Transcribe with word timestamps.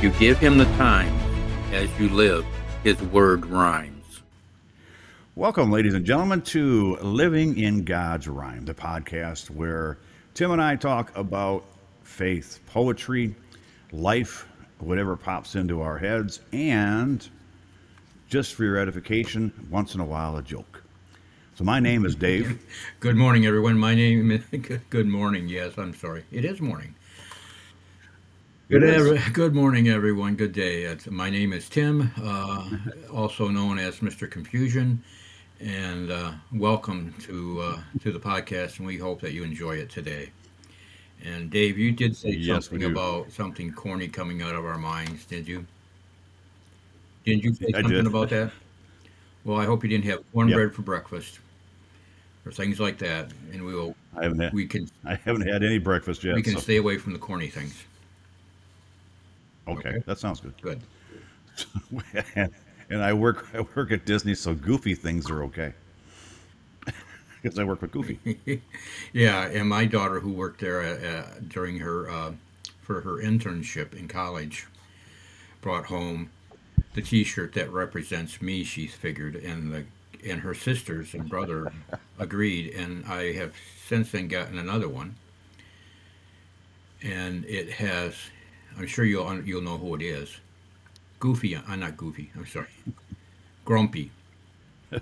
You 0.00 0.10
give 0.10 0.38
him 0.38 0.58
the 0.58 0.64
time 0.76 1.12
as 1.72 1.90
you 1.98 2.08
live, 2.10 2.46
his 2.84 3.02
word 3.02 3.44
rhymes. 3.44 4.22
Welcome, 5.34 5.72
ladies 5.72 5.94
and 5.94 6.04
gentlemen, 6.04 6.40
to 6.42 6.94
Living 6.98 7.58
in 7.58 7.82
God's 7.82 8.28
Rhyme, 8.28 8.64
the 8.64 8.74
podcast 8.74 9.50
where 9.50 9.98
Tim 10.34 10.52
and 10.52 10.62
I 10.62 10.76
talk 10.76 11.10
about 11.16 11.64
faith, 12.04 12.60
poetry, 12.66 13.34
life, 13.90 14.46
whatever 14.78 15.16
pops 15.16 15.56
into 15.56 15.80
our 15.80 15.98
heads, 15.98 16.38
and 16.52 17.28
just 18.28 18.54
for 18.54 18.62
your 18.62 18.76
edification, 18.76 19.52
once 19.68 19.96
in 19.96 20.00
a 20.00 20.06
while, 20.06 20.36
a 20.36 20.42
joke. 20.44 20.84
So, 21.56 21.64
my 21.64 21.80
name 21.80 22.06
is 22.06 22.14
Dave. 22.14 22.64
Good 23.00 23.16
morning, 23.16 23.46
everyone. 23.46 23.76
My 23.76 23.96
name 23.96 24.30
is. 24.30 24.44
Good 24.90 25.08
morning. 25.08 25.48
Yes, 25.48 25.76
I'm 25.76 25.92
sorry. 25.92 26.24
It 26.30 26.44
is 26.44 26.60
morning. 26.60 26.94
Good, 28.68 28.84
ev- 28.84 29.32
good 29.32 29.54
morning, 29.54 29.88
everyone. 29.88 30.34
Good 30.36 30.52
day. 30.52 30.82
It's, 30.82 31.06
my 31.06 31.30
name 31.30 31.52
is 31.54 31.68
Tim, 31.68 32.10
uh, 32.22 32.68
also 33.12 33.48
known 33.48 33.78
as 33.78 34.00
Mr. 34.00 34.30
Confusion, 34.30 35.02
and 35.60 36.10
uh, 36.10 36.32
welcome 36.52 37.14
to 37.22 37.60
uh, 37.62 37.80
to 38.02 38.12
the 38.12 38.18
podcast. 38.20 38.78
And 38.78 38.86
we 38.86 38.98
hope 38.98 39.20
that 39.22 39.32
you 39.32 39.42
enjoy 39.42 39.76
it 39.76 39.88
today. 39.88 40.30
And 41.24 41.50
Dave, 41.50 41.78
you 41.78 41.92
did 41.92 42.14
say 42.16 42.30
Yes, 42.30 42.66
something 42.66 42.80
do. 42.80 42.90
about 42.92 43.32
something 43.32 43.72
corny 43.72 44.06
coming 44.06 44.42
out 44.42 44.54
of 44.54 44.64
our 44.66 44.78
minds, 44.78 45.24
did 45.24 45.48
you? 45.48 45.64
Didn't 47.24 47.44
you 47.44 47.54
say 47.54 47.66
I 47.68 47.80
something 47.80 47.90
did. 47.96 48.06
about 48.06 48.28
that? 48.30 48.52
Well, 49.44 49.58
I 49.58 49.64
hope 49.64 49.82
you 49.82 49.88
didn't 49.88 50.04
have 50.04 50.20
cornbread 50.32 50.74
for 50.74 50.82
breakfast 50.82 51.38
or 52.44 52.52
things 52.52 52.78
like 52.78 52.98
that, 52.98 53.30
and 53.52 53.64
we 53.64 53.74
will 53.74 53.96
I 54.14 54.24
haven't 54.24 54.40
had, 54.40 54.52
we 54.52 54.66
can 54.66 54.88
I 55.06 55.14
haven't 55.14 55.48
had 55.48 55.62
any 55.64 55.78
breakfast 55.78 56.22
yet. 56.22 56.34
we 56.34 56.42
can 56.42 56.52
so- 56.54 56.60
stay 56.60 56.76
away 56.76 56.98
from 56.98 57.14
the 57.14 57.18
corny 57.18 57.48
things. 57.48 57.74
Okay, 59.68 59.88
okay. 59.90 60.02
that 60.06 60.18
sounds 60.18 60.40
good. 60.40 60.54
Good. 60.62 60.80
and 62.90 63.02
I 63.02 63.12
work 63.12 63.48
I 63.54 63.60
work 63.74 63.92
at 63.92 64.04
Disney, 64.06 64.34
so 64.34 64.54
goofy 64.54 64.94
things 64.94 65.30
are 65.30 65.42
okay. 65.44 65.72
Because 67.42 67.58
I 67.58 67.64
work 67.64 67.82
with 67.82 67.92
Goofy. 67.92 68.18
Yeah, 69.12 69.46
and 69.46 69.68
my 69.68 69.84
daughter, 69.84 70.18
who 70.20 70.32
worked 70.32 70.60
there 70.60 70.82
uh, 70.82 71.08
uh, 71.08 71.26
during 71.46 71.78
her 71.78 72.10
uh, 72.10 72.32
for 72.82 73.00
her 73.02 73.22
internship 73.22 73.94
in 73.94 74.08
college, 74.08 74.66
brought 75.60 75.86
home 75.86 76.30
the 76.94 77.02
T-shirt 77.02 77.52
that 77.54 77.70
represents 77.70 78.42
me. 78.42 78.64
She 78.64 78.86
figured, 78.88 79.36
and 79.36 79.72
the 79.72 79.84
and 80.26 80.40
her 80.40 80.54
sisters 80.54 81.14
and 81.14 81.28
brother 81.28 81.72
agreed, 82.18 82.74
and 82.74 83.04
I 83.06 83.32
have 83.34 83.54
since 83.86 84.10
then 84.10 84.26
gotten 84.28 84.58
another 84.58 84.88
one, 84.88 85.14
and 87.02 87.44
it 87.44 87.70
has. 87.74 88.14
I'm 88.78 88.86
sure 88.86 89.04
you'll 89.04 89.42
you'll 89.42 89.62
know 89.62 89.76
who 89.76 89.94
it 89.96 90.02
is. 90.02 90.36
Goofy, 91.20 91.56
I'm 91.56 91.80
not 91.80 91.96
Goofy. 91.96 92.30
I'm 92.36 92.46
sorry. 92.46 92.68
Grumpy 93.64 94.10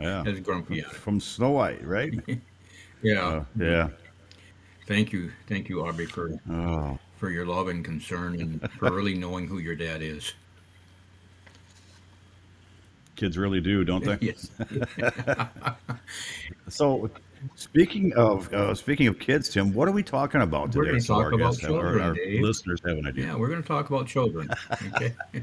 Yeah. 0.00 0.24
has 0.24 0.40
Grumpy. 0.40 0.82
From 0.82 1.20
Snow 1.20 1.50
White, 1.50 1.84
right? 1.86 2.12
Yeah. 3.02 3.26
Uh, 3.26 3.44
yeah. 3.58 3.88
Thank 4.86 5.12
you, 5.12 5.30
thank 5.46 5.68
you, 5.68 5.84
Aubrey, 5.86 6.06
for 6.06 6.40
Oh, 6.50 6.98
for 7.18 7.28
your 7.30 7.44
love 7.44 7.68
and 7.68 7.84
concern 7.84 8.40
and 8.40 8.70
for 8.78 8.90
really 8.92 9.14
knowing 9.24 9.46
who 9.46 9.58
your 9.58 9.74
dad 9.74 10.00
is. 10.00 10.32
kids 13.16 13.36
really 13.36 13.60
do, 13.60 13.84
don't 13.84 14.02
they? 14.04 14.16
Yes. 14.22 14.50
So, 16.68 17.10
speaking 17.54 18.12
of 18.14 18.52
uh, 18.52 18.74
speaking 18.74 19.06
of 19.06 19.18
kids, 19.18 19.48
Tim, 19.48 19.72
what 19.72 19.88
are 19.88 19.92
we 19.92 20.02
talking 20.02 20.42
about 20.42 20.72
today? 20.72 20.78
We're 20.78 20.86
gonna 20.86 21.00
so 21.00 21.14
talk 21.14 21.24
our 21.24 21.32
about 21.32 21.50
guests 21.52 21.62
have- 21.62 21.74
our- 21.74 22.14
Dave. 22.14 22.42
listeners 22.42 22.80
have 22.86 22.98
an 22.98 23.06
idea. 23.06 23.26
Yeah, 23.26 23.36
we're 23.36 23.48
going 23.48 23.62
to 23.62 23.66
talk 23.68 23.88
about 23.88 24.06
children. 24.06 24.48
Okay. 24.94 25.14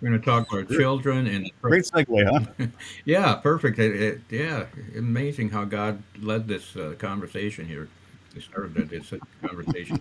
we're 0.00 0.08
going 0.08 0.20
to 0.20 0.24
talk 0.24 0.52
about 0.52 0.68
children 0.70 1.26
and 1.26 1.50
Great 1.60 1.84
segue, 1.84 2.48
huh? 2.58 2.66
yeah, 3.04 3.34
perfect. 3.36 3.78
It, 3.78 4.00
it, 4.00 4.20
yeah, 4.30 4.66
amazing 4.96 5.50
how 5.50 5.64
God 5.64 6.02
led 6.20 6.48
this 6.48 6.76
uh, 6.76 6.94
conversation 6.98 7.66
here. 7.66 7.88
It 8.34 8.42
started 8.42 8.76
a 8.76 9.46
conversation. 9.46 10.00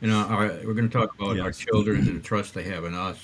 You 0.00 0.08
know, 0.08 0.28
right, 0.28 0.64
we're 0.64 0.74
going 0.74 0.88
to 0.88 0.96
talk 0.96 1.14
about 1.18 1.38
our 1.40 1.50
children 1.52 2.06
and 2.06 2.16
the 2.18 2.20
trust 2.24 2.54
they 2.54 2.62
have 2.64 2.84
in 2.84 2.94
us, 2.94 3.18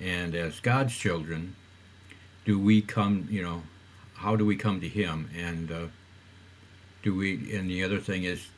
and 0.00 0.34
as 0.34 0.60
God's 0.60 0.94
children, 0.94 1.56
do 2.44 2.58
we 2.58 2.82
come? 2.82 3.26
You 3.30 3.42
know, 3.42 3.62
how 4.14 4.36
do 4.36 4.44
we 4.44 4.54
come 4.56 4.80
to 4.82 4.88
Him? 4.88 5.30
And 5.34 5.72
uh, 5.72 5.86
do 7.04 7.14
we? 7.14 7.54
And 7.54 7.70
the 7.70 7.84
other 7.84 8.00
thing 8.00 8.24
is, 8.24 8.48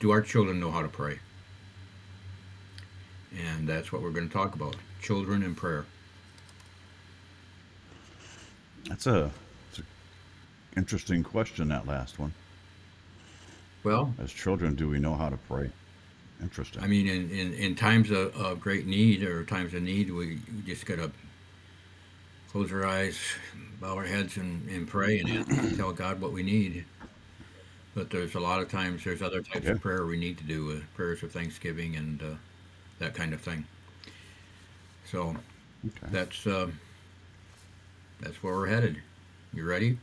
do 0.00 0.10
our 0.10 0.22
children 0.22 0.58
know 0.58 0.72
how 0.72 0.82
to 0.82 0.88
pray? 0.88 1.20
And 3.38 3.68
that's 3.68 3.92
what 3.92 4.02
we're 4.02 4.10
going 4.10 4.26
to 4.26 4.32
talk 4.32 4.56
about: 4.56 4.74
children 5.00 5.44
and 5.44 5.56
prayer. 5.56 5.84
That's 8.88 9.06
a, 9.06 9.30
that's 9.70 9.78
a 9.78 9.82
interesting 10.76 11.22
question. 11.22 11.68
That 11.68 11.86
last 11.86 12.18
one. 12.18 12.32
Well, 13.84 14.14
As 14.22 14.32
children, 14.32 14.74
do 14.74 14.88
we 14.88 14.98
know 14.98 15.14
how 15.14 15.28
to 15.28 15.36
pray? 15.36 15.70
Interesting. 16.40 16.82
I 16.82 16.86
mean, 16.86 17.08
in, 17.08 17.30
in, 17.30 17.52
in 17.54 17.74
times 17.74 18.10
of, 18.10 18.34
of 18.36 18.60
great 18.60 18.86
need 18.86 19.22
or 19.22 19.44
times 19.44 19.74
of 19.74 19.82
need, 19.82 20.10
we 20.10 20.38
just 20.64 20.86
got 20.86 20.96
to 20.96 21.10
close 22.50 22.72
our 22.72 22.84
eyes, 22.84 23.18
bow 23.80 23.96
our 23.96 24.04
heads, 24.04 24.36
and, 24.36 24.68
and 24.68 24.86
pray 24.86 25.20
and 25.20 25.76
tell 25.76 25.92
God 25.92 26.20
what 26.20 26.32
we 26.32 26.42
need. 26.42 26.84
But 27.94 28.10
there's 28.10 28.34
a 28.34 28.40
lot 28.40 28.60
of 28.60 28.70
times, 28.70 29.04
there's 29.04 29.22
other 29.22 29.42
types 29.42 29.66
Yeah. 29.66 29.72
of 29.72 29.80
prayer 29.82 30.06
we 30.06 30.16
need 30.16 30.38
to 30.38 30.44
do, 30.44 30.72
uh, 30.72 30.80
prayers 30.94 31.22
of 31.22 31.32
thanksgiving 31.32 31.96
and 31.96 32.22
uh, 32.22 32.34
that 32.98 33.14
kind 33.14 33.34
of 33.34 33.40
thing. 33.40 33.66
So 35.04 35.36
okay. 35.86 36.06
that's 36.10 36.46
uh, 36.46 36.70
that's 38.20 38.42
where 38.42 38.54
we're 38.54 38.68
headed. 38.68 39.02
You 39.52 39.64
ready? 39.64 39.98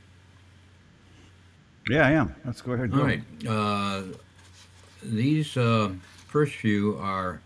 yeah, 1.89 2.05
I 2.07 2.11
am. 2.11 2.35
Let's 2.45 2.61
go 2.61 2.73
ahead. 2.73 2.91
All 2.93 2.99
go. 2.99 3.03
right. 3.05 3.23
Uh, 3.47 4.03
these 5.01 5.57
uh, 5.57 5.91
first 6.27 6.55
few 6.55 6.97
are 6.97 7.41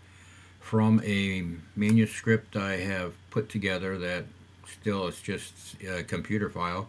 from 0.60 1.00
a 1.04 1.46
manuscript 1.76 2.56
I 2.56 2.76
have 2.78 3.14
put 3.30 3.48
together 3.48 3.98
that 3.98 4.24
still 4.66 5.06
is 5.06 5.20
just 5.20 5.76
a 5.82 6.02
computer 6.02 6.50
file 6.50 6.88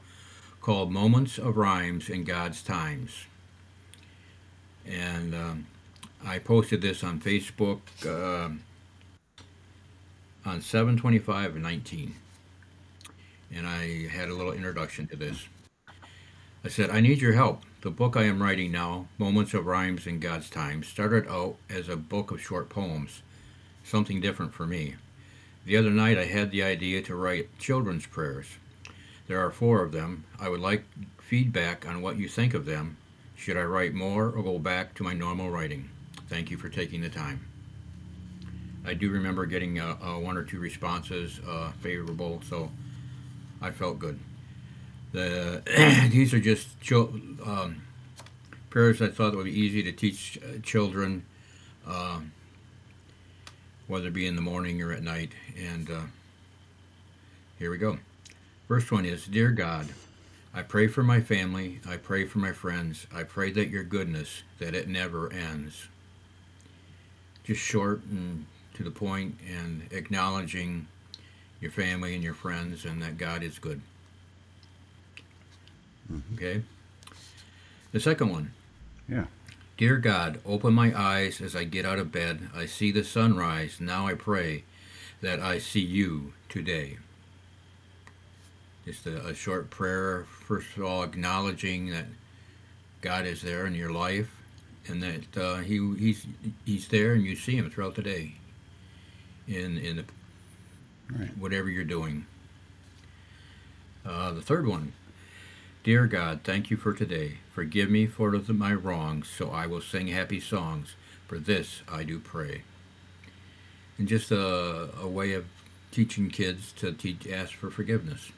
called 0.62 0.92
Moments 0.92 1.38
of 1.38 1.58
Rhymes 1.58 2.10
in 2.10 2.24
God's 2.24 2.64
Times. 2.64 3.26
And 4.90 5.34
um, 5.34 5.68
I 6.26 6.40
posted 6.40 6.82
this 6.82 7.04
on 7.04 7.20
Facebook 7.20 7.80
uh, 8.06 8.50
on 10.46 10.62
725 10.62 11.56
19. 11.56 12.16
And 13.54 13.68
I 13.68 14.08
had 14.08 14.30
a 14.30 14.34
little 14.34 14.52
introduction 14.52 15.08
to 15.08 15.16
this. 15.16 15.46
I 16.64 16.68
said, 16.68 16.90
I 16.90 17.00
need 17.00 17.22
your 17.22 17.34
help. 17.34 17.62
The 17.82 17.92
book 17.92 18.18
I 18.18 18.24
am 18.24 18.42
writing 18.42 18.72
now, 18.72 19.08
Moments 19.20 19.54
of 19.54 19.68
Rhymes 19.68 20.08
in 20.08 20.20
God's 20.20 20.50
Time, 20.50 20.82
started 20.82 21.28
out 21.28 21.58
as 21.70 21.88
a 21.88 21.96
book 21.96 22.32
of 22.32 22.42
short 22.42 22.70
poems, 22.70 23.22
something 23.84 24.20
different 24.20 24.54
for 24.54 24.66
me. 24.66 24.96
The 25.66 25.78
other 25.78 25.92
night 25.92 26.18
I 26.18 26.26
had 26.26 26.50
the 26.50 26.64
idea 26.64 27.04
to 27.04 27.16
write 27.16 27.60
children's 27.60 28.08
prayers. 28.08 28.48
There 29.28 29.40
are 29.40 29.52
four 29.52 29.84
of 29.84 29.92
them. 29.92 30.24
I 30.40 30.50
would 30.50 30.60
like 30.60 30.86
feedback 31.20 31.88
on 31.88 32.02
what 32.02 32.18
you 32.18 32.28
think 32.28 32.54
of 32.54 32.66
them. 32.66 32.98
Should 33.36 33.58
I 33.58 33.64
write 33.64 33.94
more 33.94 34.26
or 34.30 34.44
go 34.44 34.60
back 34.60 34.94
to 34.96 35.04
my 35.04 35.14
normal 35.14 35.50
writing? 35.50 35.90
Thank 36.30 36.50
you 36.50 36.58
for 36.58 36.70
taking 36.70 37.02
the 37.02 37.10
time. 37.10 37.46
I 38.86 38.94
do 38.94 39.10
remember 39.10 39.46
getting 39.46 39.80
uh, 39.80 39.98
uh, 40.02 40.20
one 40.20 40.38
or 40.38 40.44
two 40.44 40.60
responses 40.60 41.40
uh, 41.48 41.72
favorable, 41.82 42.42
so 42.48 42.72
I 43.62 43.72
felt 43.72 44.00
good. 44.00 44.20
The 45.12 45.62
these 46.12 46.34
are 46.34 46.40
just 46.40 46.80
chil- 46.82 47.20
um, 47.44 47.82
prayers 48.70 49.02
I 49.02 49.08
thought 49.08 49.36
would 49.36 49.46
be 49.46 49.60
easy 49.60 49.82
to 49.84 49.92
teach 49.92 50.38
uh, 50.44 50.60
children, 50.62 51.26
um, 51.88 52.32
whether 53.88 54.08
it 54.08 54.14
be 54.14 54.28
in 54.28 54.36
the 54.36 54.42
morning 54.42 54.82
or 54.82 54.92
at 54.92 55.02
night. 55.02 55.32
And 55.58 55.90
uh, 55.90 56.02
here 57.58 57.72
we 57.72 57.78
go. 57.78 57.98
First 58.68 58.92
one 58.92 59.06
is 59.06 59.26
Dear 59.26 59.52
God, 59.52 59.88
I 60.56 60.62
pray 60.62 60.88
for 60.88 61.04
my 61.04 61.20
family. 61.20 61.82
I 61.86 61.98
pray 61.98 62.26
for 62.26 62.40
my 62.40 62.54
friends. 62.54 63.08
I 63.14 63.24
pray 63.24 63.52
that 63.52 63.70
your 63.70 63.84
goodness, 63.84 64.44
that 64.60 64.74
it 64.74 64.88
never 64.88 65.32
ends. 65.32 65.88
Just 67.44 67.60
short 67.60 68.04
and 68.10 68.46
to 68.76 68.84
the 68.84 68.92
point, 68.92 69.36
and 69.46 69.84
acknowledging 69.92 70.88
your 71.60 71.72
family 71.72 72.16
and 72.16 72.24
your 72.24 72.34
friends, 72.34 72.86
and 72.86 73.02
that 73.02 73.18
God 73.18 73.44
is 73.44 73.60
good. 73.60 73.82
Mm-hmm. 76.12 76.36
Okay. 76.36 76.64
The 77.92 78.00
second 78.00 78.30
one. 78.30 78.54
Yeah. 79.10 79.26
Dear 79.78 79.98
God, 79.98 80.40
open 80.46 80.74
my 80.74 80.98
eyes 80.98 81.42
as 81.42 81.54
I 81.54 81.66
get 81.66 81.86
out 81.86 82.00
of 82.00 82.12
bed. 82.12 82.50
I 82.56 82.66
see 82.66 82.92
the 82.92 83.04
sunrise. 83.04 83.82
Now 83.82 84.08
I 84.08 84.14
pray 84.14 84.64
that 85.22 85.42
I 85.42 85.60
see 85.60 85.82
you 85.82 86.34
today. 86.48 86.98
Just 88.86 89.06
a, 89.08 89.28
a 89.28 89.34
short 89.34 89.70
prayer, 89.70 90.26
first 90.48 90.78
of 90.78 90.84
all, 90.84 91.04
acknowledging 91.04 91.90
that 91.90 92.06
God 93.02 93.26
is 93.26 93.42
there 93.42 93.66
in 93.66 93.74
your 93.76 93.92
life 93.92 94.30
and 94.88 95.02
that 95.02 95.38
uh, 95.38 95.56
he, 95.58 95.96
he's, 95.98 96.26
he's 96.66 96.88
there 96.90 97.14
and 97.14 97.24
you 97.24 97.36
see 97.36 97.56
him 97.58 97.70
throughout 97.70 97.96
the 97.96 98.04
day. 98.04 98.36
in 99.48 99.78
in 99.78 99.98
the, 99.98 100.06
Right. 101.16 101.38
whatever 101.38 101.70
you're 101.70 101.84
doing. 101.84 102.26
Uh, 104.04 104.32
the 104.32 104.42
third 104.42 104.66
one, 104.66 104.94
dear 105.84 106.08
God, 106.08 106.40
thank 106.44 106.72
you 106.72 106.78
for 106.78 106.94
today. 106.94 107.38
Forgive 107.54 107.92
me 107.92 108.08
for 108.08 108.36
the- 108.38 108.54
my 108.54 108.74
wrongs, 108.74 109.28
so 109.30 109.52
I 109.52 109.68
will 109.68 109.82
sing 109.82 110.08
happy 110.08 110.40
songs. 110.40 110.96
For 111.28 111.38
this 111.38 111.82
I 111.92 112.04
do 112.04 112.20
pray. 112.20 112.64
And 114.00 114.08
just 114.08 114.32
a, 114.32 114.90
a 115.00 115.08
way 115.08 115.34
of 115.34 115.46
teaching 115.92 116.30
kids 116.32 116.72
to 116.78 116.92
teach, 116.92 117.28
ask 117.28 117.54
for 117.54 117.70
forgiveness. 117.70 118.32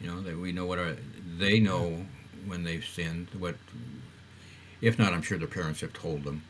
You 0.00 0.08
know 0.08 0.20
that 0.22 0.36
we 0.38 0.52
know 0.52 0.66
what 0.66 0.78
our, 0.78 0.96
they 1.38 1.60
know 1.60 2.06
when 2.46 2.64
they've 2.64 2.84
sinned. 2.84 3.28
What, 3.38 3.56
if 4.80 4.98
not, 4.98 5.12
I'm 5.12 5.20
sure 5.22 5.36
their 5.38 5.46
parents 5.48 5.80
have 5.82 5.92
told 5.92 6.24
them. 6.24 6.42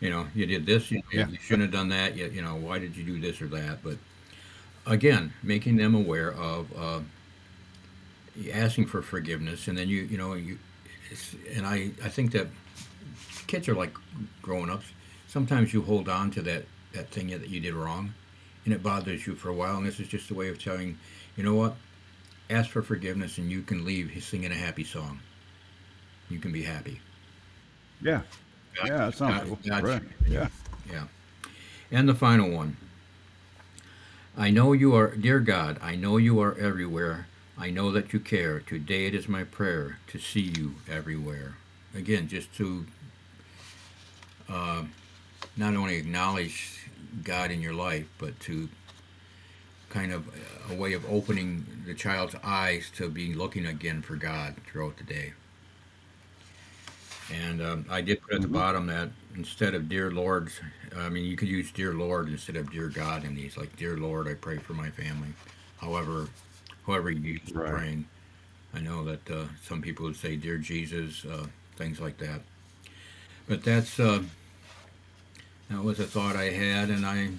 You 0.00 0.10
know, 0.10 0.26
you 0.34 0.46
did 0.46 0.64
this, 0.66 0.90
you, 0.90 1.02
Yeah. 1.12 1.28
you 1.28 1.38
shouldn't 1.38 1.62
have 1.62 1.72
done 1.72 1.88
that. 1.88 2.16
You, 2.16 2.26
you 2.28 2.42
know, 2.42 2.54
why 2.54 2.78
did 2.78 2.96
you 2.96 3.02
do 3.04 3.20
this 3.20 3.42
or 3.42 3.48
that? 3.48 3.82
But 3.82 3.98
again, 4.86 5.34
making 5.42 5.76
them 5.76 5.94
aware 5.94 6.32
of 6.32 6.68
uh, 6.76 7.00
asking 8.52 8.86
for 8.86 9.02
forgiveness, 9.02 9.68
and 9.68 9.76
then 9.76 9.88
you, 9.88 10.02
you 10.02 10.16
know, 10.18 10.34
you, 10.34 10.58
and 11.54 11.66
I, 11.66 11.90
I 12.04 12.08
think 12.08 12.32
that 12.32 12.48
kids 13.46 13.68
are 13.68 13.74
like 13.74 13.94
grown 14.42 14.70
ups. 14.70 14.86
Sometimes 15.26 15.72
you 15.72 15.82
hold 15.82 16.08
on 16.08 16.30
to 16.32 16.42
that 16.42 16.64
that 16.92 17.10
thing 17.10 17.28
that 17.28 17.48
you 17.48 17.60
did 17.60 17.74
wrong, 17.74 18.14
and 18.68 18.74
it 18.74 18.82
bothers 18.82 19.26
you 19.26 19.34
for 19.34 19.48
a 19.48 19.54
while. 19.54 19.78
And 19.78 19.86
this 19.86 19.98
is 19.98 20.08
just 20.08 20.30
a 20.30 20.34
way 20.34 20.50
of 20.50 20.62
telling, 20.62 20.98
you 21.36 21.42
know 21.42 21.54
what, 21.54 21.74
ask 22.50 22.68
for 22.68 22.82
forgiveness, 22.82 23.38
and 23.38 23.50
you 23.50 23.62
can 23.62 23.82
leave 23.82 24.12
singing 24.22 24.52
a 24.52 24.54
happy 24.54 24.84
song. 24.84 25.20
You 26.28 26.38
can 26.38 26.52
be 26.52 26.62
happy. 26.64 27.00
Yeah. 28.02 28.20
Yeah, 28.84 29.06
that 29.06 29.14
sounds 29.14 29.36
God- 29.38 29.46
cool. 29.46 29.58
God- 29.66 29.82
Right. 29.84 30.02
Yeah. 30.28 30.48
Yeah. 30.90 31.04
And 31.90 32.06
the 32.06 32.14
final 32.14 32.50
one. 32.50 32.76
I 34.36 34.50
know 34.50 34.74
you 34.74 34.94
are, 34.94 35.16
dear 35.16 35.40
God, 35.40 35.78
I 35.80 35.96
know 35.96 36.18
you 36.18 36.38
are 36.38 36.54
everywhere. 36.58 37.26
I 37.56 37.70
know 37.70 37.90
that 37.92 38.12
you 38.12 38.20
care. 38.20 38.60
Today 38.60 39.06
it 39.06 39.14
is 39.14 39.28
my 39.28 39.44
prayer 39.44 39.98
to 40.08 40.18
see 40.18 40.52
you 40.58 40.74
everywhere. 40.86 41.54
Again, 41.94 42.28
just 42.28 42.54
to 42.56 42.84
uh, 44.50 44.84
not 45.56 45.74
only 45.74 45.96
acknowledge 45.96 46.77
God 47.24 47.50
in 47.50 47.62
your 47.62 47.74
life, 47.74 48.06
but 48.18 48.38
to 48.40 48.68
kind 49.90 50.12
of 50.12 50.26
a 50.70 50.74
way 50.74 50.92
of 50.92 51.04
opening 51.10 51.66
the 51.86 51.94
child's 51.94 52.34
eyes 52.44 52.90
to 52.96 53.08
be 53.08 53.34
looking 53.34 53.66
again 53.66 54.02
for 54.02 54.16
God 54.16 54.56
throughout 54.66 54.96
the 54.98 55.04
day. 55.04 55.32
And 57.32 57.60
um, 57.62 57.86
I 57.90 58.00
did 58.00 58.22
put 58.22 58.34
at 58.34 58.42
the 58.42 58.48
Mhm. 58.48 58.52
bottom 58.52 58.86
that 58.86 59.10
instead 59.36 59.74
of 59.74 59.88
dear 59.88 60.10
Lord, 60.10 60.50
I 60.96 61.08
mean, 61.10 61.24
you 61.24 61.36
could 61.36 61.48
use 61.48 61.70
dear 61.72 61.92
Lord 61.94 62.28
instead 62.28 62.56
of 62.56 62.70
dear 62.70 62.88
God 62.88 63.24
in 63.24 63.34
these. 63.34 63.56
Like, 63.56 63.76
dear 63.76 63.96
Lord, 63.98 64.28
I 64.28 64.34
pray 64.34 64.58
for 64.58 64.74
my 64.74 64.90
family. 64.90 65.28
However, 65.78 66.28
however 66.86 67.10
you 67.10 67.34
use 67.34 67.52
Right. 67.52 67.70
praying. 67.70 68.06
I 68.74 68.80
know 68.80 69.04
that 69.04 69.30
uh, 69.30 69.44
some 69.62 69.82
people 69.82 70.06
would 70.06 70.16
say 70.16 70.36
dear 70.36 70.58
Jesus, 70.58 71.24
uh, 71.24 71.46
things 71.76 72.00
like 72.00 72.18
that. 72.18 72.42
But 73.48 73.64
that's 73.64 73.98
uh, 74.00 74.22
that 75.70 75.82
was 75.82 76.00
a 76.00 76.04
thought 76.04 76.36
I 76.36 76.50
had, 76.50 76.90
and 76.90 77.04
I, 77.04 77.30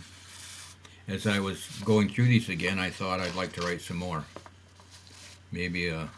as 1.07 1.25
I 1.27 1.39
was 1.39 1.67
going 1.83 2.09
through 2.09 2.25
these 2.25 2.49
again, 2.49 2.79
I 2.79 2.89
thought 2.89 3.19
I'd 3.19 3.35
like 3.35 3.53
to 3.53 3.61
write 3.61 3.81
some 3.81 3.97
more. 3.97 4.25
Maybe 5.51 5.89
a 5.89 6.09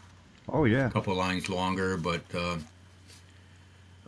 Oh 0.50 0.66
yeah. 0.66 0.88
A 0.88 0.92
couple 0.92 1.16
lines 1.16 1.50
longer, 1.50 1.98
but 1.98 2.24
uh, 2.36 2.58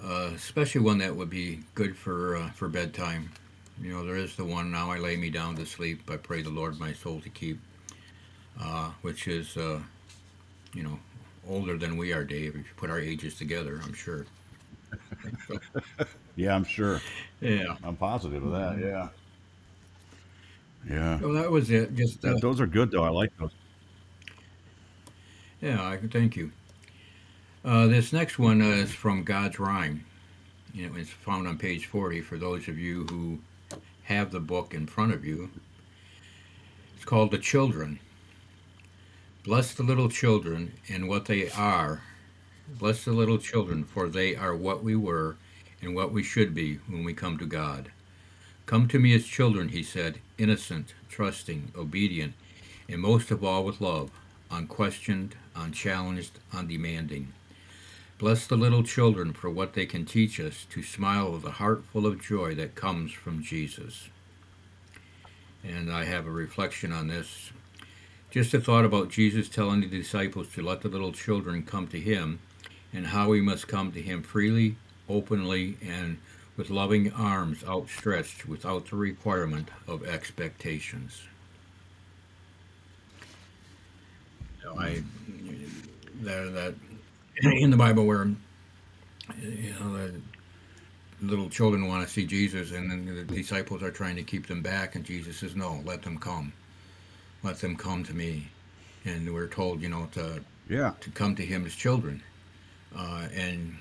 uh, 0.03 0.31
especially 0.35 0.81
one 0.81 0.97
that 0.97 1.15
would 1.15 1.29
be 1.29 1.61
good 1.73 1.95
for 1.95 2.35
uh, 2.35 2.49
for 2.51 2.67
bedtime. 2.67 3.31
You 3.81 3.93
know, 3.93 4.05
there 4.05 4.17
is 4.17 4.35
the 4.35 4.45
one 4.45 4.71
now 4.71 4.91
I 4.91 4.97
lay 4.97 5.15
me 5.15 5.29
down 5.29 5.55
to 5.55 5.65
sleep. 5.65 6.09
I 6.09 6.17
pray 6.17 6.41
the 6.41 6.49
Lord 6.49 6.79
my 6.79 6.93
soul 6.93 7.21
to 7.21 7.29
keep, 7.29 7.59
uh, 8.61 8.91
which 9.01 9.27
is 9.27 9.55
uh, 9.55 9.79
you 10.73 10.83
know 10.83 10.99
older 11.47 11.77
than 11.77 11.97
we 11.97 12.11
are, 12.13 12.23
Dave. 12.23 12.55
If 12.55 12.67
you 12.67 12.73
put 12.75 12.89
our 12.89 12.99
ages 12.99 13.35
together, 13.35 13.79
I'm 13.83 13.93
sure. 13.93 14.25
Yeah, 16.35 16.55
I'm 16.55 16.63
sure. 16.63 17.01
Yeah. 17.41 17.75
I'm 17.83 17.95
positive 17.95 18.43
of 18.43 18.51
that. 18.51 18.79
Yeah. 18.79 19.09
Yeah. 20.89 21.19
Well, 21.21 21.33
that 21.33 21.49
was 21.51 21.69
it. 21.69 21.95
Just 21.95 22.23
uh, 22.25 22.35
those 22.41 22.59
are 22.59 22.67
good 22.67 22.91
though. 22.91 23.03
I 23.03 23.09
like 23.09 23.31
those. 23.37 23.51
yeah. 25.61 25.81
I 25.81 25.97
thank 25.97 26.35
you. 26.35 26.51
Uh, 27.63 27.87
this 27.87 28.11
next 28.11 28.37
one 28.37 28.61
uh, 28.61 28.65
is 28.65 28.91
from 28.91 29.23
God's 29.23 29.59
Rhyme. 29.59 30.05
You 30.73 30.89
know, 30.89 30.95
it's 30.97 31.09
found 31.09 31.47
on 31.47 31.57
page 31.57 31.85
40 31.85 32.21
for 32.21 32.37
those 32.37 32.67
of 32.67 32.77
you 32.77 33.05
who 33.05 33.39
have 34.03 34.31
the 34.31 34.39
book 34.39 34.73
in 34.73 34.87
front 34.87 35.13
of 35.13 35.23
you. 35.23 35.49
It's 36.95 37.05
called 37.05 37.31
The 37.31 37.37
Children. 37.37 37.99
Bless 39.43 39.73
the 39.73 39.83
little 39.83 40.09
children 40.09 40.73
and 40.89 41.07
what 41.07 41.25
they 41.25 41.49
are. 41.51 42.01
Bless 42.67 43.03
the 43.03 43.11
little 43.11 43.37
children, 43.37 43.83
for 43.83 44.07
they 44.07 44.35
are 44.35 44.55
what 44.55 44.83
we 44.83 44.95
were 44.95 45.35
and 45.81 45.93
what 45.93 46.11
we 46.11 46.23
should 46.23 46.55
be 46.55 46.79
when 46.87 47.03
we 47.03 47.13
come 47.13 47.37
to 47.37 47.45
God. 47.45 47.91
Come 48.65 48.87
to 48.87 48.99
me 48.99 49.13
as 49.13 49.25
children, 49.25 49.69
he 49.69 49.83
said, 49.83 50.19
innocent, 50.37 50.93
trusting, 51.09 51.73
obedient, 51.75 52.33
and 52.87 53.01
most 53.01 53.31
of 53.31 53.43
all 53.43 53.65
with 53.65 53.81
love, 53.81 54.11
unquestioned, 54.49 55.35
unchallenged, 55.55 56.39
undemanding. 56.53 57.33
Bless 58.17 58.47
the 58.47 58.55
little 58.55 58.83
children 58.83 59.33
for 59.33 59.49
what 59.49 59.73
they 59.73 59.85
can 59.85 60.05
teach 60.05 60.39
us 60.39 60.65
to 60.69 60.81
smile 60.81 61.31
with 61.31 61.43
a 61.43 61.51
heart 61.51 61.83
full 61.91 62.07
of 62.07 62.21
joy 62.21 62.55
that 62.55 62.75
comes 62.75 63.11
from 63.11 63.43
Jesus. 63.43 64.09
And 65.63 65.91
I 65.91 66.05
have 66.05 66.25
a 66.25 66.31
reflection 66.31 66.93
on 66.93 67.07
this. 67.07 67.51
Just 68.31 68.53
a 68.53 68.61
thought 68.61 68.85
about 68.85 69.09
Jesus 69.09 69.49
telling 69.49 69.81
the 69.81 69.87
disciples 69.87 70.47
to 70.53 70.61
let 70.61 70.81
the 70.81 70.89
little 70.89 71.11
children 71.11 71.63
come 71.63 71.87
to 71.87 71.99
him 71.99 72.39
and 72.93 73.07
how 73.07 73.29
we 73.29 73.41
must 73.41 73.67
come 73.67 73.91
to 73.91 74.01
him 74.01 74.21
freely, 74.23 74.75
openly, 75.09 75.77
and 75.85 76.17
with 76.55 76.69
loving 76.69 77.11
arms 77.13 77.63
outstretched 77.63 78.47
without 78.47 78.89
the 78.89 78.95
requirement 78.95 79.69
of 79.87 80.05
expectations. 80.05 81.21
So 84.61 84.77
I, 84.79 85.03
there, 86.21 86.49
that 86.49 86.75
in 87.41 87.71
the 87.71 87.77
Bible 87.77 88.05
where 88.05 88.25
you 89.41 89.73
know 89.79 89.97
the 89.97 90.21
little 91.21 91.49
children 91.49 91.87
want 91.87 92.05
to 92.07 92.13
see 92.13 92.25
Jesus, 92.25 92.71
and 92.71 92.89
then 92.91 93.05
the 93.05 93.23
disciples 93.23 93.81
are 93.81 93.91
trying 93.91 94.15
to 94.17 94.23
keep 94.23 94.47
them 94.47 94.61
back, 94.61 94.95
and 94.95 95.03
Jesus 95.03 95.37
says, 95.37 95.55
"No, 95.55 95.81
let 95.85 96.01
them 96.03 96.17
come, 96.17 96.53
let 97.43 97.59
them 97.59 97.75
come 97.75 98.03
to 98.05 98.13
me." 98.13 98.47
And 99.05 99.33
we're 99.33 99.47
told, 99.47 99.81
you 99.81 99.89
know, 99.89 100.07
to 100.13 100.41
Yeah. 100.69 100.93
to 101.01 101.09
come 101.11 101.35
to 101.35 101.45
Him 101.45 101.65
as 101.65 101.75
children, 101.75 102.23
uh, 102.95 103.27
and 103.33 103.77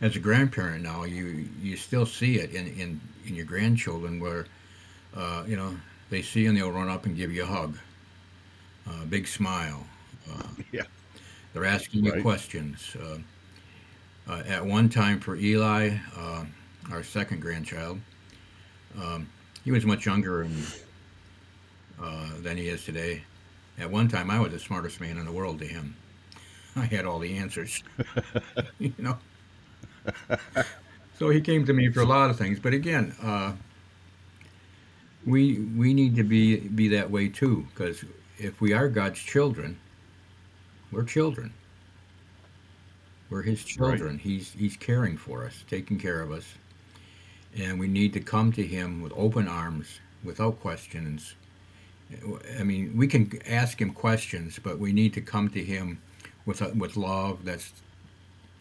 as 0.00 0.16
a 0.16 0.18
grandparent 0.18 0.82
now, 0.82 1.04
you 1.04 1.48
you 1.60 1.76
still 1.76 2.06
see 2.06 2.36
it 2.38 2.50
in 2.52 2.66
in, 2.68 3.00
in 3.26 3.34
your 3.34 3.44
grandchildren 3.44 4.20
where, 4.20 4.46
uh, 5.14 5.44
you 5.46 5.56
know, 5.56 5.76
they 6.10 6.22
see 6.22 6.42
you 6.42 6.48
and 6.48 6.58
they'll 6.58 6.72
run 6.72 6.88
up 6.88 7.06
and 7.06 7.16
give 7.16 7.32
you 7.32 7.42
a 7.42 7.46
hug, 7.46 7.78
a 8.86 9.06
big 9.06 9.26
smile. 9.26 9.86
Uh, 10.30 10.42
Yeah. 10.72 10.84
they're 11.52 11.64
asking 11.64 12.04
you 12.04 12.14
questions. 12.22 12.96
Uh, 13.00 13.18
uh, 14.28 14.42
at 14.46 14.64
one 14.64 14.88
time 14.88 15.20
for 15.20 15.36
Eli, 15.36 15.96
uh, 16.16 16.44
our 16.90 17.02
second 17.02 17.40
grandchild, 17.40 18.00
um, 19.00 19.28
he 19.64 19.70
was 19.72 19.84
much 19.86 20.06
younger 20.06 20.42
and, 20.42 20.66
uh, 22.00 22.30
than 22.40 22.56
he 22.56 22.68
is 22.68 22.84
today. 22.84 23.22
At 23.78 23.90
one 23.90 24.08
time, 24.08 24.30
I 24.30 24.40
was 24.40 24.52
the 24.52 24.58
smartest 24.58 25.00
man 25.00 25.18
in 25.18 25.24
the 25.24 25.32
world 25.32 25.58
to 25.60 25.66
him. 25.66 25.96
I 26.78 26.84
had 26.84 27.04
all 27.04 27.18
the 27.18 27.36
answers, 27.36 27.82
you 28.78 28.94
know. 28.98 29.18
so 31.18 31.30
he 31.30 31.40
came 31.40 31.66
to 31.66 31.72
me 31.72 31.90
for 31.90 32.00
a 32.00 32.06
lot 32.06 32.30
of 32.30 32.38
things. 32.38 32.58
But 32.58 32.72
again, 32.72 33.14
uh, 33.22 33.52
we 35.26 35.58
we 35.76 35.92
need 35.92 36.16
to 36.16 36.24
be 36.24 36.56
be 36.56 36.88
that 36.88 37.10
way 37.10 37.28
too, 37.28 37.66
because 37.74 38.04
if 38.38 38.60
we 38.60 38.72
are 38.72 38.88
God's 38.88 39.18
children, 39.18 39.78
we're 40.92 41.04
children. 41.04 41.52
We're 43.30 43.42
His 43.42 43.62
children. 43.62 44.18
He's 44.18 44.52
He's 44.52 44.76
caring 44.76 45.16
for 45.16 45.44
us, 45.44 45.64
taking 45.68 45.98
care 45.98 46.22
of 46.22 46.32
us, 46.32 46.46
and 47.56 47.78
we 47.78 47.88
need 47.88 48.12
to 48.14 48.20
come 48.20 48.52
to 48.52 48.62
Him 48.62 49.02
with 49.02 49.12
open 49.16 49.48
arms, 49.48 50.00
without 50.24 50.60
questions. 50.60 51.34
I 52.58 52.62
mean, 52.62 52.96
we 52.96 53.06
can 53.06 53.30
ask 53.46 53.80
Him 53.80 53.92
questions, 53.92 54.58
but 54.62 54.78
we 54.78 54.92
need 54.92 55.12
to 55.14 55.20
come 55.20 55.50
to 55.50 55.62
Him 55.62 56.00
with 56.48 56.62
a, 56.62 56.70
with 56.70 56.96
love. 56.96 57.44
That's 57.44 57.72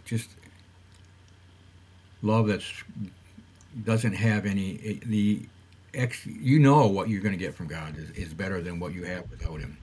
just 0.05 0.29
love 2.21 2.47
that's 2.47 2.83
doesn't 3.83 4.13
have 4.13 4.45
any 4.45 4.99
the 5.05 5.47
ex. 5.93 6.25
You 6.25 6.59
know 6.59 6.87
what 6.87 7.09
you're 7.09 7.21
going 7.21 7.37
to 7.37 7.43
get 7.43 7.55
from 7.55 7.67
God 7.67 7.97
is, 7.97 8.09
is 8.11 8.33
better 8.33 8.61
than 8.61 8.79
what 8.79 8.93
you 8.93 9.03
have 9.05 9.29
without 9.29 9.59
Him. 9.59 9.77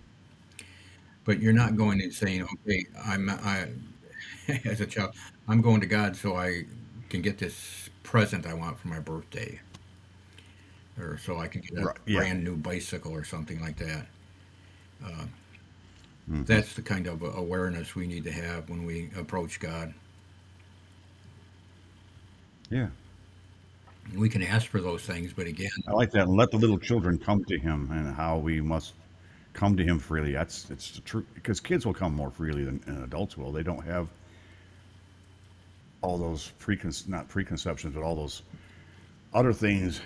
But 1.25 1.41
you're 1.41 1.53
not 1.53 1.77
going 1.77 2.01
and 2.03 2.13
saying, 2.13 2.43
"Okay, 2.43 2.87
I'm 3.05 3.29
I." 3.31 3.69
as 4.67 4.81
a 4.81 4.87
child, 4.87 5.15
I'm 5.49 5.63
going 5.63 5.81
to 5.81 5.87
God 5.87 6.17
so 6.17 6.37
I 6.37 6.65
can 7.11 7.23
get 7.23 7.39
this 7.39 7.91
present 8.03 8.47
I 8.47 8.55
want 8.55 8.79
for 8.79 8.89
my 8.89 9.01
birthday. 9.01 9.61
or 10.99 11.19
so 11.19 11.39
I 11.39 11.49
can 11.49 11.61
get 11.61 11.79
a 11.79 11.87
Right, 11.87 11.97
yeah. 12.07 12.19
brand 12.21 12.45
new 12.45 12.57
bicycle 12.57 13.13
or 13.13 13.25
something 13.25 13.61
like 13.61 13.77
that. 13.79 14.07
Uh, 15.05 15.27
Mhm. 16.31 16.47
that's 16.47 16.75
the 16.75 16.83
kind 16.83 17.07
of 17.07 17.23
awareness 17.23 17.95
we 17.95 18.07
need 18.07 18.25
to 18.25 18.33
have 18.33 18.71
when 18.71 18.85
we 18.85 19.11
approach 19.17 19.61
God. 19.61 19.93
Yeah. 22.71 22.89
We 24.17 24.29
can 24.29 24.43
ask 24.43 24.67
for 24.67 24.81
those 24.81 25.03
things, 25.03 25.33
but 25.33 25.47
again, 25.47 25.71
I 25.89 25.93
like 25.93 26.11
that. 26.13 26.29
Let 26.29 26.51
the 26.51 26.57
little 26.57 26.79
children 26.79 27.19
come 27.19 27.45
to 27.45 27.59
him 27.59 27.91
and 27.91 28.15
how 28.15 28.39
we 28.39 28.61
must 28.61 28.95
come 29.55 29.77
to 29.77 29.85
him 29.85 29.99
freely. 29.99 30.33
That's 30.33 30.71
it's 30.71 30.91
the 30.93 31.01
truth 31.03 31.27
because 31.35 31.61
kids 31.61 31.87
will 31.87 31.95
come 31.95 32.15
more 32.15 32.31
freely 32.31 32.65
than, 32.65 32.81
than 32.81 33.03
adults 33.05 33.37
will. 33.39 33.53
They 33.53 33.63
don't 33.63 33.85
have 33.85 34.09
all 36.03 36.19
those 36.19 36.53
precon 36.61 37.09
not 37.09 37.29
preconceptions, 37.29 37.95
but 37.95 38.03
all 38.03 38.15
those 38.15 38.43
other 39.33 39.53
things 39.53 40.01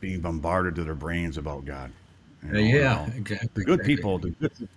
being 0.00 0.20
bombarded 0.20 0.76
to 0.76 0.84
their 0.84 0.94
brains 0.94 1.38
about 1.38 1.64
God. 1.64 1.90
You 2.42 2.50
uh, 2.50 2.52
know, 2.52 2.58
yeah, 2.60 2.94
how 2.94 3.12
exactly. 3.16 3.48
the 3.54 3.64
good 3.64 3.80
exactly. 3.80 3.96
people, 3.96 4.18
the 4.18 4.30
good, 4.30 4.68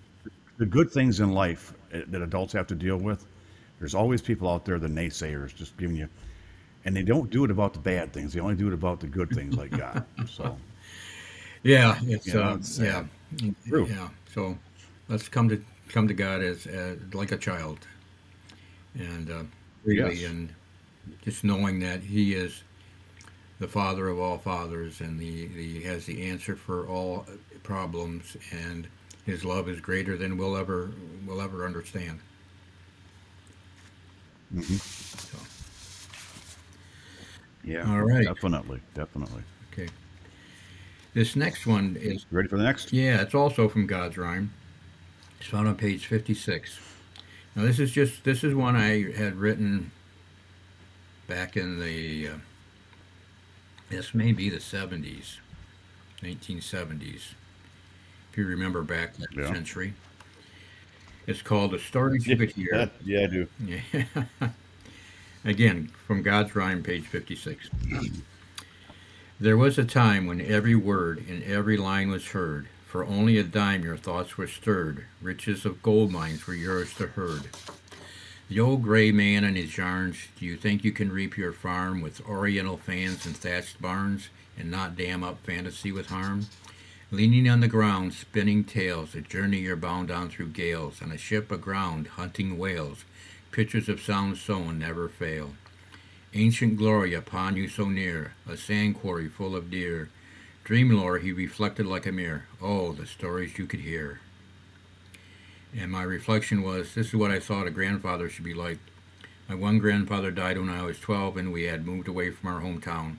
the 0.58 0.66
good 0.66 0.92
things 0.92 1.20
in 1.20 1.32
life 1.34 1.74
eh, 1.94 2.04
that 2.08 2.22
adults 2.22 2.54
have 2.54 2.68
to 2.68 2.76
deal 2.76 2.98
with. 2.98 3.28
There's 3.80 3.96
always 3.96 4.22
people 4.22 4.50
out 4.50 4.66
there, 4.66 4.80
the 4.80 4.88
naysayers, 4.88 5.56
just 5.56 5.78
giving 5.78 5.96
you, 5.98 6.10
and 6.86 6.96
they 6.96 7.04
don't 7.04 7.30
do 7.30 7.46
it 7.46 7.52
about 7.52 7.74
the 7.74 7.80
bad 7.80 8.14
things. 8.14 8.34
They 8.34 8.40
only 8.42 8.56
do 8.56 8.68
it 8.68 8.74
about 8.74 9.00
the 9.00 9.08
good 9.08 9.32
things, 9.32 9.58
like 9.58 9.72
God. 9.72 10.06
So. 10.28 10.58
Yeah, 11.64 12.00
it's 12.04 12.28
You 12.28 12.34
know, 12.34 12.44
uh, 12.44 12.56
it's 12.56 12.78
yeah, 12.80 12.92
sad. 12.92 13.10
True. 13.68 13.88
yeah. 13.88 14.10
So 14.34 14.58
let's 15.10 15.28
come 15.30 15.50
to 15.50 15.62
come 15.90 16.08
to 16.08 16.14
God 16.14 16.42
as, 16.42 16.66
as 16.68 16.98
like 17.14 17.32
a 17.32 17.38
child, 17.38 17.88
and 18.96 19.30
uh, 19.30 19.44
really, 19.84 20.16
Yes. 20.16 20.24
and 20.24 20.54
just 21.24 21.44
knowing 21.44 21.80
that 21.80 22.02
He 22.02 22.34
is 22.34 22.64
the 23.60 23.68
Father 23.68 24.08
of 24.10 24.20
all 24.20 24.38
fathers, 24.38 25.02
and 25.02 25.20
the, 25.20 25.48
the 25.48 25.80
He 25.80 25.84
has 25.84 26.06
the 26.06 26.30
answer 26.30 26.56
for 26.56 26.88
all 26.88 27.26
problems, 27.64 28.38
and 28.52 28.88
His 29.28 29.46
love 29.46 29.68
is 29.70 29.80
greater 29.82 30.18
than 30.18 30.38
we'll 30.38 30.58
ever 30.58 30.90
we'll 31.28 31.42
ever 31.42 31.66
understand. 31.66 32.20
Mm-hmm. 34.56 34.76
So, 34.78 35.38
Yeah. 37.64 37.92
All 37.92 38.02
right. 38.02 38.26
Definitely. 38.26 38.80
Definitely. 38.96 39.44
okay, 39.74 39.90
this 41.14 41.36
next 41.36 41.68
one 41.68 41.98
is 42.00 42.26
You 42.32 42.38
ready 42.38 42.48
for 42.48 42.58
the 42.58 42.64
next? 42.64 42.94
Yeah, 42.94 43.22
it's 43.22 43.36
also 43.36 43.68
from 43.68 43.86
God's 43.86 44.18
Rhyme. 44.18 44.54
It's 45.40 45.50
found 45.50 45.68
on 45.68 45.76
page 45.76 46.06
56. 46.08 46.80
Now, 47.56 47.64
this 47.64 47.80
is 47.80 47.92
just, 47.92 48.24
this 48.24 48.44
is 48.44 48.56
one 48.56 48.76
I 48.76 49.12
had 49.12 49.36
written 49.36 49.92
back 51.28 51.58
in 51.58 51.80
the, 51.80 52.30
uh, 52.30 52.34
this 53.90 54.14
may 54.14 54.32
be 54.32 54.50
the 54.50 54.58
70s, 54.58 55.38
1970s, 56.22 57.34
if 58.38 58.42
you 58.44 58.48
remember 58.48 58.84
back 58.84 59.16
that 59.18 59.34
Yeah. 59.36 59.52
century. 59.52 59.96
It's 61.26 61.42
called 61.42 61.72
The 61.72 61.80
Could 61.80 62.52
Hear. 62.56 62.92
yeah, 63.04 63.24
I 63.24 63.26
do. 63.26 63.48
Yeah. 63.66 63.80
Again, 65.46 65.90
from 66.06 66.22
God's 66.22 66.56
Rhyme, 66.56 66.84
page 66.84 67.06
56. 67.08 67.70
There 69.40 69.56
was 69.58 69.78
a 69.78 69.86
time 69.86 70.26
when 70.26 70.42
every 70.42 70.74
word 70.74 71.24
and 71.30 71.44
every 71.44 71.78
line 71.78 72.10
was 72.10 72.30
heard. 72.30 72.68
For 72.88 73.06
only 73.06 73.38
a 73.38 73.44
dime 73.44 73.84
your 73.84 73.96
thoughts 73.96 74.36
were 74.36 74.48
stirred. 74.48 75.06
Riches 75.22 75.64
of 75.64 75.84
gold 75.84 76.12
mines 76.12 76.48
were 76.48 76.56
yours 76.56 76.92
to 76.96 77.06
herd. 77.06 77.44
The 78.50 78.60
old 78.60 78.82
gray 78.82 79.12
man 79.12 79.44
and 79.44 79.56
his 79.56 79.78
yarns, 79.78 80.18
do 80.40 80.46
you 80.48 80.58
think 80.58 80.84
you 80.84 80.92
can 80.92 81.12
reap 81.12 81.38
your 81.38 81.54
farm 81.54 82.02
with 82.02 82.28
oriental 82.28 82.78
fans 82.78 83.28
and 83.28 83.38
thatched 83.38 83.80
barns 83.80 84.30
and 84.58 84.72
not 84.72 84.96
dam 84.98 85.24
up 85.24 85.38
fantasy 85.46 85.92
with 85.92 86.08
harm? 86.08 86.48
Leaning 87.10 87.48
on 87.48 87.62
the 87.62 87.70
ground, 87.70 88.14
spinning 88.14 88.66
tales, 88.66 89.16
a 89.16 89.22
journey 89.22 89.60
you're 89.60 89.78
bound 89.78 90.12
on 90.12 90.30
through 90.30 90.50
gales, 90.50 91.02
on 91.02 91.10
a 91.10 91.18
ship 91.18 91.50
aground, 91.50 92.06
hunting 92.06 92.58
whales, 92.58 93.06
pictures 93.50 93.88
of 93.88 94.02
sound 94.02 94.36
sown 94.36 94.78
never 94.78 95.08
fail. 95.08 95.54
Ancient 96.34 96.76
glory 96.76 97.14
upon 97.14 97.56
you 97.56 97.70
so 97.70 97.88
near, 97.88 98.34
a 98.46 98.58
sand 98.58 99.00
quarry 99.00 99.30
full 99.30 99.56
of 99.56 99.72
deer. 99.72 100.10
Dream 100.66 100.90
lore 100.90 101.20
he 101.20 101.32
reflected 101.32 101.86
like 101.86 102.06
a 102.06 102.12
mirror. 102.12 102.44
Oh, 102.62 102.92
the 102.92 103.06
stories 103.06 103.58
you 103.58 103.68
could 103.68 103.80
hear. 103.80 104.20
And 105.74 105.90
my 105.90 106.04
reflection 106.04 106.62
was 106.62 106.94
this 106.94 107.08
is 107.08 107.16
what 107.16 107.32
I 107.32 107.40
thought 107.40 107.68
a 107.68 107.72
grandfather 107.72 108.28
should 108.28 108.44
be 108.44 108.54
like. 108.54 108.80
My 109.48 109.56
one 109.56 109.80
grandfather 109.80 110.30
died 110.30 110.58
when 110.58 110.70
I 110.70 110.84
was 110.84 111.00
12 111.00 111.38
and 111.38 111.54
we 111.54 111.64
had 111.64 111.88
moved 111.88 112.10
away 112.10 112.32
from 112.32 112.54
our 112.54 112.62
hometown. 112.62 113.16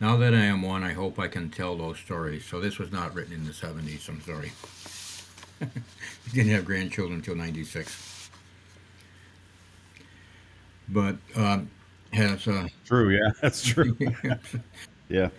Now 0.00 0.16
that 0.16 0.34
I 0.34 0.44
am 0.46 0.62
one, 0.62 0.82
I 0.82 0.94
hope 0.94 1.18
I 1.18 1.28
can 1.28 1.48
tell 1.50 1.76
those 1.76 1.98
stories. 1.98 2.44
So 2.44 2.58
this 2.60 2.78
was 2.78 2.90
not 2.90 3.14
written 3.14 3.34
in 3.34 3.44
the 3.46 3.52
70s, 3.52 4.08
I'm 4.08 4.20
sorry. 4.22 4.52
Didn't 6.32 6.52
have 6.52 6.64
grandchildren 6.64 7.18
until 7.18 7.36
96. 7.36 8.30
But 10.88 11.16
um, 11.36 11.70
has 12.12 12.46
uh, 12.48 12.66
True. 12.84 13.10
Yeah, 13.10 13.30
that's 13.42 13.62
true. 13.64 13.96
Yeah. 15.08 15.30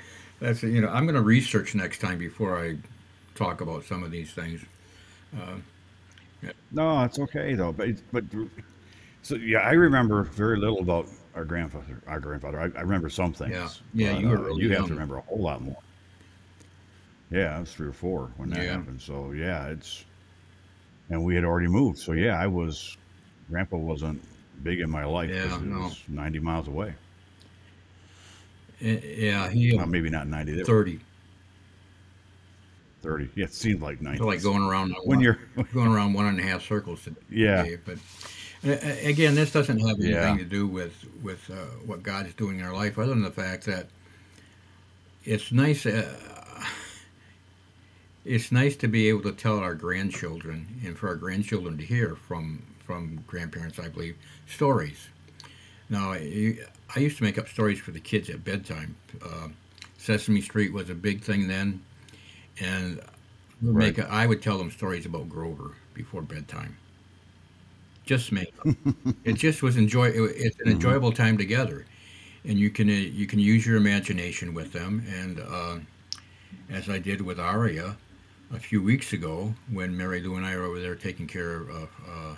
That's 0.42 0.64
you 0.64 0.82
know 0.82 0.90
I'm 0.90 1.06
going 1.06 1.16
to 1.16 1.22
research 1.22 1.76
next 1.76 2.00
time 2.00 2.18
before 2.20 2.60
I 2.62 2.78
talk 3.36 3.62
about 3.62 3.86
some 3.86 4.04
of 4.04 4.12
these 4.12 4.32
things. 4.34 4.60
Uh, 5.36 5.56
No, 6.72 7.04
it's 7.04 7.20
okay 7.20 7.54
though. 7.56 7.72
But 7.72 7.90
but 8.12 8.24
so 9.22 9.36
yeah, 9.36 9.60
I 9.60 9.74
remember 9.74 10.24
very 10.24 10.58
little 10.58 10.80
about 10.80 11.08
our 11.36 11.46
grandfather. 11.46 12.02
Our 12.08 12.20
grandfather. 12.20 12.60
I, 12.60 12.64
I 12.78 12.82
remember 12.82 13.10
some 13.10 13.34
things. 13.34 13.52
Yeah. 13.52 13.70
Yeah, 13.94 14.14
but, 14.14 14.22
you 14.22 14.30
uh, 14.30 14.34
really 14.34 14.64
you 14.64 14.74
have 14.76 14.88
to 14.88 14.94
remember 14.94 15.18
a 15.18 15.22
whole 15.22 15.42
lot 15.42 15.62
more. 15.62 15.78
Yeah, 17.30 17.56
I 17.56 17.60
was 17.62 17.72
three 17.74 17.88
or 17.88 17.94
four 17.94 18.32
when 18.38 18.50
that 18.50 18.64
Yeah. 18.64 18.74
happened. 18.78 19.02
So 19.02 19.32
yeah, 19.32 19.68
it's 19.68 20.04
and 21.10 21.24
we 21.24 21.36
had 21.36 21.44
already 21.46 21.68
moved. 21.68 22.00
So 22.00 22.12
yeah, 22.14 22.40
I 22.40 22.48
was. 22.48 22.98
Grandpa 23.50 23.76
wasn't 23.78 24.22
big 24.64 24.80
in 24.80 24.90
my 24.90 25.04
life 25.04 25.30
Yeah, 25.30 25.56
it 25.56 25.62
no. 25.64 25.80
was 25.80 26.02
ninety 26.08 26.40
miles 26.40 26.68
away. 26.70 26.94
eh, 28.82 29.00
yeah, 29.18 29.50
he 29.50 29.76
Well, 29.76 29.86
maybe 29.88 30.10
not 30.10 30.28
ninety. 30.28 30.64
30. 30.64 31.00
Thirty. 33.02 33.30
Yeah, 33.36 33.46
it 33.46 33.54
seemed 33.54 33.82
like 33.82 34.00
ninety. 34.02 34.20
So 34.20 34.26
like 34.28 34.44
going 34.44 34.62
around 34.62 34.94
when 35.06 35.20
you're 35.22 35.40
going 35.74 35.88
around 35.92 36.14
one 36.14 36.28
and 36.28 36.40
a 36.40 36.44
half 36.44 36.62
circles 36.66 37.02
today. 37.04 37.18
yeah 37.30 37.66
But 37.84 37.98
again, 38.64 39.36
this 39.36 39.52
doesn't 39.52 39.80
have 39.80 39.98
anything 40.00 40.12
Yeah. 40.12 40.38
to 40.38 40.46
do 40.46 40.68
with 40.68 40.94
with 41.22 41.50
uh, 41.50 41.66
what 41.86 42.04
God 42.04 42.28
is 42.28 42.34
doing 42.34 42.60
in 42.60 42.66
our 42.66 42.74
life, 42.74 42.98
other 42.98 43.10
than 43.10 43.22
the 43.24 43.32
fact 43.32 43.66
that 43.66 43.88
it's 45.24 45.52
nice. 45.52 45.86
Uh, 45.86 46.08
it's 48.26 48.52
nice 48.52 48.76
to 48.78 48.88
be 48.88 49.10
able 49.10 49.22
to 49.24 49.32
tell 49.32 49.58
our 49.60 49.74
grandchildren 49.74 50.68
and 50.86 50.98
for 50.98 51.08
our 51.08 51.16
grandchildren 51.16 51.78
to 51.78 51.84
hear 51.84 52.16
from 52.16 52.62
from 52.86 53.24
grandparents, 53.28 53.80
I 53.80 53.88
believe, 53.90 54.16
stories. 54.48 55.08
Now, 55.90 56.12
I, 56.14 56.58
I 56.96 57.00
used 57.00 57.18
to 57.18 57.24
make 57.24 57.38
up 57.38 57.48
stories 57.48 57.80
for 57.80 57.92
the 57.92 58.00
kids 58.00 58.30
at 58.30 58.44
bedtime. 58.44 58.96
Uh, 59.24 59.50
Sesame 59.98 60.42
Street 60.42 60.74
was 60.74 60.90
a 60.90 60.96
big 60.96 61.22
thing 61.22 61.48
then, 61.48 61.82
and 62.60 63.02
we'd 63.62 63.76
make 63.76 63.98
a, 63.98 64.10
I 64.10 64.26
would 64.26 64.42
tell 64.42 64.58
them 64.58 64.72
stories 64.72 65.06
about 65.06 65.30
Grover 65.30 65.72
before 65.94 66.22
bedtime. 66.22 66.78
Just 68.12 68.32
make 68.32 68.54
up. 68.60 68.68
it 69.24 69.34
just 69.34 69.62
was 69.64 69.78
enjoy. 69.78 70.08
It, 70.10 70.22
it's 70.36 70.60
an 70.60 70.68
Mhm. 70.68 70.72
enjoyable 70.72 71.12
time 71.14 71.38
together, 71.38 71.86
and 72.46 72.60
you 72.60 72.70
can 72.70 72.90
uh, 72.90 72.94
you 72.94 73.28
can 73.28 73.40
use 73.40 73.66
your 73.66 73.78
imagination 73.78 74.54
with 74.54 74.74
them. 74.74 75.04
And 75.10 75.40
uh, 75.40 75.78
as 76.70 76.90
I 76.90 77.00
did 77.00 77.22
with 77.22 77.40
Aria 77.40 77.98
a 78.54 78.60
few 78.60 78.82
weeks 78.82 79.14
ago, 79.14 79.56
when 79.72 79.98
Mary 79.98 80.22
Lou 80.22 80.36
and 80.36 80.46
I 80.46 80.56
were 80.58 80.64
over 80.66 80.80
there 80.82 80.96
taking 80.96 81.28
care 81.28 81.58
of 81.62 81.90
uh, 82.08 82.36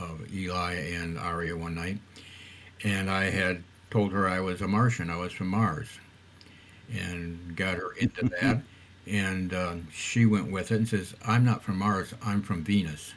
of 0.00 0.32
Eli 0.34 0.74
and 0.74 1.18
Aria 1.18 1.56
one 1.56 1.74
night, 1.74 1.98
and 2.84 3.10
I 3.10 3.30
had 3.30 3.64
told 3.90 4.12
her 4.12 4.28
I 4.28 4.40
was 4.40 4.60
a 4.62 4.68
Martian. 4.68 5.10
I 5.10 5.16
was 5.16 5.32
from 5.32 5.48
Mars, 5.48 5.88
and 6.92 7.56
got 7.56 7.76
her 7.78 7.92
into 7.92 8.28
that. 8.40 8.62
And 9.06 9.54
uh, 9.54 9.76
she 9.90 10.26
went 10.26 10.52
with 10.52 10.70
it 10.70 10.76
and 10.76 10.86
says, 10.88 11.14
"I'm 11.26 11.42
not 11.42 11.62
from 11.62 11.78
Mars. 11.78 12.12
I'm 12.22 12.42
from 12.42 12.62
Venus." 12.62 13.14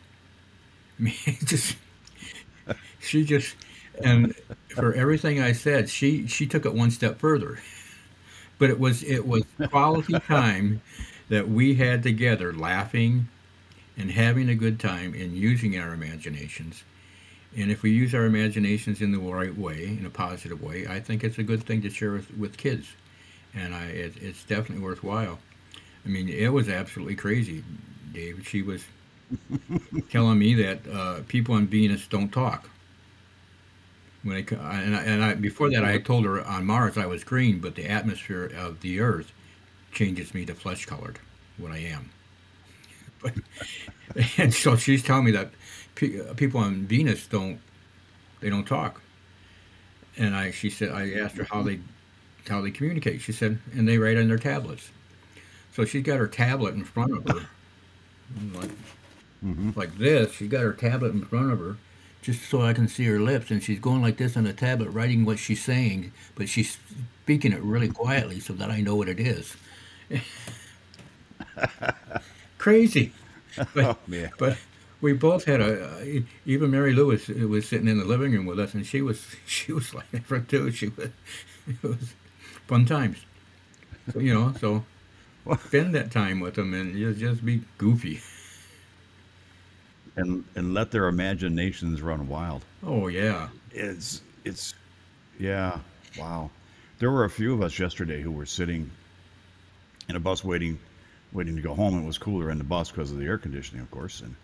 I 1.02 1.06
mean, 1.06 1.16
just 1.46 1.78
she 3.00 3.24
just 3.24 3.56
and 4.04 4.36
for 4.70 4.94
everything 4.94 5.42
I 5.42 5.52
said, 5.52 5.90
she 5.90 6.28
she 6.28 6.48
took 6.48 6.66
it 6.66 6.74
one 6.74 6.92
step 6.92 7.20
further. 7.20 7.60
But 8.58 8.70
it 8.70 8.80
was 8.80 9.04
it 9.04 9.28
was 9.28 9.44
quality 9.70 10.20
time 10.28 10.82
that 11.30 11.50
we 11.50 11.76
had 11.76 12.04
together, 12.04 12.54
laughing 12.54 13.28
and 13.98 14.12
having 14.12 14.50
a 14.50 14.56
good 14.56 14.80
time 14.80 15.14
and 15.14 15.36
using 15.38 15.78
our 15.80 15.94
imaginations. 15.94 16.84
And 17.58 17.72
if 17.72 17.84
we 17.84 17.92
use 17.92 18.16
our 18.16 18.26
imaginations 18.26 19.02
in 19.02 19.12
the 19.12 19.20
right 19.20 19.58
way, 19.58 19.86
in 19.86 20.06
a 20.06 20.10
positive 20.12 20.62
way, 20.62 20.88
I 20.88 21.00
think 21.02 21.24
it's 21.24 21.38
a 21.40 21.44
good 21.44 21.64
thing 21.64 21.82
to 21.84 21.90
share 21.90 22.14
with, 22.14 22.32
with 22.38 22.58
kids. 22.58 22.90
And 23.54 23.76
I, 23.76 23.86
it, 23.86 24.14
it's 24.22 24.44
definitely 24.46 24.84
worthwhile. 24.84 25.40
I 26.06 26.10
mean, 26.10 26.30
it 26.30 26.50
was 26.50 26.70
absolutely 26.70 27.16
crazy, 27.16 27.64
Dave. 28.14 28.48
She 28.48 28.62
was 28.62 28.84
telling 30.10 30.40
me 30.40 30.54
that 30.56 30.80
uh, 30.88 31.20
people 31.28 31.56
on 31.56 31.68
Venus 31.68 32.08
don't 32.08 32.32
talk. 32.32 32.70
When 34.24 34.36
I, 34.38 34.82
and 34.82 34.96
I, 34.96 35.04
and 35.04 35.24
I, 35.24 35.34
before 35.34 35.72
that, 35.72 35.84
I 35.84 35.98
told 35.98 36.26
her 36.26 36.46
on 36.46 36.66
Mars 36.66 36.98
I 36.98 37.08
was 37.08 37.24
green, 37.24 37.60
but 37.60 37.76
the 37.76 37.88
atmosphere 37.88 38.52
of 38.56 38.82
the 38.82 39.00
Earth 39.00 39.32
changes 39.92 40.34
me 40.34 40.46
to 40.46 40.54
flesh 40.54 40.86
colored, 40.86 41.20
what 41.58 41.72
I 41.72 41.80
am. 41.80 42.12
But, 43.22 43.34
and 44.38 44.54
so 44.54 44.76
she's 44.76 45.04
telling 45.04 45.26
me 45.26 45.32
that 45.32 45.52
pe- 45.96 46.34
people 46.36 46.60
on 46.60 46.86
Venus 46.86 47.28
don't 47.28 47.60
they 48.42 48.50
don't 48.50 48.66
talk. 48.66 49.02
And 50.18 50.36
I 50.36 50.52
she 50.52 50.70
said 50.70 50.92
I 50.92 51.12
asked 51.14 51.38
her 51.38 51.46
how 51.46 51.62
they 51.64 51.80
how 52.48 52.62
they 52.62 52.72
communicate. 52.72 53.22
She 53.22 53.32
said 53.32 53.60
and 53.74 53.88
they 53.88 53.98
write 53.98 54.18
on 54.18 54.28
their 54.28 54.38
tablets. 54.38 54.92
So 55.74 55.86
she's 55.86 56.04
got 56.04 56.20
her 56.20 56.28
tablet 56.28 56.76
in 56.76 56.84
front 56.84 57.16
of 57.16 57.28
her, 57.30 57.48
like 59.44 59.56
hmm 59.58 59.70
like 59.76 59.98
this. 59.98 60.34
She's 60.34 60.50
got 60.50 60.62
her 60.62 60.74
tablet 60.74 61.14
in 61.14 61.26
front 61.26 61.52
of 61.52 61.60
her, 61.60 61.78
just 62.22 62.44
so 62.50 62.62
I 62.62 62.74
can 62.74 62.88
see 62.88 63.06
her 63.06 63.20
lips, 63.20 63.52
and 63.52 63.62
she's 63.64 63.80
going 63.80 64.02
like 64.02 64.18
this 64.18 64.38
on 64.38 64.44
the 64.46 64.54
tablet, 64.54 64.90
writing 64.92 65.26
what 65.26 65.40
she's 65.40 65.64
saying, 65.64 66.12
but 66.36 66.50
she's 66.50 66.80
speaking 67.24 67.52
it 67.54 67.62
really 67.62 67.90
quietly 67.90 68.40
so 68.40 68.54
that 68.54 68.72
I 68.72 68.82
know 68.82 68.96
what 68.96 69.10
it 69.10 69.20
is. 69.20 69.56
Crazy, 72.58 73.12
but 73.74 73.86
Oh 73.90 73.98
yeah. 74.08 74.30
but 74.38 74.58
we 75.02 75.14
both 75.14 75.46
had 75.46 75.62
a 75.62 76.24
even 76.46 76.72
Mary 76.72 76.94
Lewis 76.94 77.28
was 77.28 77.68
sitting 77.68 77.88
in 77.88 77.98
the 78.00 78.06
living 78.06 78.32
room 78.34 78.46
with 78.46 78.60
us, 78.60 78.74
and 78.74 78.86
she 78.86 79.02
was 79.02 79.26
she 79.46 79.72
was 79.74 79.94
like 79.94 80.10
that 80.12 80.48
too. 80.50 80.72
She 80.72 80.88
was 80.90 81.10
it 81.68 81.84
was 81.84 82.14
fun 82.68 82.86
times, 82.86 83.18
so, 84.14 84.20
you 84.20 84.34
know. 84.34 84.54
So 84.60 84.86
spend 85.68 85.96
that 85.96 86.12
time 86.12 86.42
with 86.42 86.56
them 86.56 86.74
and 86.74 86.98
just 86.98 87.20
just 87.20 87.46
be 87.46 87.64
goofy. 87.78 88.22
And 90.16 90.44
and 90.56 90.74
let 90.74 90.92
their 90.92 91.08
imaginations 91.08 92.02
run 92.02 92.28
wild. 92.28 92.64
Oh 92.84 93.08
yeah, 93.08 93.48
It's 93.72 94.22
it's 94.44 94.74
yeah. 95.40 95.80
Wow. 96.18 96.50
There 97.00 97.10
were 97.10 97.24
a 97.24 97.30
few 97.30 97.54
of 97.54 97.62
us 97.62 97.80
yesterday 97.80 98.22
who 98.22 98.32
were 98.32 98.46
sitting 98.46 98.92
in 100.10 100.16
a 100.16 100.20
bus 100.20 100.44
waiting 100.44 100.80
waiting 101.32 101.56
to 101.56 101.62
go 101.62 101.74
home. 101.74 101.98
It 101.98 102.06
was 102.06 102.18
cooler 102.18 102.52
in 102.52 102.58
the 102.58 102.64
bus 102.64 102.92
because 102.92 103.12
of 103.12 103.18
the 103.18 103.26
air 103.26 103.38
conditioning, 103.38 103.82
of 103.82 103.90
course, 103.90 104.22
and 104.22 104.36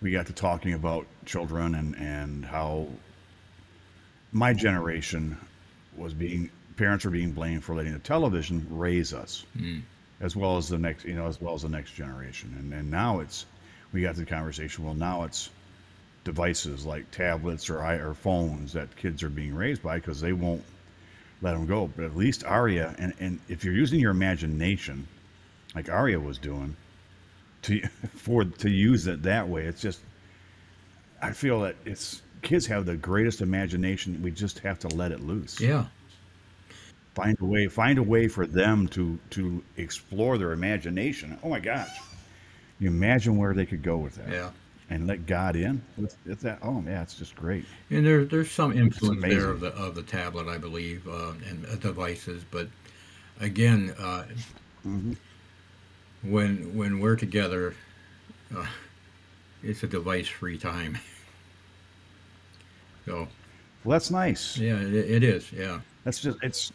we 0.00 0.10
got 0.10 0.26
to 0.26 0.32
talking 0.32 0.74
about 0.74 1.06
children 1.24 1.74
and 1.74 1.96
and 1.96 2.44
how 2.44 2.88
my 4.32 4.52
generation 4.52 5.36
was 5.96 6.12
being 6.14 6.50
parents 6.76 7.04
were 7.04 7.10
being 7.10 7.32
blamed 7.32 7.64
for 7.64 7.74
letting 7.74 7.92
the 7.92 7.98
television 7.98 8.66
raise 8.70 9.12
us 9.12 9.44
mm, 9.56 9.80
as 10.20 10.36
well 10.36 10.56
as 10.56 10.68
the 10.68 10.78
next 10.78 11.04
you 11.04 11.14
know 11.14 11.26
as 11.26 11.40
well 11.40 11.54
as 11.54 11.62
the 11.62 11.68
next 11.68 11.92
generation 11.92 12.54
and 12.58 12.72
and 12.72 12.90
now 12.90 13.20
it's 13.20 13.46
we 13.92 14.02
got 14.02 14.16
the 14.16 14.24
conversation. 14.24 14.84
Well 14.84 14.94
now 14.94 15.24
it's 15.24 15.50
devices 16.24 16.84
like 16.84 17.10
tablets 17.10 17.70
or 17.70 17.82
i 17.82 17.94
or 17.94 18.12
phones 18.12 18.74
that 18.74 18.94
kids 18.96 19.22
are 19.22 19.30
being 19.30 19.54
raised 19.54 19.82
by 19.82 19.96
because 19.96 20.20
they 20.20 20.32
won't 20.32 20.62
let 21.40 21.52
them 21.52 21.66
go. 21.66 21.86
But 21.86 22.04
at 22.04 22.16
least 22.16 22.44
aria 22.44 22.94
and 22.98 23.14
and 23.18 23.40
if 23.48 23.64
you're 23.64 23.74
using 23.74 24.00
your 24.00 24.10
imagination 24.10 25.06
like 25.74 25.88
aria 25.88 26.20
was 26.20 26.38
doing 26.38 26.76
to 27.62 27.80
for 28.16 28.44
to 28.44 28.70
use 28.70 29.06
it 29.06 29.22
that 29.22 29.48
way 29.48 29.64
it's 29.64 29.80
just 29.80 30.00
i 31.22 31.32
feel 31.32 31.60
that 31.60 31.76
it's 31.84 32.22
kids 32.42 32.66
have 32.66 32.86
the 32.86 32.96
greatest 32.96 33.40
imagination. 33.40 34.22
We 34.22 34.30
just 34.30 34.60
have 34.60 34.78
to 34.80 34.88
let 34.88 35.12
it 35.12 35.20
loose. 35.20 35.60
Yeah, 35.60 35.86
find 37.14 37.36
a 37.40 37.44
way 37.44 37.68
find 37.68 37.98
a 37.98 38.02
way 38.02 38.28
for 38.28 38.46
them 38.46 38.88
to 38.88 39.18
to 39.30 39.62
explore 39.76 40.38
their 40.38 40.52
imagination. 40.52 41.38
Oh 41.42 41.48
my 41.48 41.60
gosh 41.60 41.88
you 42.78 42.88
imagine 42.88 43.36
where 43.36 43.54
they 43.54 43.66
could 43.66 43.82
go 43.82 43.96
with 43.96 44.14
that 44.16 44.30
yeah. 44.30 44.50
and 44.90 45.06
let 45.06 45.26
god 45.26 45.56
in 45.56 45.82
with, 45.96 46.16
with 46.26 46.40
that 46.40 46.58
oh 46.62 46.82
yeah 46.86 47.02
it's 47.02 47.14
just 47.14 47.34
great 47.36 47.64
And 47.90 48.04
there, 48.06 48.24
there's 48.24 48.50
some 48.50 48.72
influence 48.72 49.22
there 49.22 49.50
of 49.50 49.60
the 49.60 49.68
of 49.74 49.94
the 49.94 50.02
tablet, 50.02 50.46
I 50.48 50.58
believe, 50.58 51.06
uh, 51.08 51.32
and 51.48 51.64
uh, 51.66 51.76
devices. 51.76 52.44
But 52.50 52.68
again, 53.40 53.94
uh, 53.98 54.24
hmm 54.82 55.12
when 56.22 56.74
when 56.76 56.98
we're 57.00 57.16
together, 57.16 57.74
uh, 58.54 58.66
it's 59.62 59.82
a 59.82 59.86
device-free 59.86 60.58
time. 60.58 60.98
So 63.06 63.26
well 63.84 63.92
that's 63.94 64.10
nice 64.10 64.56
yeah, 64.58 64.76
it, 64.76 64.94
it 64.94 65.24
is. 65.24 65.50
Yeah, 65.52 65.80
that's 66.04 66.20
just 66.20 66.38
it's 66.42 66.72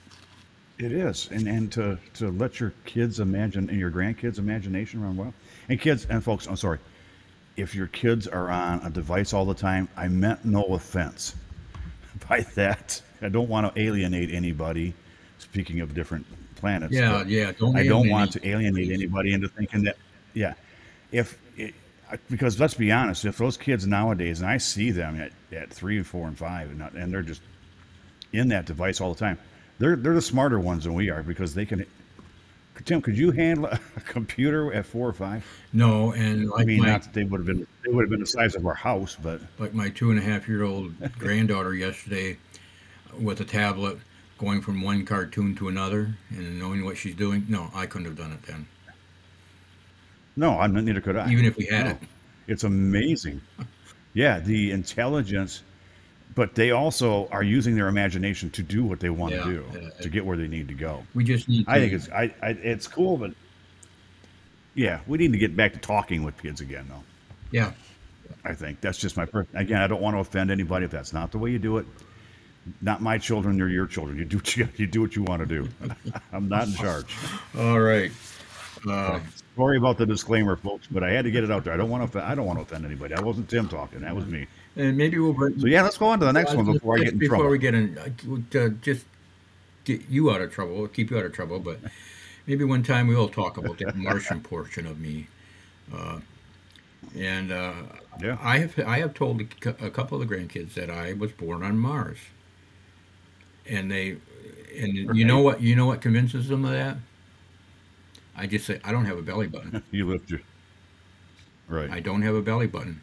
it 0.79 0.91
is. 0.91 1.29
And 1.31 1.47
and 1.47 1.71
to 1.73 1.97
to 2.15 2.31
let 2.31 2.59
your 2.59 2.73
kids 2.85 3.19
imagine 3.19 3.69
and 3.69 3.79
your 3.79 3.91
grandkids 3.91 4.37
imagination 4.39 5.01
run 5.01 5.15
wild. 5.17 5.33
And 5.69 5.79
kids 5.79 6.05
and 6.09 6.23
folks 6.23 6.47
i'm 6.47 6.55
sorry. 6.57 6.79
If 7.55 7.75
your 7.75 7.87
kids 7.87 8.27
are 8.27 8.49
on 8.49 8.81
a 8.85 8.89
device 8.89 9.33
all 9.33 9.45
the 9.45 9.53
time 9.53 9.87
i 9.95 10.07
meant 10.07 10.43
no 10.45 10.63
offense 10.63 11.35
by 12.29 12.41
that. 12.55 13.01
I 13.21 13.29
don't 13.29 13.47
want 13.49 13.73
to 13.73 13.81
alienate 13.81 14.31
anybody. 14.31 14.93
Speaking 15.39 15.81
of 15.81 15.93
different 15.93 16.25
planets 16.55 16.93
yeah, 16.93 17.23
yeah. 17.25 17.51
Don't 17.51 17.75
I 17.77 17.85
don't 17.85 18.09
want 18.09 18.31
to 18.33 18.47
alienate 18.47 18.91
anybody. 18.91 19.33
into 19.33 19.49
thinking 19.49 19.83
that, 19.83 19.97
yeah, 20.33 20.53
if 21.11 21.37
it, 21.57 21.73
because 22.29 22.59
let's 22.59 22.73
be 22.73 22.91
honest, 22.91 23.25
if 23.25 23.37
those 23.37 23.57
kids 23.57 23.85
nowadays, 23.85 24.39
and 24.39 24.49
I 24.49 24.57
see 24.57 24.89
them 24.91 25.19
at, 25.19 25.31
at 25.55 25.69
three 25.69 25.97
and 25.97 26.07
four 26.07 26.27
and 26.27 26.37
five, 26.37 26.69
and, 26.69 26.79
not- 26.79 26.93
and 26.93 27.11
they're 27.13 27.21
just 27.21 27.41
in 28.31 28.47
that 28.49 28.65
device 28.65 29.01
all 29.01 29.13
the 29.13 29.19
time, 29.19 29.37
they're 29.79 29.95
they're 29.95 30.13
the 30.13 30.21
smarter 30.21 30.59
ones 30.59 30.83
than 30.83 30.93
we 30.93 31.09
are 31.09 31.23
because 31.23 31.53
they 31.53 31.65
can. 31.65 31.85
Tim, 32.85 33.01
could 33.01 33.17
you 33.17 33.31
handle 33.31 33.65
a 33.67 33.79
computer 34.05 34.73
at 34.73 34.85
four 34.85 35.07
or 35.07 35.13
five? 35.13 35.45
No, 35.71 36.11
and 36.13 36.49
I 36.57 36.63
mean, 36.65 36.79
my 36.79 36.87
not 36.87 37.03
that 37.03 37.13
they 37.13 37.23
would 37.23 37.39
have 37.39 37.47
been 37.47 37.67
they 37.85 37.91
would 37.91 38.03
have 38.03 38.09
been 38.09 38.19
the 38.19 38.25
size 38.25 38.55
of 38.55 38.65
our 38.65 38.73
house, 38.73 39.17
but 39.21 39.41
like 39.59 39.73
my 39.73 39.89
two 39.89 40.11
and 40.11 40.19
a 40.19 40.23
half 40.23 40.47
year 40.47 40.63
old 40.63 40.93
granddaughter 41.19 41.73
yesterday 41.73 42.37
with 43.19 43.39
a 43.41 43.45
tablet 43.45 43.99
going 44.37 44.61
from 44.61 44.81
one 44.81 45.05
cartoon 45.05 45.55
to 45.55 45.67
another 45.67 46.17
and 46.29 46.59
knowing 46.59 46.83
what 46.83 46.97
she's 46.97 47.15
doing. 47.15 47.45
No, 47.47 47.69
I 47.73 47.85
couldn't 47.85 48.05
have 48.05 48.17
done 48.17 48.31
it 48.33 48.41
then, 48.43 48.67
no, 50.35 50.59
I'm 50.59 50.73
neither 50.73 51.01
could 51.01 51.15
I. 51.15 51.29
even 51.31 51.45
if 51.45 51.57
we 51.57 51.65
had 51.65 51.87
it. 51.87 51.97
It's 52.47 52.63
amazing. 52.63 53.41
Yeah, 54.13 54.39
the 54.39 54.71
intelligence, 54.71 55.63
but 56.35 56.55
they 56.55 56.71
also 56.71 57.27
are 57.29 57.43
using 57.43 57.75
their 57.75 57.87
imagination 57.87 58.49
to 58.51 58.63
do 58.63 58.83
what 58.83 58.99
they 58.99 59.09
want 59.09 59.33
to 59.33 59.43
do 59.43 59.65
yeah, 59.73 59.89
to 60.01 60.09
get 60.09 60.25
where 60.25 60.37
they 60.37 60.47
need 60.47 60.67
to 60.67 60.73
go. 60.73 61.03
we 61.13 61.23
just 61.23 61.47
need 61.47 61.65
I 61.67 61.79
think 61.79 61.93
it's 61.93 62.09
I, 62.09 62.33
I 62.41 62.49
it's 62.49 62.87
cool, 62.87 63.17
but 63.17 63.33
yeah, 64.75 65.01
we 65.07 65.17
need 65.17 65.31
to 65.33 65.37
get 65.37 65.55
back 65.55 65.73
to 65.73 65.79
talking 65.79 66.23
with 66.23 66.41
kids 66.41 66.61
again, 66.61 66.87
though. 66.89 67.03
Yeah, 67.51 67.71
I 68.43 68.53
think 68.53 68.81
that's 68.81 68.97
just 68.97 69.17
my 69.17 69.25
per- 69.25 69.47
again. 69.53 69.81
I 69.81 69.87
don't 69.87 70.01
want 70.01 70.15
to 70.15 70.19
offend 70.19 70.49
anybody 70.49 70.85
if 70.85 70.91
that's 70.91 71.13
not 71.13 71.31
the 71.31 71.37
way 71.37 71.51
you 71.51 71.59
do 71.59 71.77
it. 71.77 71.85
Not 72.81 73.01
my 73.01 73.17
children; 73.17 73.57
they're 73.57 73.69
your 73.69 73.85
children. 73.85 74.17
You 74.17 74.25
do 74.25 74.37
what 74.37 74.57
you, 74.57 74.67
you 74.77 74.87
do 74.87 75.01
what 75.01 75.15
you 75.15 75.23
want 75.23 75.41
to 75.41 75.45
do. 75.45 75.69
I'm 76.33 76.49
not 76.49 76.67
in 76.67 76.73
charge. 76.73 77.15
All 77.57 77.79
right. 77.79 78.11
Uh, 78.89 79.19
Sorry 79.55 79.77
about 79.77 79.97
the 79.97 80.05
disclaimer, 80.05 80.55
folks, 80.55 80.87
but 80.89 81.03
I 81.03 81.11
had 81.11 81.25
to 81.25 81.31
get 81.31 81.43
it 81.43 81.51
out 81.51 81.63
there. 81.63 81.73
I 81.73 81.77
don't 81.77 81.89
want 81.89 82.11
to. 82.11 82.23
I 82.23 82.33
don't 82.33 82.45
want 82.45 82.57
to 82.57 82.63
offend 82.63 82.85
anybody. 82.85 83.13
That 83.13 83.23
wasn't 83.23 83.49
Tim 83.49 83.69
talking. 83.69 84.01
That 84.01 84.15
was 84.15 84.25
me. 84.25 84.47
And 84.75 84.97
maybe 84.97 85.17
we'll 85.19 85.33
bring. 85.33 85.59
So 85.59 85.67
yeah, 85.67 85.83
let's 85.83 85.97
go 85.97 86.07
on 86.07 86.19
to 86.19 86.25
the 86.25 86.31
next 86.33 86.53
one 86.55 86.71
before 86.71 86.95
I 86.97 87.03
get 87.03 87.13
in 87.13 87.19
before 87.19 87.37
trouble. 87.37 87.51
we 87.51 87.57
get 87.57 87.73
in, 87.73 87.97
uh, 87.97 88.69
just 88.81 89.05
get 89.85 90.01
you 90.09 90.31
out 90.31 90.41
of 90.41 90.51
trouble, 90.51 90.87
keep 90.87 91.11
you 91.11 91.17
out 91.17 91.25
of 91.25 91.33
trouble. 91.33 91.59
But 91.59 91.79
maybe 92.47 92.63
one 92.63 92.83
time 92.83 93.07
we 93.07 93.15
will 93.15 93.29
talk 93.29 93.57
about 93.57 93.77
the 93.77 93.91
Martian 93.93 94.41
portion 94.41 94.85
of 94.87 94.99
me. 94.99 95.27
Uh, 95.93 96.19
and 97.17 97.51
uh, 97.51 97.73
Yeah. 98.21 98.37
I 98.41 98.59
have 98.59 98.79
I 98.79 98.99
have 98.99 99.13
told 99.13 99.41
a 99.41 99.89
couple 99.89 100.21
of 100.21 100.27
the 100.27 100.35
grandkids 100.35 100.73
that 100.75 100.89
I 100.89 101.13
was 101.13 101.31
born 101.31 101.61
on 101.63 101.77
Mars, 101.77 102.17
and 103.67 103.91
they, 103.91 104.17
and 104.77 105.15
you 105.15 105.25
know 105.25 105.41
what 105.41 105.61
you 105.61 105.75
know 105.75 105.85
what 105.85 106.01
convinces 106.01 106.47
them 106.47 106.65
of 106.65 106.71
that. 106.71 106.97
I 108.35 108.47
just 108.47 108.65
say 108.65 108.79
I 108.83 108.91
don't 108.91 109.05
have 109.05 109.17
a 109.17 109.21
belly 109.21 109.47
button. 109.47 109.83
You 109.91 110.07
lift 110.07 110.29
your 110.31 110.39
right. 111.67 111.89
I 111.91 111.99
don't 111.99 112.21
have 112.23 112.35
a 112.35 112.41
belly 112.41 112.67
button, 112.67 113.01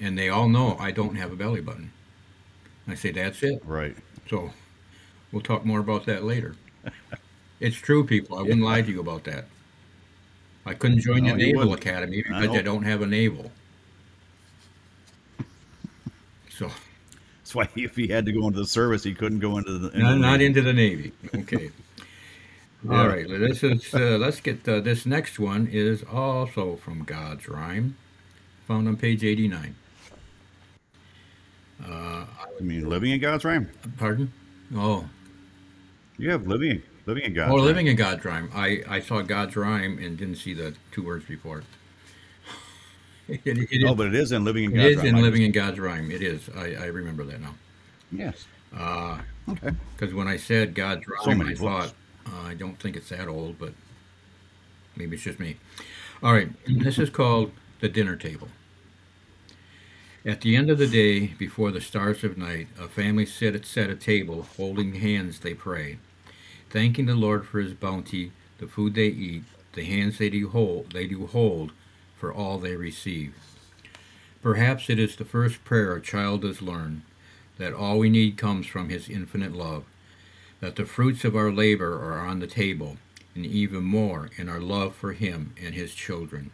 and 0.00 0.18
they 0.18 0.28
all 0.28 0.48
know 0.48 0.76
I 0.78 0.90
don't 0.90 1.16
have 1.16 1.32
a 1.32 1.36
belly 1.36 1.60
button. 1.60 1.92
I 2.86 2.94
say 2.94 3.12
that's 3.12 3.42
it. 3.42 3.62
Right. 3.64 3.96
So 4.28 4.50
we'll 5.32 5.42
talk 5.42 5.64
more 5.64 5.80
about 5.80 6.06
that 6.06 6.24
later. 6.24 6.56
It's 7.60 7.76
true, 7.76 8.04
people. 8.04 8.36
I 8.36 8.42
wouldn't 8.42 8.62
lie 8.62 8.82
to 8.82 8.90
you 8.90 9.00
about 9.00 9.24
that. 9.24 9.46
I 10.66 10.74
couldn't 10.74 11.00
join 11.00 11.24
No, 11.24 11.30
the 11.30 11.36
Naval 11.36 11.68
wouldn't. 11.70 11.78
Academy 11.80 12.18
I 12.18 12.40
because 12.40 12.50
I, 12.50 12.56
know. 12.56 12.62
don't 12.62 12.82
have 12.82 13.00
a 13.00 13.06
navel. 13.06 13.50
So 16.50 16.70
That's 17.38 17.54
why 17.54 17.68
if 17.76 17.96
he 17.96 18.08
had 18.08 18.26
to 18.26 18.32
go 18.32 18.46
into 18.48 18.60
the 18.60 18.66
service, 18.66 19.02
he 19.04 19.14
couldn't 19.14 19.40
go 19.40 19.58
into 19.58 19.78
the. 19.78 19.88
Into 19.90 19.98
not, 19.98 20.12
the 20.12 20.18
not 20.18 20.40
into 20.40 20.62
the 20.62 20.72
Navy. 20.72 21.12
Okay. 21.34 21.70
Yeah. 22.86 23.00
All 23.00 23.08
right. 23.08 23.26
This 23.26 23.62
is. 23.62 23.94
Uh, 23.94 24.18
let's 24.18 24.40
get 24.42 24.68
uh, 24.68 24.80
this 24.80 25.06
next 25.06 25.38
one 25.38 25.66
is 25.66 26.02
also 26.02 26.76
from 26.76 27.02
God's 27.04 27.48
Rhyme, 27.48 27.96
found 28.68 28.86
on 28.88 28.96
page 28.98 29.24
eighty-nine. 29.24 29.74
Uh, 31.86 32.24
I 32.58 32.60
mean, 32.62 32.88
living 32.88 33.10
in 33.12 33.20
God's 33.20 33.44
rhyme. 33.44 33.68
pardon? 33.98 34.32
Oh, 34.74 35.08
You 36.18 36.30
have 36.30 36.46
living, 36.46 36.82
living 37.06 37.24
in 37.24 37.34
God's 37.34 37.52
oh, 37.52 37.56
rhyme. 37.56 37.64
living 37.64 37.86
in 37.88 37.96
God's 37.96 38.24
Rhyme. 38.24 38.50
I, 38.54 38.82
I 38.88 39.00
saw 39.00 39.20
God's 39.22 39.54
Rhyme 39.56 39.98
and 39.98 40.16
didn't 40.16 40.36
see 40.36 40.54
the 40.54 40.74
two 40.92 41.02
words 41.04 41.24
before 41.26 41.58
it. 41.58 41.64
It, 43.26 43.40
it 43.46 43.80
No, 43.82 43.92
is, 43.92 43.96
but 43.96 44.06
it 44.08 44.14
is 44.14 44.32
in 44.32 44.44
living 44.44 44.64
in 44.64 44.72
it 44.72 44.76
God's 44.76 44.88
is 44.90 44.96
rhyme. 44.98 45.06
in 45.06 45.14
I 45.16 45.20
Living 45.22 45.40
just- 45.40 45.46
in 45.46 45.52
God's 45.52 45.80
Rhyme. 45.80 46.10
It 46.10 46.20
is. 46.22 46.48
I, 46.56 46.74
I 46.74 46.86
remember 46.86 47.24
that 47.24 47.40
now. 47.40 47.54
Yes. 48.12 48.46
Because 48.70 49.20
Okay. 49.48 49.70
Because 49.96 50.14
when 50.14 50.28
I 50.28 50.36
said 50.36 50.74
God's 50.74 51.06
So 51.06 51.12
Rhyme, 51.30 51.38
many 51.38 51.50
I 51.50 51.54
books. 51.54 51.92
thought, 52.26 52.32
uh, 52.32 52.42
I 52.48 52.54
don't 52.54 52.78
think 52.78 52.96
it's 52.96 53.08
that 53.10 53.28
old, 53.28 53.58
but 53.58 53.72
Maybe 54.96 55.16
it's 55.16 55.24
just 55.24 55.40
me. 55.40 55.56
All 56.22 56.32
right, 56.32 56.48
this 56.68 56.98
is 56.98 57.10
called 57.10 57.50
the 57.80 57.88
dinner 57.88 58.14
table. 58.16 58.48
At 60.26 60.40
the 60.40 60.56
end 60.56 60.70
of 60.70 60.78
the 60.78 60.86
day, 60.86 61.34
before 61.38 61.70
the 61.70 61.82
stars 61.82 62.24
of 62.24 62.38
night, 62.38 62.68
a 62.80 62.88
family 62.88 63.26
sit 63.26 63.54
at 63.54 63.66
set 63.66 63.90
a 63.90 63.94
table, 63.94 64.48
holding 64.56 64.94
hands 64.94 65.38
they 65.38 65.52
pray, 65.52 65.98
thanking 66.70 67.04
the 67.04 67.14
Lord 67.14 67.46
for 67.46 67.60
his 67.60 67.74
bounty, 67.74 68.32
the 68.56 68.66
food 68.66 68.94
they 68.94 69.08
eat, 69.08 69.44
the 69.74 69.84
hands 69.84 70.16
they 70.16 70.30
do 70.30 70.48
hold, 70.48 70.92
they 70.92 71.06
do 71.06 71.26
hold 71.26 71.72
for 72.16 72.32
all 72.32 72.58
they 72.58 72.74
receive. 72.74 73.34
Perhaps 74.40 74.88
it 74.88 74.98
is 74.98 75.14
the 75.14 75.26
first 75.26 75.62
prayer 75.62 75.94
a 75.94 76.00
child 76.00 76.40
does 76.40 76.62
learn, 76.62 77.02
that 77.58 77.74
all 77.74 77.98
we 77.98 78.08
need 78.08 78.38
comes 78.38 78.66
from 78.66 78.88
his 78.88 79.10
infinite 79.10 79.52
love, 79.52 79.84
that 80.60 80.76
the 80.76 80.86
fruits 80.86 81.26
of 81.26 81.36
our 81.36 81.52
labor 81.52 82.02
are 82.02 82.26
on 82.26 82.40
the 82.40 82.46
table, 82.46 82.96
and 83.34 83.44
even 83.44 83.84
more 83.84 84.30
in 84.38 84.48
our 84.48 84.60
love 84.60 84.94
for 84.94 85.12
him 85.12 85.54
and 85.62 85.74
his 85.74 85.94
children. 85.94 86.50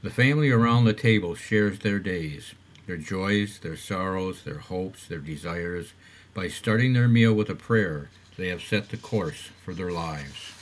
The 0.00 0.10
family 0.10 0.48
around 0.50 0.84
the 0.84 0.92
table 0.92 1.34
shares 1.34 1.80
their 1.80 1.98
days, 1.98 2.54
their 2.86 2.96
joys, 2.96 3.58
their 3.58 3.76
sorrows, 3.76 4.44
their 4.44 4.58
hopes, 4.58 5.08
their 5.08 5.18
desires. 5.18 5.92
By 6.34 6.46
starting 6.46 6.92
their 6.92 7.08
meal 7.08 7.34
with 7.34 7.50
a 7.50 7.56
prayer, 7.56 8.08
they 8.36 8.46
have 8.46 8.62
set 8.62 8.90
the 8.90 8.96
course 8.96 9.50
for 9.64 9.74
their 9.74 9.90
lives. 9.90 10.52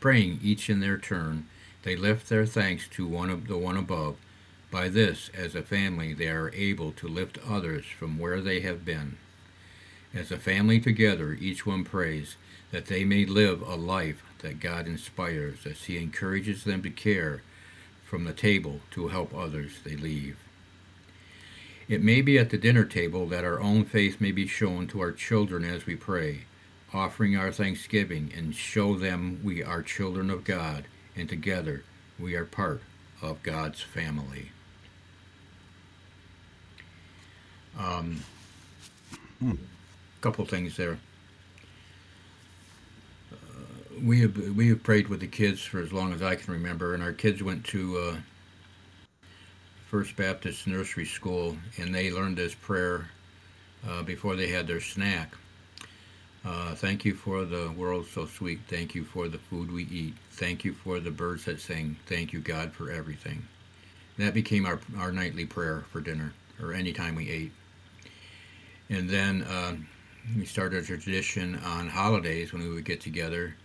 Praying 0.00 0.40
each 0.42 0.68
in 0.68 0.80
their 0.80 0.98
turn, 0.98 1.46
they 1.82 1.96
lift 1.96 2.28
their 2.28 2.44
thanks 2.44 2.86
to 2.88 3.06
one 3.06 3.30
of 3.30 3.48
the 3.48 3.56
one 3.56 3.78
above. 3.78 4.16
By 4.70 4.90
this, 4.90 5.30
as 5.34 5.54
a 5.54 5.62
family, 5.62 6.12
they 6.12 6.28
are 6.28 6.52
able 6.52 6.92
to 6.92 7.08
lift 7.08 7.38
others 7.48 7.86
from 7.86 8.18
where 8.18 8.42
they 8.42 8.60
have 8.60 8.84
been. 8.84 9.16
As 10.12 10.30
a 10.30 10.36
family 10.36 10.78
together, 10.78 11.32
each 11.32 11.64
one 11.64 11.84
prays 11.84 12.36
that 12.70 12.86
they 12.86 13.02
may 13.02 13.24
live 13.24 13.62
a 13.62 13.76
life 13.76 14.22
that 14.40 14.60
God 14.60 14.86
inspires 14.86 15.64
as 15.64 15.84
He 15.84 15.96
encourages 15.96 16.64
them 16.64 16.82
to 16.82 16.90
care 16.90 17.40
from 18.06 18.24
the 18.24 18.32
table 18.32 18.80
to 18.92 19.08
help 19.08 19.34
others 19.34 19.80
they 19.84 19.96
leave. 19.96 20.38
It 21.88 22.02
may 22.02 22.22
be 22.22 22.38
at 22.38 22.50
the 22.50 22.58
dinner 22.58 22.84
table 22.84 23.26
that 23.26 23.44
our 23.44 23.60
own 23.60 23.84
faith 23.84 24.20
may 24.20 24.32
be 24.32 24.46
shown 24.46 24.86
to 24.88 25.00
our 25.00 25.12
children 25.12 25.64
as 25.64 25.86
we 25.86 25.96
pray, 25.96 26.44
offering 26.94 27.36
our 27.36 27.52
thanksgiving 27.52 28.32
and 28.36 28.54
show 28.54 28.94
them 28.94 29.40
we 29.42 29.62
are 29.62 29.82
children 29.82 30.30
of 30.30 30.44
God 30.44 30.84
and 31.16 31.28
together 31.28 31.82
we 32.18 32.34
are 32.34 32.44
part 32.44 32.80
of 33.20 33.42
God's 33.42 33.82
family. 33.82 34.50
Um, 37.78 38.22
hmm. 39.38 39.52
couple 40.20 40.44
things 40.46 40.76
there 40.76 40.98
we 44.02 44.20
have 44.20 44.36
we 44.56 44.68
have 44.68 44.82
prayed 44.82 45.08
with 45.08 45.20
the 45.20 45.26
kids 45.26 45.62
for 45.62 45.80
as 45.80 45.92
long 45.92 46.12
as 46.12 46.22
I 46.22 46.36
can 46.36 46.52
remember, 46.52 46.94
and 46.94 47.02
our 47.02 47.12
kids 47.12 47.42
went 47.42 47.64
to 47.66 47.98
uh, 47.98 48.16
First 49.90 50.16
Baptist 50.16 50.66
Nursery 50.66 51.04
School, 51.06 51.56
and 51.78 51.94
they 51.94 52.10
learned 52.10 52.36
this 52.36 52.54
prayer 52.54 53.08
uh, 53.88 54.02
before 54.02 54.36
they 54.36 54.48
had 54.48 54.66
their 54.66 54.80
snack. 54.80 55.32
Uh, 56.44 56.74
thank 56.74 57.04
you 57.04 57.14
for 57.14 57.44
the 57.44 57.72
world 57.76 58.06
so 58.06 58.26
sweet. 58.26 58.60
Thank 58.68 58.94
you 58.94 59.04
for 59.04 59.28
the 59.28 59.38
food 59.38 59.72
we 59.72 59.84
eat. 59.84 60.14
Thank 60.32 60.64
you 60.64 60.74
for 60.74 61.00
the 61.00 61.10
birds 61.10 61.44
that 61.46 61.60
sing. 61.60 61.96
Thank 62.06 62.32
you, 62.32 62.40
God, 62.40 62.72
for 62.72 62.90
everything. 62.90 63.42
that 64.18 64.32
became 64.32 64.64
our, 64.64 64.78
our 64.96 65.10
nightly 65.10 65.44
prayer 65.44 65.84
for 65.90 66.00
dinner 66.00 66.32
or 66.62 66.72
any 66.72 66.92
time 66.92 67.16
we 67.16 67.28
ate. 67.28 67.52
And 68.88 69.10
then 69.10 69.42
uh, 69.42 69.76
we 70.36 70.44
started 70.44 70.84
a 70.84 70.86
tradition 70.86 71.56
on 71.64 71.88
holidays 71.88 72.52
when 72.52 72.62
we 72.62 72.72
would 72.72 72.84
get 72.84 73.00
together 73.00 73.56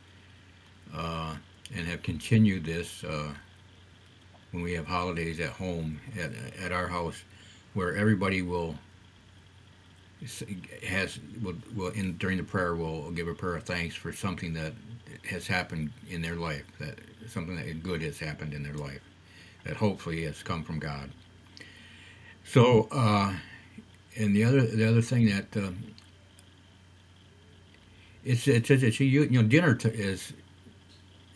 uh, 0.95 1.35
and 1.75 1.87
have 1.87 2.03
continued 2.03 2.65
this 2.65 3.03
uh, 3.03 3.33
when 4.51 4.63
we 4.63 4.73
have 4.73 4.85
holidays 4.85 5.39
at 5.39 5.51
home 5.51 5.99
at, 6.19 6.31
at 6.61 6.71
our 6.71 6.87
house 6.87 7.23
where 7.73 7.95
everybody 7.95 8.41
will 8.41 8.75
has 10.87 11.19
will, 11.41 11.55
will 11.75 11.89
in 11.89 12.15
during 12.17 12.37
the 12.37 12.43
prayer 12.43 12.75
will 12.75 13.09
give 13.11 13.27
a 13.27 13.33
prayer 13.33 13.55
of 13.55 13.63
thanks 13.63 13.95
for 13.95 14.11
something 14.13 14.53
that 14.53 14.73
has 15.27 15.47
happened 15.47 15.91
in 16.09 16.21
their 16.21 16.35
life 16.35 16.63
that 16.79 16.99
something 17.27 17.55
that 17.55 17.83
good 17.83 18.01
has 18.01 18.19
happened 18.19 18.53
in 18.53 18.61
their 18.61 18.73
life 18.73 19.01
that 19.63 19.77
hopefully 19.77 20.23
has 20.23 20.41
come 20.41 20.63
from 20.63 20.79
God. 20.79 21.11
So 22.43 22.87
uh, 22.91 23.33
and 24.17 24.35
the 24.35 24.43
other 24.43 24.61
the 24.61 24.87
other 24.87 25.01
thing 25.01 25.27
that 25.27 25.57
uh, 25.57 25.71
it's 28.23 28.47
it's, 28.47 28.69
it's 28.69 28.99
you 28.99 29.29
know 29.29 29.43
dinner 29.43 29.75
t- 29.75 29.89
is 29.89 30.33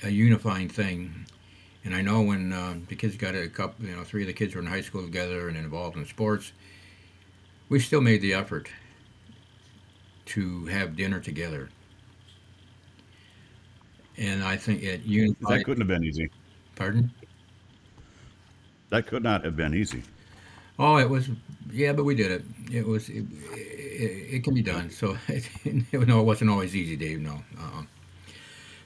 a 0.04 0.10
unifying 0.10 0.70
thing. 0.70 1.26
And 1.84 1.94
I 1.94 2.02
know 2.02 2.22
when 2.22 2.52
uh, 2.52 2.76
the 2.88 2.96
kids 2.96 3.16
got 3.16 3.36
a 3.36 3.48
couple, 3.48 3.86
you 3.86 3.96
know, 3.96 4.04
three 4.04 4.24
of 4.24 4.28
the 4.28 4.34
kids 4.34 4.56
were 4.56 4.62
in 4.62 4.68
high 4.68 4.82
school 4.82 5.04
together 5.04 5.48
and 5.48 5.58
involved 5.58 5.98
in 5.98 6.06
sports, 6.06 6.52
we 7.70 7.80
still 7.80 8.02
made 8.02 8.22
the 8.22 8.34
effort 8.34 8.70
to 10.26 10.66
have 10.66 10.96
dinner 10.96 11.20
together. 11.20 11.70
And 14.18 14.44
I 14.44 14.58
think 14.58 14.82
it 14.82 15.04
unified. 15.04 15.60
That 15.60 15.66
couldn't 15.66 15.82
have 15.82 15.88
been 15.88 16.04
easy. 16.04 16.30
Pardon? 16.76 17.12
That 18.90 19.08
could 19.08 19.24
not 19.24 19.44
have 19.44 19.56
been 19.56 19.76
easy. 19.76 20.04
Oh, 20.80 20.98
it 20.98 21.10
was. 21.10 21.30
Yeah, 21.72 21.94
but 21.94 22.04
we 22.04 22.16
did 22.16 22.32
it. 22.32 22.44
It 22.72 22.86
was. 22.86 23.10
It, 23.10 23.26
it, 23.54 24.36
it 24.36 24.44
can 24.44 24.54
be 24.54 24.62
done. 24.62 24.90
So, 24.90 25.18
it, 25.28 25.50
no, 25.94 26.20
it 26.20 26.24
wasn't 26.24 26.50
always 26.50 26.76
easy, 26.76 26.96
Dave. 26.96 27.20
No. 27.20 27.42
Uh-uh. 27.60 27.84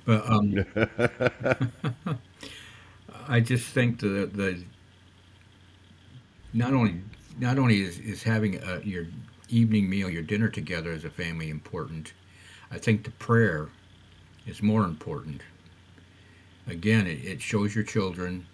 But 0.06 0.26
um, 0.30 0.66
I 3.28 3.40
just 3.40 3.68
think 3.68 4.00
the 4.00 4.26
the 4.32 4.64
not 6.54 6.74
only 6.74 7.02
not 7.40 7.58
only 7.58 7.82
is, 7.82 8.00
is 8.00 8.24
having 8.24 8.62
a, 8.62 8.80
your 8.84 9.08
evening 9.50 9.90
meal, 9.90 10.10
your 10.10 10.22
dinner 10.22 10.50
together 10.50 10.92
as 10.92 11.06
a 11.06 11.10
family 11.10 11.50
important. 11.50 12.14
I 12.72 12.78
think 12.78 13.04
the 13.04 13.12
prayer 13.12 13.70
is 14.46 14.62
more 14.62 14.84
important. 14.84 15.42
Again, 16.68 17.08
it, 17.08 17.26
it 17.26 17.42
shows 17.42 17.76
your 17.76 17.84
children 17.84 18.46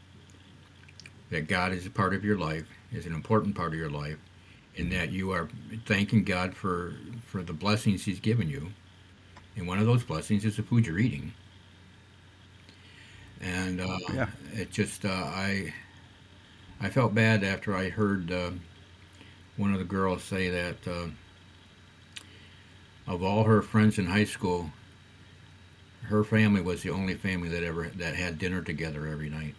that 1.29 1.47
God 1.47 1.71
is 1.73 1.86
a 1.86 1.89
part 1.89 2.13
of 2.13 2.23
your 2.23 2.38
life, 2.38 2.65
is 2.91 3.05
an 3.05 3.13
important 3.13 3.55
part 3.55 3.73
of 3.73 3.79
your 3.79 3.89
life, 3.89 4.17
and 4.77 4.91
that 4.91 5.12
you 5.12 5.31
are 5.31 5.49
thanking 5.86 6.23
God 6.23 6.55
for 6.55 6.95
for 7.25 7.43
the 7.43 7.53
blessings 7.53 8.05
He's 8.05 8.19
given 8.19 8.49
you. 8.49 8.71
And 9.58 9.68
one 9.68 9.80
of 9.80 9.86
those 9.86 10.04
blessings 10.04 10.46
is 10.46 10.58
the 10.58 10.63
food 10.63 10.86
you're 10.86 11.00
eating 11.00 11.34
and 13.41 13.82
uh, 13.82 13.98
yeah. 14.13 14.28
it 14.54 14.72
just 14.72 15.06
uh, 15.06 15.10
I 15.10 15.74
I 16.80 16.89
felt 16.89 17.13
bad 17.13 17.44
after 17.44 17.76
I 17.76 17.89
heard 17.89 18.32
uh, 18.32 18.52
one 19.58 19.74
of 19.74 19.80
the 19.80 19.86
girls 19.86 20.24
say 20.24 20.50
that 20.50 20.88
uh, 20.88 21.08
of 23.08 23.24
all 23.24 23.44
her 23.46 23.62
friends 23.63 23.98
in 23.98 24.06
high 24.06 24.24
school, 24.26 24.72
her 26.04 26.24
family 26.24 26.62
was 26.62 26.84
the 26.84 26.89
only 26.89 27.15
family 27.15 27.50
that 27.50 27.62
ever 27.62 27.89
that 27.89 28.15
had 28.15 28.38
dinner 28.39 28.62
together 28.62 29.08
every 29.08 29.30
night. 29.30 29.56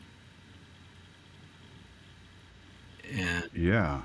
And 3.13 3.49
yeah, 3.55 4.03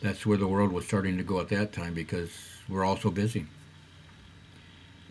that's 0.00 0.26
where 0.26 0.38
the 0.38 0.46
world 0.46 0.72
was 0.72 0.86
starting 0.86 1.16
to 1.16 1.22
go 1.24 1.40
at 1.40 1.48
that 1.48 1.72
time 1.72 1.94
because 1.94 2.30
we're 2.68 2.84
all 2.84 2.96
so 2.96 3.10
busy 3.10 3.46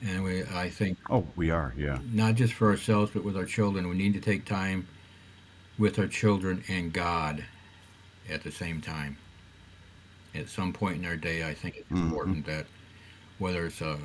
and 0.05 0.23
we 0.23 0.43
I 0.43 0.69
think 0.69 0.97
oh 1.09 1.25
we 1.35 1.49
are 1.49 1.73
yeah. 1.77 1.99
not 2.11 2.35
just 2.35 2.53
for 2.53 2.69
ourselves 2.69 3.11
but 3.13 3.23
with 3.23 3.37
our 3.37 3.45
children. 3.45 3.87
We 3.89 3.95
need 3.95 4.13
to 4.13 4.21
take 4.21 4.45
time 4.45 4.87
with 5.77 5.97
our 5.99 6.07
children 6.07 6.63
and 6.67 6.93
God 6.93 7.43
at 8.29 8.43
the 8.43 8.51
same 8.51 8.81
time. 8.81 9.17
At 10.35 10.49
some 10.49 10.73
point 10.73 10.97
in 10.97 11.05
our 11.05 11.17
day 11.17 11.47
I 11.47 11.53
think 11.53 11.77
it's 11.77 11.89
mm-hmm. 11.89 12.03
important 12.03 12.45
that 12.45 12.65
whether 13.39 13.65
it's 13.65 13.81
a 13.81 13.97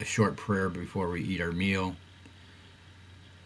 a 0.00 0.04
short 0.04 0.36
prayer 0.36 0.68
before 0.68 1.08
we 1.08 1.22
eat 1.22 1.40
our 1.40 1.52
meal 1.52 1.94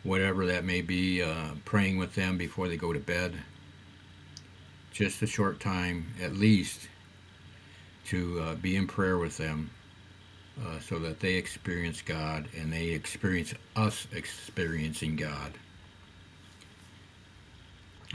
whatever 0.04 0.46
that 0.46 0.64
may 0.64 0.80
be 0.80 1.20
uh, 1.22 1.48
praying 1.64 1.98
with 1.98 2.14
them 2.14 2.38
before 2.38 2.68
they 2.68 2.76
go 2.76 2.92
to 2.92 3.00
bed 3.00 3.34
just 4.92 5.20
a 5.20 5.26
short 5.26 5.60
time 5.60 6.06
at 6.22 6.32
least 6.32 6.88
to 8.06 8.40
uh, 8.40 8.54
be 8.54 8.76
in 8.76 8.86
prayer 8.86 9.18
with 9.18 9.36
them 9.36 9.68
uh, 10.64 10.78
so 10.80 10.98
that 10.98 11.20
they 11.20 11.34
experience 11.34 12.00
God 12.02 12.48
and 12.58 12.72
they 12.72 12.88
experience 12.88 13.54
us 13.74 14.06
experiencing 14.12 15.16
God. 15.16 15.52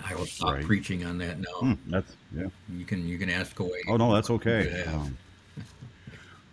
I 0.04 0.16
will 0.16 0.26
stop 0.26 0.54
right. 0.54 0.66
preaching 0.66 1.06
on 1.06 1.18
that 1.20 1.40
now. 1.40 1.60
Mm, 1.62 1.78
that's 1.88 2.16
yeah. 2.36 2.48
You 2.70 2.86
can 2.86 3.08
you 3.08 3.18
can 3.18 3.30
ask 3.30 3.60
away. 3.60 3.82
Oh 3.88 3.98
no, 3.98 4.14
that's 4.14 4.30
okay. 4.30 4.84
Um, 4.88 5.18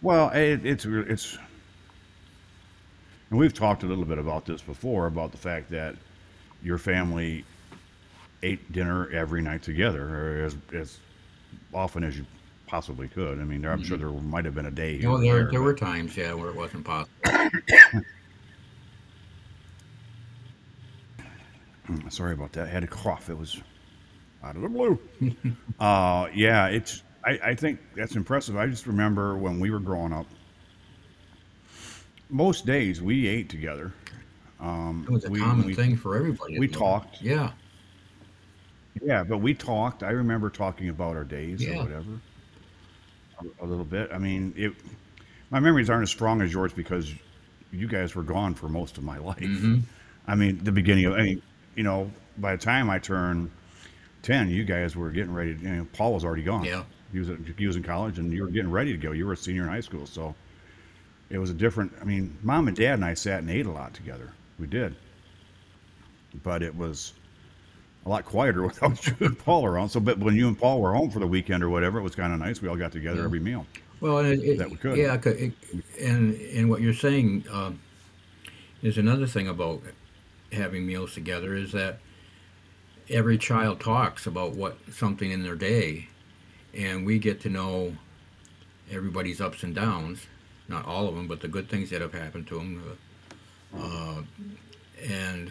well, 0.02 0.30
it, 0.30 0.64
it's 0.64 0.84
it's, 0.84 1.38
and 3.30 3.38
we've 3.38 3.54
talked 3.54 3.82
a 3.82 3.86
little 3.86 4.04
bit 4.04 4.18
about 4.18 4.44
this 4.44 4.60
before 4.60 5.06
about 5.06 5.32
the 5.32 5.38
fact 5.38 5.70
that 5.70 5.96
your 6.62 6.78
family 6.78 7.44
ate 8.42 8.70
dinner 8.72 9.08
every 9.10 9.40
night 9.40 9.62
together, 9.62 10.02
or 10.02 10.44
as 10.44 10.56
as 10.72 10.98
often 11.72 12.04
as 12.04 12.18
you 12.18 12.26
possibly 12.68 13.08
could. 13.08 13.40
I 13.40 13.44
mean, 13.44 13.64
I'm 13.64 13.82
sure 13.82 13.96
mm-hmm. 13.96 14.12
there 14.12 14.22
might 14.22 14.44
have 14.44 14.54
been 14.54 14.66
a 14.66 14.70
day. 14.70 15.00
Well, 15.02 15.18
there, 15.18 15.34
there, 15.34 15.50
there 15.50 15.62
were 15.62 15.74
times, 15.74 16.16
yeah, 16.16 16.34
where 16.34 16.50
it 16.50 16.56
wasn't 16.56 16.84
possible. 16.84 17.10
Sorry 22.10 22.34
about 22.34 22.52
that. 22.52 22.68
I 22.68 22.70
had 22.70 22.84
a 22.84 22.86
cough. 22.86 23.30
It 23.30 23.38
was 23.38 23.58
out 24.44 24.56
of 24.56 24.62
the 24.62 24.68
blue. 24.68 24.98
uh, 25.80 26.28
yeah, 26.34 26.66
it's. 26.66 27.02
I, 27.24 27.40
I 27.42 27.54
think 27.54 27.80
that's 27.96 28.14
impressive. 28.14 28.56
I 28.56 28.66
just 28.66 28.86
remember 28.86 29.36
when 29.36 29.58
we 29.58 29.70
were 29.70 29.80
growing 29.80 30.12
up. 30.12 30.26
Most 32.28 32.66
days 32.66 33.00
we 33.00 33.26
ate 33.26 33.48
together. 33.48 33.94
Um, 34.60 35.06
It 35.08 35.12
was 35.12 35.24
a 35.24 35.30
we 35.30 35.40
common 35.40 35.66
we 35.66 35.74
thing 35.74 35.96
for 35.96 36.16
everybody. 36.16 36.58
we 36.58 36.68
talked. 36.68 37.22
Yeah, 37.22 37.52
Yeah, 39.02 39.24
but 39.24 39.38
we 39.38 39.54
talked. 39.54 40.02
I 40.02 40.10
remember 40.10 40.50
talking 40.50 40.90
about 40.90 41.16
our 41.16 41.24
days 41.24 41.66
or 41.66 41.74
whatever 41.76 42.20
a, 43.60 43.66
little 43.66 43.84
bit. 43.84 44.10
I 44.12 44.18
mean, 44.18 44.54
it. 44.56 44.72
My 45.50 45.60
memories 45.60 45.88
aren't 45.88 46.02
as 46.02 46.10
strong 46.10 46.42
as 46.42 46.52
yours 46.52 46.72
because 46.72 47.12
you 47.72 47.88
guys 47.88 48.14
were 48.14 48.22
gone 48.22 48.54
for 48.54 48.68
most 48.68 48.98
of 48.98 49.04
my 49.04 49.18
life. 49.30 49.38
hmm 49.38 49.78
I 50.26 50.34
mean, 50.34 50.62
the 50.62 50.72
beginning 50.72 51.06
of. 51.06 51.14
I 51.14 51.22
mean, 51.22 51.42
you 51.74 51.82
know, 51.82 52.10
by 52.36 52.54
the 52.54 52.62
time 52.62 52.90
I 52.90 52.98
turned 52.98 53.50
ten, 54.22 54.50
you 54.50 54.64
guys 54.64 54.94
were 54.94 55.10
getting 55.10 55.32
ready. 55.32 55.52
You 55.52 55.68
know, 55.68 55.86
Paul 55.92 56.14
was 56.14 56.24
already 56.24 56.42
gone. 56.42 56.64
Yeah. 56.64 56.84
He 57.12 57.18
was 57.18 57.30
he 57.56 57.66
was 57.66 57.76
in 57.76 57.82
college, 57.82 58.18
and 58.18 58.30
you 58.32 58.42
were 58.42 58.50
getting 58.50 58.70
ready 58.70 58.92
to 58.92 58.98
go. 58.98 59.12
You 59.12 59.26
were 59.26 59.32
a 59.32 59.36
senior 59.36 59.62
in 59.62 59.68
high 59.68 59.80
school, 59.80 60.06
so 60.06 60.34
it 61.30 61.38
was 61.38 61.50
a 61.50 61.54
different. 61.54 61.92
I 62.00 62.04
mean, 62.04 62.36
mom 62.42 62.68
and 62.68 62.76
dad 62.76 62.94
and 62.94 63.04
I 63.04 63.14
sat 63.14 63.40
and 63.40 63.50
ate 63.50 63.66
a 63.66 63.70
lot 63.70 63.94
together. 63.94 64.30
We 64.58 64.66
did, 64.66 64.94
but 66.42 66.62
it 66.62 66.76
was 66.76 67.14
a 68.08 68.10
lot 68.10 68.24
quieter 68.24 68.62
without 68.66 69.06
you 69.06 69.14
and 69.20 69.38
Paul 69.38 69.64
around. 69.66 69.90
So, 69.90 70.00
but 70.00 70.18
when 70.18 70.34
you 70.34 70.48
and 70.48 70.58
Paul 70.58 70.80
were 70.80 70.94
home 70.94 71.10
for 71.10 71.18
the 71.20 71.26
weekend 71.26 71.62
or 71.62 71.68
whatever, 71.68 71.98
it 71.98 72.02
was 72.02 72.14
kind 72.14 72.32
of 72.32 72.38
nice. 72.38 72.60
We 72.62 72.68
all 72.68 72.76
got 72.76 72.92
together 72.92 73.18
Yeah. 73.18 73.24
every 73.24 73.40
meal 73.40 73.66
Well, 74.00 74.18
and 74.18 74.42
it, 74.42 74.58
that 74.58 74.70
we 74.70 74.76
could. 74.76 74.96
yeah, 74.96 75.14
it, 75.24 75.52
and 76.00 76.34
and 76.34 76.70
what 76.70 76.80
you're 76.80 76.94
saying 76.94 77.44
um, 77.52 77.78
is 78.82 78.98
another 78.98 79.26
thing 79.26 79.48
about 79.48 79.82
having 80.52 80.86
meals 80.86 81.12
together 81.14 81.54
is 81.54 81.72
that 81.72 81.98
every 83.10 83.36
child 83.38 83.80
talks 83.80 84.26
about 84.26 84.52
what 84.54 84.78
something 84.92 85.30
in 85.30 85.42
their 85.42 85.56
day, 85.56 86.08
and 86.74 87.04
we 87.04 87.18
get 87.18 87.40
to 87.42 87.48
know 87.50 87.94
everybody's 88.90 89.40
ups 89.40 89.62
and 89.62 89.74
downs. 89.74 90.26
Not 90.68 90.84
all 90.86 91.08
of 91.08 91.14
them, 91.14 91.26
but 91.26 91.40
the 91.40 91.48
good 91.48 91.68
things 91.70 91.88
that 91.90 92.00
have 92.02 92.12
happened 92.12 92.46
to 92.48 92.56
them, 92.56 92.98
uh, 93.76 94.22
and 95.10 95.50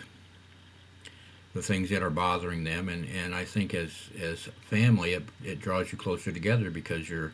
the 1.58 1.64
things 1.64 1.90
that 1.90 2.04
are 2.04 2.12
bothering 2.12 2.64
them. 2.64 2.88
And, 2.88 3.08
and 3.10 3.34
I 3.34 3.44
think 3.44 3.74
as 3.74 3.92
as 4.22 4.48
family, 4.70 5.14
it, 5.14 5.24
it 5.44 5.60
draws 5.60 5.92
you 5.92 5.98
closer 5.98 6.32
together 6.32 6.70
because 6.70 7.10
you're 7.10 7.34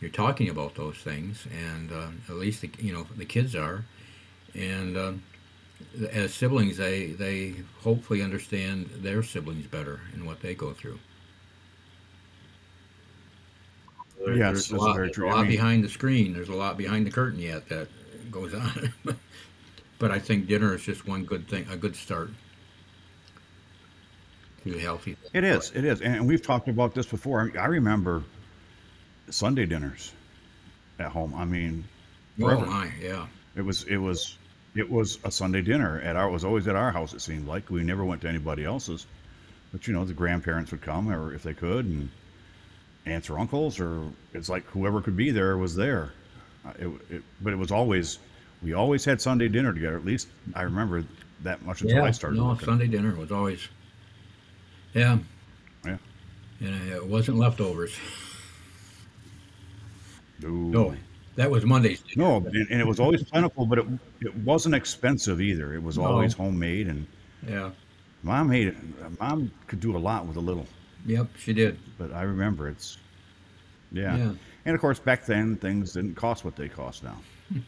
you're 0.00 0.10
talking 0.10 0.48
about 0.48 0.74
those 0.74 0.96
things, 0.96 1.46
and 1.52 1.92
uh, 1.92 2.08
at 2.28 2.34
least 2.34 2.62
the, 2.62 2.70
you 2.78 2.92
know 2.92 3.06
the 3.16 3.24
kids 3.24 3.54
are, 3.54 3.84
and 4.54 4.96
um, 4.96 5.22
as 6.10 6.34
siblings, 6.34 6.76
they 6.76 7.06
they 7.06 7.54
hopefully 7.82 8.22
understand 8.22 8.90
their 8.96 9.22
siblings 9.22 9.66
better 9.68 10.00
and 10.12 10.26
what 10.26 10.40
they 10.40 10.54
go 10.54 10.72
through. 10.72 10.98
There, 14.18 14.36
Yes, 14.36 14.68
there's 14.68 14.70
a 14.72 14.76
lot, 14.76 14.96
there's 14.96 15.10
a 15.10 15.14
true. 15.14 15.28
I 15.28 15.34
lot 15.34 15.42
mean, 15.42 15.50
behind 15.50 15.84
the 15.84 15.88
screen. 15.88 16.32
There's 16.32 16.48
a 16.48 16.56
lot 16.56 16.76
behind 16.76 17.06
the 17.06 17.12
curtain 17.12 17.38
yet 17.38 17.68
that 17.68 17.86
goes 18.32 18.52
on. 18.52 18.92
but 20.00 20.10
I 20.10 20.18
think 20.18 20.48
dinner 20.48 20.74
is 20.74 20.82
just 20.82 21.06
one 21.06 21.24
good 21.24 21.48
thing, 21.48 21.66
a 21.70 21.76
good 21.76 21.94
start 21.94 22.30
to 24.64 24.78
healthy. 24.78 25.16
it 25.32 25.44
is. 25.44 25.72
It 25.74 25.84
is, 25.84 26.00
and 26.00 26.26
we've 26.26 26.42
talked 26.42 26.68
about 26.68 26.94
this 26.94 27.06
before. 27.06 27.50
I, 27.58 27.66
remember 27.66 28.22
Sunday 29.30 29.66
dinners 29.66 30.12
at 30.98 31.10
home. 31.10 31.34
I 31.34 31.44
mean, 31.44 31.84
Oh 32.40 32.60
my, 32.60 32.90
yeah, 33.00 33.26
It 33.56 33.62
was. 33.62 33.84
It 33.84 33.96
was. 33.96 34.36
It 34.74 34.88
was 34.88 35.18
a 35.24 35.30
Sunday 35.30 35.62
dinner 35.62 36.00
at 36.00 36.14
our. 36.16 36.28
It 36.28 36.32
was 36.32 36.44
always 36.44 36.68
at 36.68 36.76
our 36.76 36.92
house. 36.92 37.12
It 37.14 37.20
seemed 37.20 37.48
like 37.48 37.68
we 37.70 37.82
never 37.82 38.04
went 38.04 38.22
to 38.22 38.28
anybody 38.28 38.64
else's. 38.64 39.06
But 39.72 39.86
you 39.86 39.92
know, 39.92 40.04
the 40.04 40.14
grandparents 40.14 40.70
would 40.70 40.82
come, 40.82 41.10
or 41.10 41.34
if 41.34 41.42
they 41.42 41.54
could, 41.54 41.84
and 41.84 42.08
aunts 43.06 43.28
or 43.28 43.38
uncles, 43.38 43.80
or 43.80 44.02
it's 44.32 44.48
like 44.48 44.64
whoever 44.66 45.00
could 45.00 45.16
be 45.16 45.30
there 45.30 45.56
was 45.56 45.74
there. 45.74 46.12
Uh, 46.64 46.72
It, 46.78 46.88
it, 47.10 47.22
but 47.40 47.52
it 47.52 47.56
was 47.56 47.70
always. 47.72 48.18
We 48.62 48.72
always 48.72 49.04
had 49.04 49.20
Sunday 49.20 49.48
dinner 49.48 49.72
together. 49.72 49.96
At 49.96 50.04
least 50.04 50.28
I 50.54 50.62
remember 50.62 51.04
that 51.42 51.62
much 51.64 51.82
until 51.82 52.02
I 52.02 52.06
yeah. 52.06 52.10
started 52.10 52.38
No, 52.38 52.46
working. 52.48 52.66
Sunday 52.66 52.86
dinner 52.88 53.14
was 53.14 53.30
always 53.30 53.68
yeah, 54.94 55.18
Yeah. 55.84 55.96
and 56.60 56.92
uh, 56.92 56.96
it 56.96 57.06
wasn't 57.06 57.38
leftovers. 57.38 57.94
No. 60.40 60.48
No, 60.48 60.96
that 61.36 61.50
was 61.50 61.64
Monday's 61.64 62.00
dinner. 62.00 62.28
No, 62.28 62.36
and, 62.36 62.66
and 62.70 62.80
it 62.80 62.86
was 62.86 63.00
always 63.00 63.22
plentiful, 63.24 63.66
but 63.66 63.78
it 63.78 63.86
it 64.20 64.34
wasn't 64.36 64.74
expensive 64.74 65.40
either. 65.40 65.74
It 65.74 65.82
was 65.82 65.98
always 65.98 66.32
homemade, 66.34 66.86
and 66.88 67.06
yeah, 67.46 67.70
mom 68.22 68.48
made 68.48 68.68
it. 68.68 68.76
Mom 69.20 69.50
could 69.66 69.80
do 69.80 69.96
a 69.96 69.98
lot 69.98 70.26
with 70.26 70.36
a 70.36 70.40
little, 70.40 70.66
yep, 71.06 71.26
she 71.38 71.52
did. 71.52 71.78
but 71.98 72.12
I 72.12 72.22
remember 72.22 72.68
it's 72.68 72.98
yeah. 73.90 74.16
Yeah, 74.16 74.32
And 74.64 74.74
of 74.74 74.80
course, 74.80 74.98
back 74.98 75.24
then 75.26 75.56
things 75.56 75.92
didn't 75.94 76.14
cost 76.14 76.44
what 76.44 76.54
they 76.56 76.68
cost 76.68 77.02
now. 77.02 77.16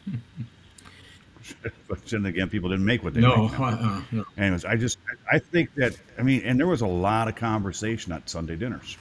but 1.87 2.05
then 2.05 2.25
again, 2.25 2.49
people 2.49 2.69
didn't 2.69 2.85
make 2.85 3.03
what 3.03 3.13
they 3.13 3.21
no, 3.21 3.47
make 3.47 3.59
uh-uh, 3.59 4.01
no, 4.11 4.25
Anyways, 4.37 4.65
I 4.65 4.75
just 4.75 4.97
I 5.31 5.39
think 5.39 5.73
that 5.75 5.95
I 6.17 6.23
mean, 6.23 6.41
and 6.43 6.59
there 6.59 6.67
was 6.67 6.81
a 6.81 6.87
lot 6.87 7.27
of 7.27 7.35
conversation 7.35 8.11
at 8.13 8.29
Sunday 8.29 8.55
dinners. 8.55 8.97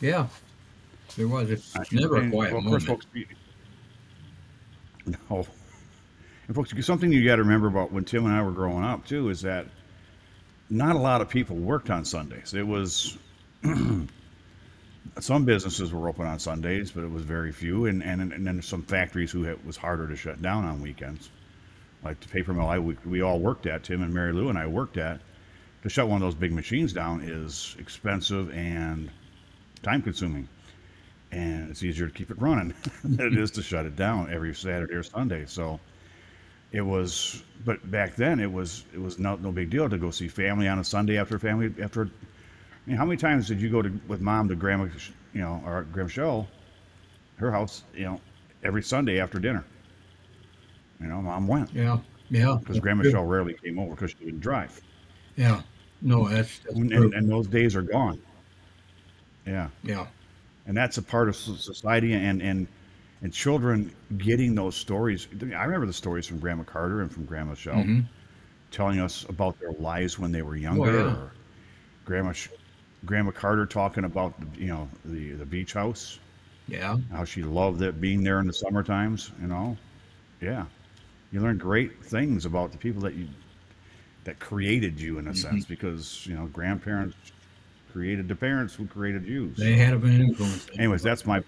yeah, 0.00 0.26
there 1.16 1.28
was. 1.28 1.50
It's 1.50 1.76
I, 1.76 1.84
never 1.92 2.16
a 2.16 2.30
quiet 2.30 2.52
well, 2.52 2.58
of 2.62 2.66
course, 2.66 2.86
moment. 2.86 3.04
folks. 3.04 3.06
you- 3.14 3.26
No, 5.30 5.46
and 6.46 6.54
folks, 6.56 6.72
something 6.86 7.12
you 7.12 7.24
got 7.24 7.36
to 7.36 7.42
remember 7.42 7.68
about 7.68 7.92
when 7.92 8.04
Tim 8.04 8.24
and 8.26 8.34
I 8.34 8.42
were 8.42 8.52
growing 8.52 8.84
up 8.84 9.06
too 9.06 9.28
is 9.30 9.42
that 9.42 9.66
not 10.70 10.96
a 10.96 10.98
lot 10.98 11.20
of 11.20 11.28
people 11.28 11.56
worked 11.56 11.90
on 11.90 12.04
Sundays. 12.04 12.54
It 12.54 12.66
was 12.66 13.16
some 15.20 15.44
businesses 15.44 15.92
were 15.92 16.08
open 16.08 16.26
on 16.26 16.38
Sundays, 16.38 16.90
but 16.90 17.04
it 17.04 17.10
was 17.10 17.22
very 17.22 17.52
few, 17.52 17.86
and 17.86 18.02
and, 18.02 18.32
and 18.32 18.46
then 18.46 18.62
some 18.62 18.82
factories 18.82 19.30
who 19.30 19.44
it 19.44 19.64
was 19.64 19.76
harder 19.76 20.08
to 20.08 20.16
shut 20.16 20.40
down 20.42 20.64
on 20.64 20.80
weekends, 20.82 21.30
like 22.04 22.20
the 22.20 22.28
paper 22.28 22.52
mill 22.52 22.66
I 22.66 22.78
we, 22.78 22.96
we 23.04 23.22
all 23.22 23.40
worked 23.40 23.66
at. 23.66 23.84
Tim 23.84 24.02
and 24.02 24.12
Mary 24.12 24.32
Lou 24.32 24.48
and 24.48 24.58
I 24.58 24.66
worked 24.66 24.96
at. 24.96 25.20
To 25.82 25.88
shut 25.90 26.08
one 26.08 26.16
of 26.16 26.22
those 26.22 26.34
big 26.34 26.52
machines 26.52 26.92
down 26.92 27.20
is 27.20 27.76
expensive 27.78 28.50
and 28.52 29.10
time 29.82 30.00
consuming, 30.00 30.48
and 31.30 31.70
it's 31.70 31.82
easier 31.82 32.06
to 32.06 32.12
keep 32.12 32.30
it 32.30 32.40
running 32.40 32.72
than 33.04 33.32
it 33.32 33.38
is 33.38 33.50
to 33.52 33.62
shut 33.62 33.84
it 33.84 33.96
down 33.96 34.32
every 34.32 34.54
Saturday 34.54 34.94
or 34.94 35.02
Sunday. 35.02 35.44
So 35.46 35.80
it 36.72 36.80
was, 36.80 37.42
but 37.64 37.90
back 37.90 38.16
then 38.16 38.40
it 38.40 38.50
was 38.50 38.84
it 38.94 39.00
was 39.00 39.18
no 39.18 39.36
no 39.36 39.52
big 39.52 39.70
deal 39.70 39.88
to 39.88 39.98
go 39.98 40.10
see 40.10 40.28
family 40.28 40.68
on 40.68 40.78
a 40.78 40.84
Sunday 40.84 41.18
after 41.18 41.38
family 41.38 41.72
after. 41.82 42.02
I 42.04 42.90
mean, 42.90 42.96
how 42.96 43.04
many 43.04 43.16
times 43.16 43.48
did 43.48 43.60
you 43.60 43.70
go 43.70 43.82
to 43.82 43.92
with 44.08 44.20
mom 44.20 44.48
to 44.48 44.56
Grandma, 44.56 44.88
you 45.32 45.40
know, 45.40 45.62
or 45.66 45.82
Grandma 45.92 46.08
Shell, 46.08 46.48
her 47.36 47.50
house, 47.50 47.82
you 47.94 48.04
know, 48.04 48.20
every 48.62 48.82
Sunday 48.82 49.20
after 49.20 49.38
dinner? 49.38 49.64
You 51.00 51.06
know, 51.08 51.22
mom 51.22 51.46
went 51.46 51.70
Yeah, 51.72 51.98
yeah, 52.30 52.58
because 52.60 52.80
Grandma. 52.80 53.02
Shell 53.04 53.24
rarely 53.24 53.54
came 53.54 53.78
over 53.78 53.94
because 53.94 54.10
she 54.12 54.24
didn't 54.24 54.40
drive, 54.40 54.80
Yeah, 55.36 55.62
no, 56.02 56.28
that's 56.28 56.58
that's 56.60 56.82
and, 56.92 56.92
and, 56.92 57.30
those 57.30 57.46
days 57.48 57.76
are 57.76 57.82
gone. 57.82 58.20
Yeah, 59.46 59.68
Yeah, 59.82 60.06
and 60.66 60.76
that's 60.76 60.98
a 60.98 61.02
part 61.02 61.28
of 61.28 61.36
society 61.36 62.14
and 62.14 62.42
and 62.42 62.68
and 63.22 63.32
children 63.32 63.92
getting 64.18 64.54
those 64.54 64.76
stories. 64.76 65.28
I 65.42 65.64
remember 65.64 65.86
the 65.86 65.92
stories 65.92 66.26
from 66.26 66.40
Grandma 66.40 66.64
Carter 66.64 67.02
and 67.02 67.12
from 67.12 67.24
Grandma 67.26 67.54
Shell 67.54 67.84
hmm 67.84 68.00
telling 68.72 69.00
us 69.00 69.24
about 69.28 69.58
their 69.60 69.72
lives 69.72 70.18
when 70.18 70.32
they 70.32 70.42
were 70.42 70.56
Oh 70.56 70.60
younger, 70.60 70.90
yeah, 70.90 71.16
or 71.16 71.32
Grandma 72.04 72.32
Grandma 73.06 73.30
Carter 73.32 73.66
talking 73.66 74.04
about 74.04 74.38
the, 74.40 74.60
you 74.60 74.68
know 74.68 74.88
the 75.04 75.32
the 75.32 75.46
beach 75.46 75.74
house, 75.74 76.20
yeah, 76.68 76.96
how 77.12 77.24
she 77.24 77.42
loved 77.42 77.82
it 77.82 78.00
being 78.00 78.22
there 78.24 78.40
in 78.40 78.46
the 78.46 78.52
summer 78.54 78.82
times. 78.82 79.32
You 79.40 79.48
know, 79.48 79.76
yeah, 80.40 80.66
you 81.34 81.42
learn 81.42 81.58
great 81.58 82.04
things 82.04 82.46
about 82.46 82.72
the 82.72 82.78
people 82.78 83.02
that 83.02 83.14
you 83.14 83.28
that 84.24 84.38
created 84.38 85.00
you 85.00 85.18
in 85.18 85.28
a 85.28 85.34
hmm 85.34 85.34
sense 85.34 85.64
because 85.64 86.26
you 86.26 86.34
know 86.34 86.46
grandparents 86.46 87.16
created 87.92 88.28
the 88.28 88.36
parents 88.36 88.74
who 88.74 88.86
created 88.86 89.26
you. 89.26 89.54
They 89.56 89.74
So, 89.74 89.76
had 89.76 90.00
been 90.00 90.20
influence. 90.20 90.68
anyways, 90.78 91.02
that's 91.02 91.26
my. 91.26 91.42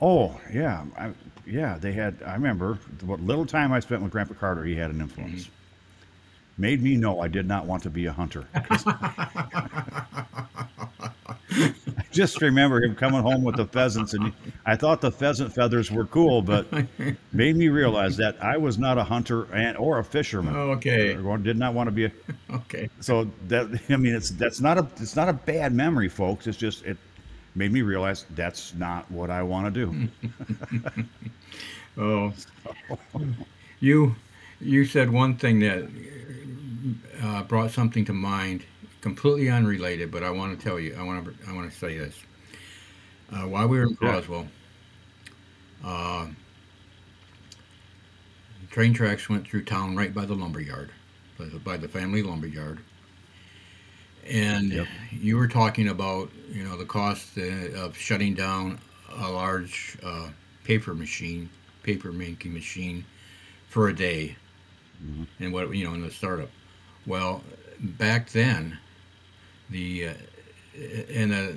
Oh 0.00 0.40
yeah, 0.52 0.84
I, 0.96 1.12
yeah. 1.46 1.78
They 1.78 1.92
had. 1.92 2.22
I 2.24 2.34
remember 2.34 2.78
what 3.04 3.20
little 3.20 3.46
time 3.46 3.72
I 3.72 3.80
spent 3.80 4.02
with 4.02 4.12
Grandpa 4.12 4.34
Carter. 4.34 4.64
He 4.64 4.76
had 4.76 4.90
an 4.90 5.00
influence. 5.00 5.48
Made 6.58 6.82
me 6.82 6.96
know 6.96 7.20
I 7.20 7.28
did 7.28 7.46
not 7.46 7.66
want 7.66 7.82
to 7.84 7.90
be 7.90 8.06
a 8.06 8.12
hunter. 8.12 8.46
I 8.54 10.04
just 12.12 12.40
remember 12.42 12.82
him 12.82 12.94
coming 12.94 13.22
home 13.22 13.42
with 13.42 13.56
the 13.56 13.66
pheasants, 13.66 14.14
and 14.14 14.32
I 14.66 14.76
thought 14.76 15.00
the 15.00 15.10
pheasant 15.10 15.54
feathers 15.54 15.90
were 15.90 16.06
cool, 16.06 16.42
but 16.42 16.66
made 17.32 17.56
me 17.56 17.68
realize 17.68 18.16
that 18.16 18.42
I 18.42 18.56
was 18.56 18.78
not 18.78 18.98
a 18.98 19.04
hunter 19.04 19.52
and 19.54 19.76
or 19.76 19.98
a 19.98 20.04
fisherman. 20.04 20.54
Oh, 20.56 20.70
okay, 20.72 21.16
Or 21.16 21.38
did 21.38 21.56
not 21.56 21.74
want 21.74 21.88
to 21.88 21.92
be 21.92 22.06
a. 22.06 22.12
okay. 22.52 22.88
So 23.00 23.30
that 23.48 23.80
I 23.88 23.96
mean, 23.96 24.14
it's 24.14 24.30
that's 24.30 24.60
not 24.60 24.78
a 24.78 24.86
it's 25.00 25.16
not 25.16 25.28
a 25.28 25.32
bad 25.32 25.72
memory, 25.72 26.08
folks. 26.08 26.46
It's 26.46 26.58
just 26.58 26.84
it 26.84 26.96
made 27.54 27.72
me 27.72 27.82
realize 27.82 28.26
that's 28.34 28.74
not 28.74 29.10
what 29.10 29.30
I 29.30 29.42
want 29.42 29.72
to 29.72 29.86
do. 29.86 30.08
Oh, 31.96 32.32
you 33.80 34.14
you 34.60 34.84
said 34.84 35.10
one 35.10 35.36
thing 35.36 35.60
that 35.60 35.88
uh, 37.22 37.42
brought 37.44 37.70
something 37.70 38.04
to 38.06 38.12
mind, 38.12 38.64
completely 39.00 39.48
unrelated, 39.50 40.10
but 40.10 40.22
I 40.22 40.30
want 40.30 40.58
to 40.58 40.64
tell 40.64 40.78
you. 40.80 40.94
I 40.98 41.02
want 41.02 41.24
to. 41.24 41.48
I 41.50 41.52
want 41.54 41.70
to 41.70 41.76
say 41.76 41.96
this. 41.98 42.16
Uh, 43.30 43.46
while 43.48 43.68
we 43.68 43.78
were 43.78 43.84
in 43.86 43.96
Yeah. 44.00 44.16
Croswell, 44.20 44.48
uh, 45.84 46.28
train 48.70 48.92
tracks 48.94 49.28
went 49.28 49.46
through 49.46 49.64
town 49.64 49.96
right 49.96 50.12
by 50.14 50.24
the 50.24 50.34
lumberyard, 50.34 50.92
by 51.38 51.46
the, 51.46 51.58
by 51.58 51.76
the 51.76 51.88
family 51.88 52.22
lumberyard. 52.22 52.80
And 54.26 54.72
Yep. 54.72 54.88
you 55.10 55.36
were 55.36 55.48
talking 55.48 55.88
about, 55.88 56.30
you 56.50 56.62
know, 56.64 56.76
the 56.76 56.84
cost 56.84 57.38
uh, 57.38 57.42
of 57.74 57.96
shutting 57.96 58.34
down 58.34 58.80
a 59.08 59.30
large 59.30 59.96
uh, 60.02 60.30
paper 60.64 60.94
machine, 60.94 61.50
paper 61.82 62.12
making 62.12 62.52
machine, 62.52 63.04
for 63.68 63.88
a 63.88 63.94
day, 63.94 64.36
Mhm. 65.02 65.26
and 65.40 65.52
what 65.52 65.74
you 65.74 65.84
know 65.84 65.94
in 65.94 66.02
the 66.02 66.10
startup. 66.10 66.50
Well, 67.08 67.42
back 67.80 68.28
then, 68.32 68.78
the 69.70 70.08
uh, 70.08 70.14
and 71.10 71.32
a, 71.32 71.56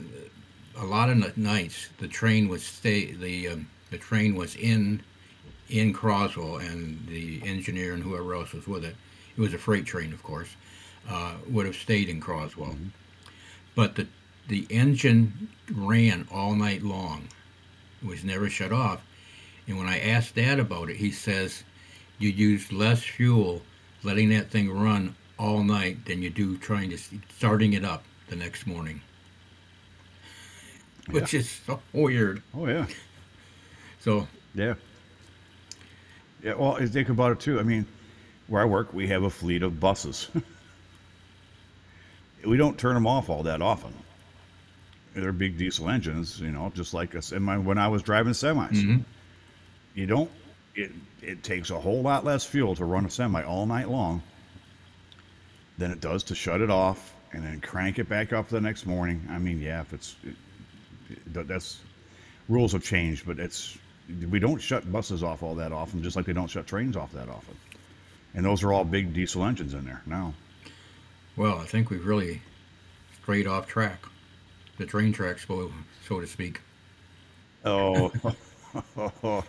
a 0.78 0.86
lot 0.86 1.10
of 1.10 1.20
the 1.20 1.34
nights 1.36 1.90
the 1.98 2.08
train 2.08 2.48
was 2.48 2.64
stay 2.64 3.12
the 3.12 3.50
um, 3.50 3.70
the 3.90 3.98
train 3.98 4.36
was 4.36 4.56
in 4.56 5.04
in 5.68 5.92
Croswell, 5.92 6.56
and 6.56 7.06
the 7.06 7.42
engineer 7.44 7.94
and 7.94 8.02
whoever 8.02 8.34
else 8.34 8.54
was 8.54 8.66
with 8.66 8.86
it. 8.86 8.96
It 9.36 9.42
was 9.42 9.54
a 9.54 9.58
freight 9.58 9.86
train, 9.86 10.14
of 10.14 10.24
course. 10.24 10.48
Uh, 11.10 11.34
would 11.50 11.66
have 11.66 11.76
stayed 11.76 12.08
in 12.08 12.22
Croswell, 12.22 12.78
but 13.76 13.96
the 13.96 14.08
the 14.48 14.66
engine 14.70 15.50
ran 15.70 16.30
all 16.32 16.56
night 16.56 16.82
long. 16.82 17.28
It 18.02 18.08
was 18.08 18.24
never 18.24 18.50
shut 18.50 18.72
off. 18.72 19.02
And 19.68 19.78
when 19.78 19.88
I 19.88 20.00
asked 20.00 20.36
Dad 20.36 20.62
about 20.62 20.90
it, 20.90 20.96
he 20.96 21.12
says 21.12 21.66
you 22.20 22.30
use 22.30 22.72
less 22.72 23.04
fuel 23.04 23.64
letting 24.02 24.30
that 24.30 24.50
thing 24.50 24.72
run 24.72 25.14
all 25.42 25.64
night 25.64 26.06
than 26.06 26.22
you 26.22 26.30
do 26.30 26.56
trying 26.58 26.92
to 26.92 26.98
starting 27.36 27.74
it 27.74 27.84
up 27.84 28.04
the 28.28 28.36
next 28.36 28.68
morning, 28.68 29.02
which 31.10 31.34
is 31.34 31.50
so 31.66 31.82
weird. 31.94 32.44
Oh 32.56 32.68
yeah. 32.68 32.86
So 34.00 34.28
Yeah. 34.54 34.76
Yeah. 36.44 36.54
Well, 36.54 36.76
think 36.88 37.10
about 37.10 37.32
it 37.32 37.40
too. 37.40 37.60
I 37.60 37.64
mean, 37.64 37.88
where 38.48 38.62
I 38.62 38.66
work, 38.66 38.94
we 38.94 39.08
have 39.08 39.24
a 39.24 39.30
fleet 39.32 39.64
of 39.64 39.80
buses. 39.80 40.30
we 42.46 42.58
don't 42.58 42.78
turn 42.78 42.94
them 42.94 43.08
off 43.08 43.30
all 43.30 43.44
that 43.44 43.62
often. 43.64 43.94
They're 45.16 45.32
big 45.32 45.58
diesel 45.58 45.90
engines, 45.90 46.40
you 46.40 46.52
know, 46.52 46.72
just 46.76 46.94
like 46.94 47.16
us. 47.16 47.32
And 47.32 47.44
my, 47.44 47.58
when 47.58 47.78
I 47.78 47.88
was 47.90 48.02
driving 48.04 48.34
semis, 48.34 48.82
Mhm. 48.82 49.04
you 49.96 50.06
don't. 50.06 50.30
It 50.76 50.92
it 51.22 51.44
takes 51.44 51.70
a 51.72 51.80
whole 51.80 52.02
lot 52.02 52.24
less 52.24 52.46
fuel 52.46 52.76
to 52.76 52.86
run 52.86 53.06
a 53.06 53.10
semi 53.10 53.42
all 53.44 53.66
night 53.66 53.90
long 53.90 54.22
than 55.78 55.92
it 55.92 56.02
does 56.02 56.24
to 56.26 56.36
shut 56.36 56.62
it 56.62 56.70
off 56.70 57.14
and 57.34 57.44
then 57.44 57.62
crank 57.62 57.98
it 58.00 58.10
back 58.10 58.34
up 58.34 58.50
the 58.50 58.62
next 58.62 58.86
morning. 58.86 59.28
I 59.30 59.38
mean, 59.38 59.60
yeah, 59.60 59.82
if 59.82 59.94
it's 59.94 60.16
it, 60.24 61.48
that's 61.48 61.80
rules 62.50 62.74
have 62.74 62.84
changed, 62.84 63.26
but 63.26 63.40
it's 63.40 63.78
we 64.30 64.40
don't 64.40 64.62
shut 64.62 64.92
buses 64.92 65.24
off 65.24 65.44
all 65.44 65.56
that 65.56 65.72
often, 65.72 66.04
just 66.04 66.16
like 66.16 66.26
they 66.26 66.34
don't 66.34 66.50
shut 66.50 66.68
trains 66.68 66.98
off 66.98 67.12
that 67.14 67.30
often. 67.30 67.56
And 68.34 68.46
those 68.46 68.64
are 68.64 68.72
all 68.74 68.86
big 68.86 69.14
diesel 69.14 69.44
engines 69.44 69.74
in 69.74 69.86
there 69.86 70.02
now. 70.06 70.34
well, 71.36 71.60
I 71.60 71.66
think 71.66 71.90
we've 71.90 72.06
really 72.06 72.42
strayed 73.22 73.48
off 73.48 73.68
track, 73.68 74.06
the 74.78 74.86
train 74.86 75.14
tracks, 75.14 75.46
so 75.48 75.72
so 76.08 76.20
to 76.20 76.28
speak. 76.28 76.62
Oh, 77.64 78.12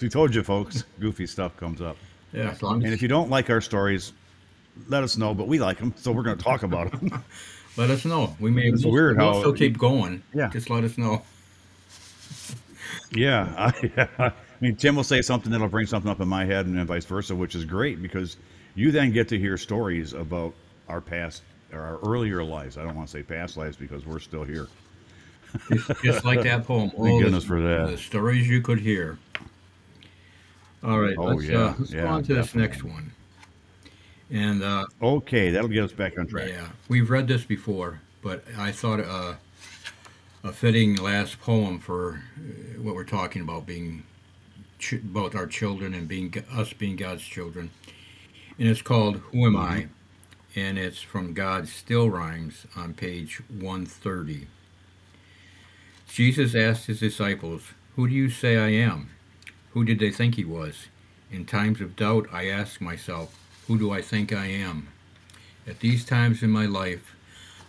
we 0.00 0.08
told 0.08 0.34
you, 0.34 0.42
folks. 0.42 0.84
Goofy 1.00 1.26
stuff 1.26 1.56
comes 1.56 1.80
up, 1.80 1.96
Yeah, 2.32 2.50
as 2.50 2.62
long 2.62 2.84
and 2.84 2.92
if 2.92 3.02
you 3.02 3.08
don't 3.08 3.30
like 3.30 3.50
our 3.50 3.60
stories, 3.60 4.12
let 4.88 5.02
us 5.02 5.16
know. 5.16 5.34
But 5.34 5.48
we 5.48 5.58
like 5.58 5.78
them, 5.78 5.94
so 5.96 6.12
we're 6.12 6.22
going 6.22 6.36
to 6.38 6.44
talk 6.44 6.62
about 6.62 6.90
them. 6.92 7.22
let 7.76 7.90
us 7.90 8.04
know. 8.04 8.36
We 8.40 8.50
may 8.50 8.68
It's 8.68 8.84
we'll, 8.84 8.92
weird 8.94 9.16
we'll 9.18 9.32
how- 9.34 9.40
still 9.40 9.52
keep 9.52 9.78
going. 9.78 10.22
Yeah. 10.34 10.48
just 10.50 10.70
let 10.70 10.84
us 10.84 10.96
know. 10.98 11.22
yeah, 13.12 13.52
I, 13.88 14.08
I 14.18 14.32
mean, 14.60 14.76
Tim 14.76 14.96
will 14.96 15.04
say 15.04 15.22
something 15.22 15.50
that'll 15.52 15.68
bring 15.68 15.86
something 15.86 16.10
up 16.10 16.20
in 16.20 16.28
my 16.28 16.44
head, 16.44 16.66
and 16.66 16.76
then 16.76 16.86
vice 16.86 17.04
versa, 17.04 17.34
which 17.34 17.54
is 17.54 17.64
great 17.64 18.00
because 18.02 18.36
you 18.74 18.90
then 18.90 19.12
get 19.12 19.28
to 19.28 19.38
hear 19.38 19.56
stories 19.56 20.12
about 20.12 20.54
our 20.88 21.00
past 21.00 21.42
or 21.72 21.80
our 21.80 21.98
earlier 22.00 22.42
lives. 22.44 22.76
I 22.78 22.82
don't 22.84 22.94
want 22.94 23.08
to 23.08 23.12
say 23.12 23.22
past 23.22 23.56
lives 23.56 23.76
because 23.76 24.04
we're 24.06 24.18
still 24.18 24.44
here. 24.44 24.68
Just, 25.70 26.02
just 26.02 26.24
like 26.24 26.42
that 26.42 26.64
poem. 26.66 26.90
Thank 26.90 27.00
Oh, 27.00 27.18
the- 27.18 27.24
goodness 27.24 27.44
for 27.44 27.60
that. 27.60 27.90
The 27.90 27.98
stories 27.98 28.48
you 28.48 28.62
could 28.62 28.78
hear. 28.80 29.18
All 30.82 30.98
right, 30.98 31.14
Oh, 31.16 31.24
let's, 31.26 31.44
yeah, 31.44 31.58
uh, 31.58 31.74
let's 31.78 31.92
yeah, 31.92 32.02
go 32.02 32.08
on 32.08 32.22
to 32.24 32.34
this 32.34 32.54
next 32.54 32.82
one. 32.82 33.12
And 34.32 34.62
uh, 34.62 34.86
Okay, 35.02 35.50
that'll 35.50 35.68
get 35.68 35.84
us 35.84 35.92
back 35.92 36.18
on 36.18 36.26
track. 36.26 36.48
yeah, 36.48 36.68
we've 36.88 37.10
read 37.10 37.28
this 37.28 37.44
before, 37.44 38.00
but 38.22 38.42
I 38.58 38.72
thought 38.72 39.00
uh, 39.00 39.34
a 40.42 40.52
fitting 40.52 40.96
last 40.96 41.38
poem 41.40 41.78
for 41.78 42.22
uh, 42.38 42.80
what 42.80 42.94
we're 42.94 43.04
talking 43.04 43.42
about 43.42 43.66
being 43.66 44.04
ch- 44.78 44.94
about 44.94 45.34
our 45.34 45.46
children 45.46 45.92
and 45.92 46.08
being 46.08 46.32
us 46.50 46.72
being 46.72 46.96
God's 46.96 47.22
children. 47.22 47.70
And 48.58 48.68
it's 48.68 48.80
called 48.82 49.16
"Who 49.32 49.46
Am 49.46 49.56
I?" 49.56 49.88
and 50.56 50.78
it's 50.78 51.00
from 51.02 51.32
God's 51.34 51.72
Still 51.72 52.08
Rhymes 52.10 52.66
on 52.76 52.92
page 52.94 53.40
130. 53.48 54.46
Jesus 56.08 56.54
asked 56.54 56.86
his 56.86 57.00
disciples, 57.00 57.62
Who 57.96 58.06
do 58.06 58.14
you 58.14 58.28
say 58.28 58.56
I 58.58 58.68
am? 58.68 59.10
Who 59.70 59.82
did 59.84 59.98
they 59.98 60.10
think 60.10 60.34
he 60.34 60.44
was? 60.44 60.88
In 61.30 61.46
times 61.46 61.80
of 61.80 61.96
doubt, 61.96 62.26
I 62.30 62.48
ask 62.48 62.82
myself, 62.82 63.38
Who 63.72 63.78
do 63.78 63.90
I 63.90 64.02
think 64.02 64.34
I 64.34 64.48
am? 64.48 64.88
At 65.66 65.80
these 65.80 66.04
times 66.04 66.42
in 66.42 66.50
my 66.50 66.66
life, 66.66 67.16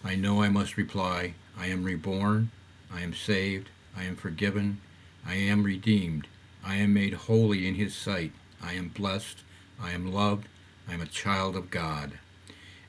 I 0.03 0.15
know 0.15 0.43
I 0.43 0.49
must 0.49 0.75
reply, 0.75 1.35
I 1.57 1.67
am 1.67 1.85
reborn, 1.85 2.51
I 2.93 2.99
am 2.99 3.13
saved, 3.13 3.69
I 3.95 4.03
am 4.03 4.17
forgiven, 4.17 4.81
I 5.25 5.35
am 5.35 5.63
redeemed, 5.63 6.27
I 6.61 6.75
am 6.75 6.93
made 6.93 7.13
holy 7.13 7.65
in 7.65 7.75
his 7.75 7.95
sight, 7.95 8.33
I 8.61 8.73
am 8.73 8.89
blessed, 8.89 9.43
I 9.81 9.91
am 9.91 10.11
loved, 10.11 10.49
I 10.89 10.93
am 10.93 10.99
a 10.99 11.05
child 11.05 11.55
of 11.55 11.71
God. 11.71 12.19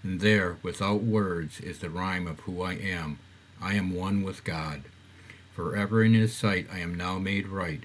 And 0.03 0.19
there, 0.21 0.57
without 0.65 1.05
words, 1.05 1.61
is 1.61 1.79
the 1.79 1.91
rhyme 1.91 2.27
of 2.27 2.41
who 2.41 2.63
I 2.63 2.73
am. 2.73 3.21
I 3.63 3.75
am 3.75 3.95
one 3.95 4.25
with 4.25 4.43
God. 4.43 4.83
Forever 5.55 6.03
in 6.03 6.15
his 6.15 6.35
sight 6.35 6.67
I 6.69 6.81
am 6.81 6.97
now 6.97 7.21
made 7.21 7.47
right. 7.47 7.85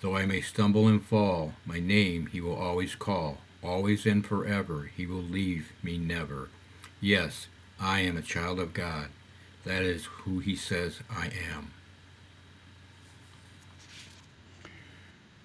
Though 0.00 0.16
I 0.16 0.24
may 0.24 0.40
stumble 0.40 0.88
and 0.88 1.04
fall, 1.04 1.52
my 1.66 1.80
name 1.80 2.28
he 2.32 2.40
will 2.40 2.56
always 2.56 2.94
call. 2.94 3.40
Always 3.62 4.06
and 4.06 4.24
forever 4.24 4.90
he 4.96 5.06
will 5.06 5.22
leave 5.22 5.72
me 5.82 5.98
never. 5.98 6.48
Yes, 7.00 7.46
I 7.80 8.00
am 8.00 8.16
a 8.16 8.22
child 8.22 8.58
of 8.58 8.72
God. 8.72 9.08
That 9.64 9.82
is 9.82 10.04
who 10.06 10.38
he 10.38 10.56
says 10.56 11.00
I 11.10 11.26
am. 11.54 11.72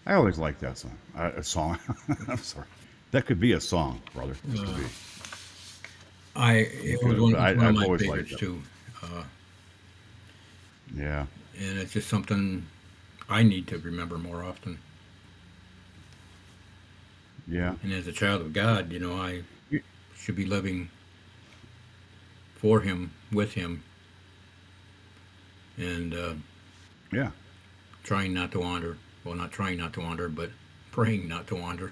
I 0.05 0.13
always 0.13 0.37
like 0.37 0.59
that 0.59 0.77
song. 0.77 0.97
Uh, 1.17 1.31
a 1.35 1.43
song. 1.43 1.79
I'm 2.27 2.37
sorry. 2.37 2.67
That 3.11 3.25
could 3.25 3.39
be 3.39 3.53
a 3.53 3.61
song, 3.61 4.01
brother. 4.13 4.35
Be. 4.51 4.59
I 6.35 6.53
it 6.57 7.03
was 7.03 7.19
one, 7.19 7.35
I- 7.35 7.53
one 7.53 7.65
of 7.67 7.75
my 7.75 7.97
favorites 7.97 8.35
too, 8.37 8.61
uh, 9.01 9.23
Yeah. 10.95 11.25
and 11.57 11.77
it's 11.79 11.93
just 11.93 12.09
something 12.09 12.65
I 13.29 13.41
need 13.43 13.67
to 13.67 13.77
remember 13.79 14.17
more 14.17 14.43
often. 14.43 14.77
Yeah. 17.47 17.75
And 17.83 17.93
as 17.93 18.07
a 18.07 18.11
child 18.11 18.41
of 18.41 18.53
God, 18.53 18.91
you 18.91 18.99
know, 18.99 19.13
I 19.13 19.43
should 20.15 20.35
be 20.35 20.45
living 20.45 20.89
for 22.55 22.79
Him, 22.81 23.11
with 23.31 23.53
Him, 23.53 23.83
and 25.77 26.13
uh, 26.13 26.33
Yeah. 27.11 27.31
trying 28.03 28.33
not 28.33 28.51
to 28.53 28.59
wander. 28.59 28.97
Well, 29.23 29.35
not 29.35 29.51
trying 29.51 29.77
not 29.77 29.93
to 29.93 30.01
wander, 30.01 30.29
but 30.29 30.51
praying 30.91 31.27
not 31.27 31.47
to 31.47 31.55
wander. 31.55 31.91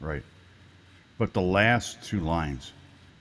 Right. 0.00 0.22
But 1.16 1.32
the 1.32 1.40
last 1.40 2.02
two 2.04 2.20
lines, 2.20 2.72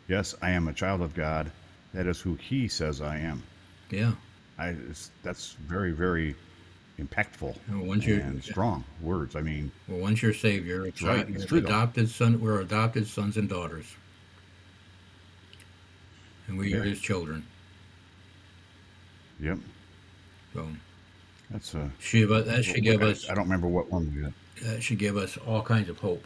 yes, 0.07 0.36
I 0.41 0.51
am 0.51 0.68
a 0.68 0.74
child 0.74 1.01
of 1.01 1.16
God. 1.16 1.51
That 1.93 2.05
is 2.05 2.20
who 2.20 2.36
He 2.36 2.68
says 2.68 3.01
I 3.01 3.18
am. 3.20 3.41
Yeah. 3.89 4.14
I. 4.59 4.76
That's 5.24 5.53
very, 5.53 5.91
very 5.91 6.36
impactful 7.00 7.56
Well, 7.70 7.84
once 7.86 8.06
you- 8.06 8.16
and 8.22 8.43
strong 8.43 8.84
words. 9.02 9.36
I 9.36 9.41
mean, 9.41 9.72
Well, 9.88 10.00
once 10.00 10.22
you're 10.22 10.34
saved, 10.34 10.66
you're 10.66 10.88
a 10.88 10.91
right. 11.04 11.30
It's 11.30 11.45
true, 11.45 11.62
though. 11.62 11.68
adopted 11.68 12.10
son. 12.10 12.39
We're 12.41 12.62
adopted 12.62 13.08
sons 13.08 13.38
and 13.38 13.48
daughters, 13.48 13.86
and 16.48 16.58
we 16.58 16.74
are 16.74 16.84
His 16.84 17.00
children. 17.00 17.45
yep. 19.39 19.60
So 20.54 20.68
That's 21.52 21.74
a. 21.76 21.91
should, 22.00 22.30
that 22.30 22.66
should 22.66 22.84
give 22.84 23.02
I, 23.04 23.08
us 23.12 23.30
I 23.30 23.36
don't 23.36 23.43
remember 23.45 23.68
what 23.68 23.91
one 23.91 24.12
we 24.16 24.22
got. 24.22 24.34
that 24.64 24.82
should 24.82 24.98
give 24.98 25.18
us 25.18 25.38
all 25.38 25.62
kinds 25.62 25.89
of 25.89 26.00
hope. 26.00 26.26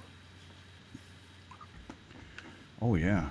Oh 2.82 2.96
yeah, 2.96 3.28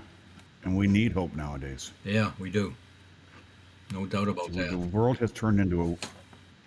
and 0.63 0.77
we 0.77 0.87
need 0.87 1.13
hope 1.13 1.35
nowadays. 1.35 1.91
Yeah, 2.05 2.33
we 2.39 2.51
do. 2.51 2.75
No 3.93 4.07
doubt 4.07 4.29
about 4.29 4.53
The 4.53 4.59
that. 4.63 4.71
The 4.71 4.79
world 4.79 5.19
has 5.19 5.33
turned 5.33 5.59
into 5.59 5.83
a 5.83 5.97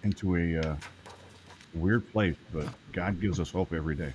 into 0.04 0.36
a 0.36 0.60
uh, 0.60 0.76
weird 1.74 2.10
place, 2.12 2.36
but 2.54 2.68
God 2.92 3.20
gives 3.20 3.40
us 3.40 3.52
hope 3.52 3.74
every 3.74 3.96
day. 3.96 4.14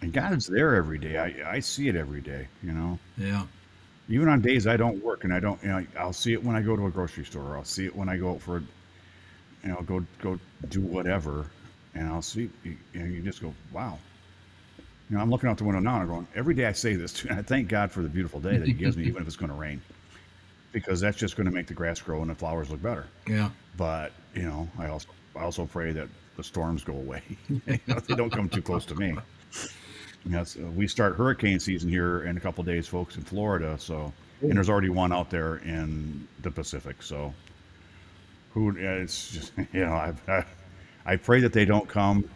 And 0.00 0.12
God's 0.12 0.46
there 0.46 0.74
every 0.74 0.98
day. 0.98 1.16
I, 1.16 1.54
I 1.54 1.60
see 1.60 1.88
it 1.88 1.96
every 1.96 2.20
day, 2.20 2.48
you 2.62 2.72
know. 2.72 2.98
Yeah. 3.16 3.46
Even 4.08 4.28
on 4.28 4.40
days 4.40 4.66
I 4.66 4.76
don't 4.76 5.02
work 5.02 5.24
and 5.24 5.32
I 5.32 5.40
don't, 5.40 5.60
you 5.62 5.68
know, 5.68 5.84
I'll 5.98 6.12
see 6.12 6.32
it 6.32 6.42
when 6.42 6.56
I 6.56 6.62
go 6.62 6.76
to 6.76 6.86
a 6.86 6.90
grocery 6.90 7.24
store. 7.24 7.56
I'll 7.56 7.64
see 7.64 7.84
it 7.84 7.94
when 7.94 8.08
I 8.08 8.16
go 8.16 8.30
out 8.30 8.40
for, 8.40 8.62
you 9.62 9.68
know, 9.68 9.82
go 9.82 10.04
go 10.22 10.38
do 10.68 10.80
whatever, 10.80 11.46
and 11.94 12.08
I'll 12.08 12.22
see, 12.22 12.48
you 12.64 12.76
know, 12.94 13.04
you 13.04 13.20
just 13.22 13.42
go, 13.42 13.52
wow. 13.72 13.98
You 15.10 15.16
know, 15.16 15.22
I'm 15.22 15.30
looking 15.30 15.48
out 15.48 15.58
the 15.58 15.64
window 15.64 15.80
now 15.80 15.94
and 15.94 16.02
I'm 16.02 16.08
going, 16.08 16.28
every 16.34 16.54
day 16.54 16.66
I 16.66 16.72
say 16.72 16.94
this, 16.94 17.12
too, 17.12 17.28
and 17.28 17.38
I 17.38 17.42
thank 17.42 17.68
God 17.68 17.90
for 17.90 18.02
the 18.02 18.08
beautiful 18.08 18.40
day 18.40 18.56
that 18.56 18.66
He 18.66 18.74
gives 18.74 18.96
me, 18.96 19.04
even 19.06 19.22
if 19.22 19.26
it's 19.26 19.36
going 19.36 19.50
to 19.50 19.56
rain, 19.56 19.82
because 20.72 21.00
that's 21.00 21.16
just 21.16 21.36
going 21.36 21.46
to 21.46 21.52
make 21.52 21.66
the 21.66 21.74
grass 21.74 22.00
grow 22.00 22.20
and 22.20 22.30
the 22.30 22.34
flowers 22.34 22.70
look 22.70 22.82
better. 22.82 23.06
Yeah. 23.26 23.50
But 23.76 24.12
you 24.34 24.42
know, 24.42 24.68
I 24.78 24.88
also 24.88 25.08
I 25.36 25.42
also 25.42 25.66
pray 25.66 25.92
that 25.92 26.08
the 26.36 26.44
storms 26.44 26.84
go 26.84 26.94
away. 26.94 27.22
you 27.48 27.78
know, 27.86 28.00
they 28.00 28.14
don't 28.14 28.30
come 28.30 28.48
too 28.48 28.62
close 28.62 28.84
to 28.86 28.94
me. 28.94 29.16
You 30.24 30.36
uh, 30.36 30.44
know, 30.56 30.68
we 30.70 30.86
start 30.86 31.16
hurricane 31.16 31.60
season 31.60 31.88
here 31.88 32.22
in 32.22 32.36
a 32.36 32.40
couple 32.40 32.62
days, 32.64 32.86
folks, 32.86 33.16
in 33.16 33.22
Florida. 33.22 33.76
So, 33.78 34.12
and 34.40 34.52
there's 34.52 34.68
already 34.68 34.90
one 34.90 35.12
out 35.12 35.30
there 35.30 35.56
in 35.56 36.26
the 36.42 36.50
Pacific. 36.50 37.02
So, 37.02 37.32
who? 38.52 38.70
Uh, 38.70 39.02
it's 39.02 39.30
just 39.30 39.52
you 39.72 39.84
know, 39.84 39.92
I 39.92 40.14
I, 40.28 40.44
I 41.06 41.16
pray 41.16 41.40
that 41.40 41.52
they 41.52 41.64
don't 41.64 41.88
come 41.88 42.28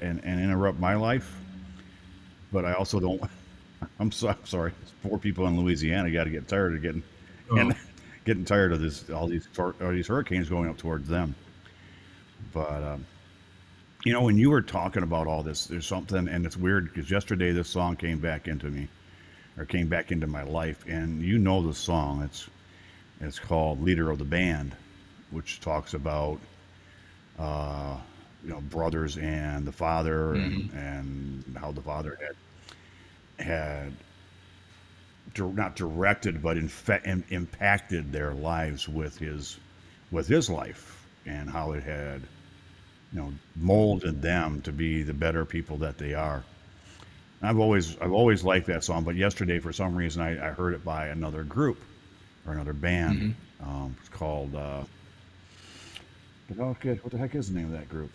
and, 0.00 0.20
and 0.24 0.40
interrupt 0.40 0.78
my 0.78 0.94
life, 0.94 1.36
but 2.52 2.64
I 2.64 2.72
also 2.74 3.00
don't. 3.00 3.22
I'm, 4.00 4.10
so, 4.10 4.28
I'm 4.28 4.46
sorry. 4.46 4.72
Poor 5.02 5.18
people 5.18 5.46
in 5.46 5.60
Louisiana 5.60 6.10
got 6.10 6.24
to 6.24 6.30
get 6.30 6.48
tired 6.48 6.74
of 6.74 6.82
getting 6.82 7.02
and 7.50 7.72
Oh. 7.72 7.76
getting 8.24 8.44
tired 8.44 8.72
of 8.72 8.80
this 8.80 9.10
all 9.10 9.26
these 9.26 9.48
all 9.58 9.72
these 9.90 10.06
hurricanes 10.06 10.48
going 10.48 10.68
up 10.68 10.78
towards 10.78 11.08
them. 11.08 11.34
But 12.52 12.82
um, 12.82 13.06
you 14.04 14.12
know, 14.12 14.22
when 14.22 14.36
you 14.36 14.50
were 14.50 14.62
talking 14.62 15.02
about 15.02 15.26
all 15.26 15.42
this, 15.42 15.66
there's 15.66 15.86
something, 15.86 16.28
and 16.28 16.44
it's 16.46 16.56
weird 16.56 16.92
because 16.92 17.10
yesterday 17.10 17.52
this 17.52 17.68
song 17.68 17.96
came 17.96 18.18
back 18.18 18.48
into 18.48 18.66
me, 18.66 18.88
or 19.58 19.64
came 19.64 19.88
back 19.88 20.12
into 20.12 20.26
my 20.26 20.42
life, 20.42 20.84
and 20.86 21.22
you 21.22 21.38
know 21.38 21.66
the 21.66 21.74
song. 21.74 22.22
It's 22.22 22.48
it's 23.20 23.38
called 23.38 23.82
"Leader 23.82 24.10
of 24.10 24.18
the 24.18 24.24
Band," 24.24 24.74
which 25.30 25.60
talks 25.60 25.94
about 25.94 26.38
uh, 27.38 27.96
you 28.42 28.50
know 28.50 28.60
brothers 28.62 29.16
and 29.18 29.66
the 29.66 29.72
father, 29.72 30.34
and, 30.34 30.70
and 30.72 31.56
how 31.58 31.72
the 31.72 31.82
father 31.82 32.18
had 33.36 33.46
had 33.46 33.92
not 35.38 35.76
directed 35.76 36.42
but 36.42 36.56
in 36.56 36.70
im- 37.04 37.24
impacted 37.30 38.12
their 38.12 38.32
lives 38.34 38.88
with 38.88 39.18
his 39.18 39.58
with 40.10 40.26
his 40.28 40.50
life 40.50 41.06
and 41.26 41.50
how 41.50 41.72
it 41.72 41.82
had 41.82 42.22
you 43.12 43.20
know 43.20 43.32
molded 43.56 44.22
them 44.22 44.60
to 44.62 44.72
be 44.72 45.02
the 45.02 45.14
better 45.14 45.44
people 45.44 45.78
that 45.78 45.98
they 45.98 46.14
are. 46.14 46.44
I've 47.42 47.58
always 47.58 47.98
i've 48.00 48.12
always 48.12 48.44
liked 48.44 48.66
that 48.68 48.84
song 48.84 49.04
but 49.04 49.16
yesterday 49.16 49.58
for 49.58 49.72
some 49.72 49.94
reason 49.94 50.22
i, 50.22 50.48
I 50.48 50.50
heard 50.52 50.74
it 50.74 50.84
by 50.84 51.08
another 51.08 51.44
group 51.44 51.78
or 52.46 52.52
another 52.54 52.72
band. 52.72 53.34
Um, 53.62 53.96
it's 54.00 54.08
called 54.08 54.54
uh 54.54 54.84
what 56.48 56.80
the 56.80 56.88
heck- 56.88 57.04
what 57.04 57.12
the 57.12 57.18
heck 57.18 57.34
is 57.34 57.48
the 57.52 57.56
name 57.58 57.66
of 57.66 57.72
that 57.72 57.88
group? 57.88 58.10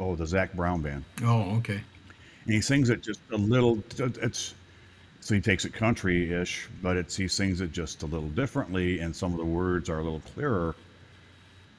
Oh 0.00 0.16
the 0.16 0.26
Zac 0.26 0.52
Brown 0.54 0.82
Band. 0.82 1.04
Oh, 1.24 1.56
okay. 1.58 1.80
and 2.44 2.54
he 2.54 2.60
sings 2.60 2.90
it 2.90 3.02
just 3.02 3.20
a 3.32 3.36
little 3.36 3.82
it's 3.98 4.54
so 5.26 5.34
he 5.34 5.40
takes 5.40 5.64
it 5.64 5.72
country-ish 5.72 6.68
but 6.82 6.96
it's 6.96 7.16
he 7.16 7.26
sings 7.26 7.60
it 7.60 7.72
just 7.72 8.04
a 8.04 8.06
little 8.06 8.28
differently 8.28 9.00
and 9.00 9.14
some 9.14 9.32
of 9.32 9.38
the 9.38 9.44
words 9.44 9.90
are 9.90 9.98
a 9.98 10.02
little 10.02 10.20
clearer 10.34 10.76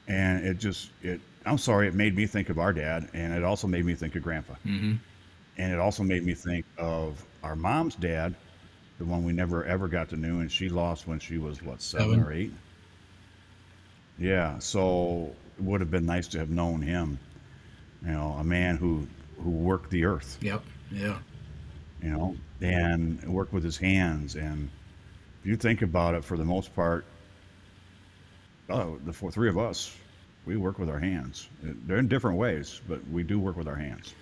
and 0.06 0.44
it 0.44 0.58
just 0.58 0.90
it 1.02 1.18
i'm 1.46 1.56
sorry 1.56 1.88
it 1.88 1.94
made 1.94 2.14
me 2.14 2.26
think 2.26 2.50
of 2.50 2.58
our 2.58 2.74
dad 2.74 3.08
and 3.14 3.32
it 3.32 3.42
also 3.42 3.66
made 3.66 3.84
me 3.86 3.94
think 3.94 4.14
of 4.16 4.22
grandpa 4.22 4.52
Mm-hmm. 4.66 4.96
and 5.56 5.72
it 5.72 5.78
also 5.78 6.02
made 6.02 6.24
me 6.26 6.34
think 6.34 6.66
of 6.76 7.24
our 7.42 7.56
mom's 7.56 7.94
dad 7.94 8.34
the 8.98 9.04
one 9.06 9.24
we 9.24 9.32
never 9.32 9.64
ever 9.64 9.88
got 9.88 10.10
to 10.10 10.16
know 10.16 10.40
and 10.40 10.52
she 10.52 10.68
lost 10.68 11.06
when 11.06 11.18
she 11.18 11.38
was 11.38 11.62
what 11.62 11.80
seven, 11.80 12.10
Seven. 12.10 12.24
or 12.24 12.32
eight 12.32 12.52
yeah 14.18 14.58
so 14.58 15.32
it 15.58 15.64
would 15.64 15.80
have 15.80 15.90
been 15.90 16.04
nice 16.06 16.28
to 16.28 16.38
have 16.38 16.50
known 16.50 16.82
him 16.82 17.18
you 18.04 18.12
know 18.12 18.36
a 18.40 18.44
man 18.44 18.76
who 18.76 19.06
who 19.42 19.50
worked 19.50 19.90
the 19.90 20.04
earth 20.04 20.36
Yep. 20.42 20.62
Yeah. 20.90 21.18
You 22.02 22.10
know, 22.10 22.36
and 22.60 23.22
work 23.24 23.52
with 23.52 23.64
his 23.64 23.76
hands. 23.76 24.36
And 24.36 24.70
if 25.40 25.46
you 25.46 25.56
think 25.56 25.82
about 25.82 26.14
it, 26.14 26.24
for 26.24 26.36
the 26.36 26.44
most 26.44 26.74
part, 26.74 27.04
oh, 28.68 28.98
the 29.04 29.12
four, 29.12 29.30
three 29.30 29.48
of 29.48 29.58
us, 29.58 29.94
we 30.46 30.56
work 30.56 30.78
with 30.78 30.88
our 30.88 30.98
hands. 30.98 31.48
They're 31.62 31.98
in 31.98 32.08
different 32.08 32.38
ways, 32.38 32.80
but 32.88 33.06
we 33.08 33.22
do 33.22 33.38
work 33.38 33.56
with 33.56 33.68
our 33.68 33.76
hands. 33.76 34.14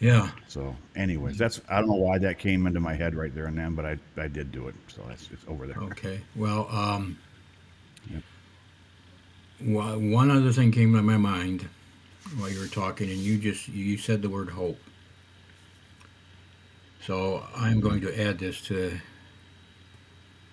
Yeah. 0.00 0.30
So, 0.48 0.74
anyways, 0.96 1.38
that's 1.38 1.60
I 1.68 1.78
don't 1.78 1.88
know 1.88 1.94
why 1.94 2.18
that 2.18 2.38
came 2.38 2.66
into 2.66 2.80
my 2.80 2.94
head 2.94 3.14
right 3.14 3.34
there 3.34 3.46
and 3.46 3.56
then, 3.56 3.74
but 3.74 3.86
I 3.86 3.98
I 4.16 4.28
did 4.28 4.52
do 4.52 4.68
it, 4.68 4.74
so 4.88 5.02
that's 5.08 5.28
it's 5.32 5.44
over 5.48 5.66
there. 5.66 5.78
Okay. 5.78 6.20
Well, 6.36 6.68
um, 6.70 7.18
wha- 9.64 9.96
one 9.96 10.30
other 10.30 10.52
thing 10.52 10.72
came 10.72 10.92
to 10.94 11.02
my 11.02 11.16
mind 11.16 11.68
while 12.36 12.50
you 12.50 12.60
were 12.60 12.66
talking, 12.66 13.08
and 13.10 13.18
you 13.18 13.38
just 13.38 13.68
you 13.68 13.96
said 13.96 14.22
the 14.22 14.28
word 14.28 14.50
hope. 14.50 14.78
So 17.06 17.44
I'm 17.54 17.80
going 17.80 18.00
to 18.02 18.20
add 18.20 18.38
this 18.38 18.60
to 18.62 18.98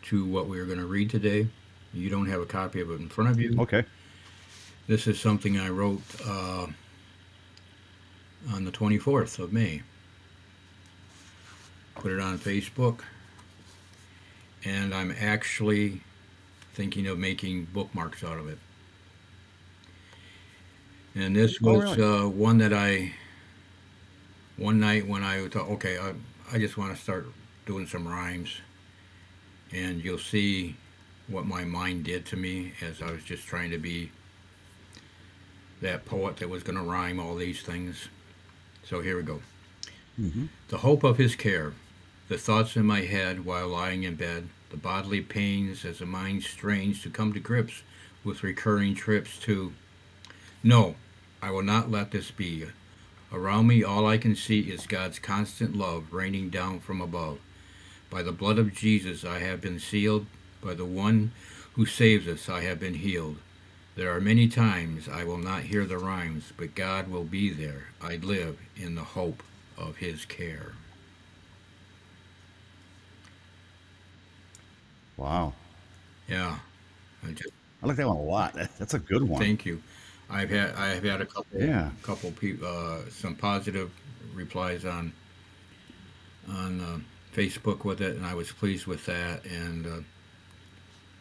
to 0.04 0.26
what 0.26 0.48
we 0.48 0.60
are 0.60 0.66
going 0.66 0.80
to 0.80 0.86
read 0.88 1.10
today. 1.10 1.48
You 1.94 2.10
don't 2.10 2.28
have 2.28 2.42
a 2.42 2.46
copy 2.46 2.82
of 2.82 2.90
it 2.90 3.00
in 3.00 3.08
front 3.08 3.30
of 3.30 3.40
you. 3.40 3.56
Okay. 3.60 3.84
This 4.88 5.08
is 5.08 5.20
something 5.20 5.60
I 5.60 5.70
wrote 5.70 6.02
uh, 6.26 6.68
on 8.52 8.66
the 8.66 8.72
24th 8.72 9.38
of 9.40 9.54
May. 9.54 9.84
Put 11.96 12.12
it 12.12 12.20
on 12.20 12.40
Facebook, 12.40 13.02
and 14.66 14.94
I'm 14.94 15.14
actually 15.20 16.02
thinking 16.74 17.06
of 17.08 17.20
making 17.20 17.66
bookmarks 17.66 18.24
out 18.24 18.40
of 18.40 18.50
it. 18.50 18.58
And 21.14 21.36
this 21.36 21.60
Oh, 21.64 21.74
was 21.74 21.98
really? 21.98 22.24
uh, 22.24 22.28
one 22.28 22.58
that 22.58 22.74
I, 22.74 23.14
one 24.58 24.80
night 24.80 25.08
when 25.08 25.24
I 25.24 25.48
thought, 25.50 25.70
okay, 25.70 26.00
I, 26.00 26.14
I 26.52 26.58
just 26.58 26.78
want 26.78 26.96
to 26.96 27.02
start 27.02 27.28
doing 27.66 27.88
some 27.88 28.08
rhymes, 28.08 28.62
and 29.72 30.04
you'll 30.04 30.18
see 30.18 30.76
what 31.28 31.46
my 31.46 31.64
mind 31.64 32.04
did 32.04 32.26
to 32.28 32.38
me 32.38 32.74
as 32.82 33.02
I 33.02 33.12
was 33.12 33.24
just 33.24 33.48
trying 33.48 33.72
to 33.72 33.78
be 33.78 34.12
that 35.82 36.06
poet 36.06 36.38
that 36.38 36.50
was 36.50 36.64
going 36.64 36.78
to 36.78 36.84
rhyme 36.84 37.20
all 37.20 37.36
these 37.36 37.62
things. 37.62 38.08
So 38.84 39.02
here 39.02 39.18
we 39.18 39.24
go. 39.24 39.42
hmm 40.16 40.46
The 40.68 40.80
hope 40.80 41.04
of 41.04 41.18
his 41.18 41.36
care, 41.36 41.74
the 42.28 42.38
thoughts 42.38 42.76
in 42.76 42.86
my 42.86 43.02
head 43.02 43.46
while 43.46 43.68
lying 43.68 44.04
in 44.04 44.16
bed, 44.16 44.50
the 44.70 44.78
bodily 44.78 45.22
pains 45.22 45.84
as 45.86 46.00
the 46.00 46.06
mind 46.06 46.44
strains 46.44 47.02
to 47.04 47.10
come 47.10 47.34
to 47.34 47.40
grips 47.40 47.84
with 48.24 48.44
recurring 48.44 48.96
trips 48.96 49.38
to. 49.40 49.74
No, 50.64 50.96
I 51.42 51.52
will 51.52 51.64
not 51.64 51.90
let 51.90 52.12
this 52.12 52.30
be. 52.32 52.66
Around 53.34 53.68
me, 53.68 53.84
all 53.84 54.06
I 54.06 54.18
can 54.18 54.36
see 54.36 54.62
is 54.72 54.86
God's 54.86 55.20
constant 55.20 55.76
love 55.76 56.14
raining 56.14 56.50
down 56.50 56.80
from 56.80 57.02
above. 57.02 57.40
By 58.10 58.24
the 58.24 58.32
blood 58.32 58.60
of 58.60 58.74
Jesus, 58.76 59.26
I 59.26 59.40
have 59.40 59.62
been 59.62 59.80
sealed. 59.80 60.28
By 60.62 60.76
the 60.76 60.86
one 60.86 61.32
who 61.74 61.86
saves 61.86 62.28
us, 62.28 62.50
I 62.50 62.62
have 62.62 62.80
been 62.80 62.96
healed. 62.96 63.38
There 63.96 64.16
are 64.16 64.22
many 64.22 64.48
times 64.48 65.10
I 65.10 65.24
will 65.24 65.38
not 65.38 65.64
hear 65.64 65.86
the 65.86 65.98
rhymes, 65.98 66.54
but 66.58 66.76
God 66.76 67.10
will 67.10 67.26
be 67.26 67.50
there. 67.52 67.88
I 68.02 68.18
live 68.18 68.60
in 68.76 68.96
the 68.96 69.04
hope 69.04 69.44
of 69.78 69.98
his 69.98 70.26
care. 70.26 70.74
Wow. 75.18 75.54
Yeah. 76.28 76.60
I 77.28 77.32
just 77.32 77.52
I 77.84 77.88
like 77.88 77.98
that 77.98 78.08
one 78.08 78.18
a 78.18 78.22
lot. 78.22 78.54
That, 78.54 78.78
that's 78.78 78.94
a 78.94 79.00
good 79.00 79.24
one. 79.24 79.42
thank 79.42 79.66
you. 79.66 79.82
I've 80.32 80.50
had 80.50 80.74
I 80.76 80.88
have 80.96 81.04
had 81.04 81.22
a 81.22 81.26
couple 81.26 81.60
Yeah. 81.62 81.92
couple 82.04 82.32
people 82.32 82.68
uh, 82.68 83.10
some 83.10 83.36
positive 83.36 83.92
replies 84.34 84.86
on 84.86 85.12
on 86.50 86.80
uh, 86.82 87.00
Facebook 87.36 87.84
with 87.86 88.02
it, 88.02 88.16
and 88.16 88.26
I 88.26 88.34
was 88.34 88.52
pleased 88.52 88.88
with 88.88 89.06
that. 89.06 89.46
And 89.46 89.86
uh, 89.86 90.00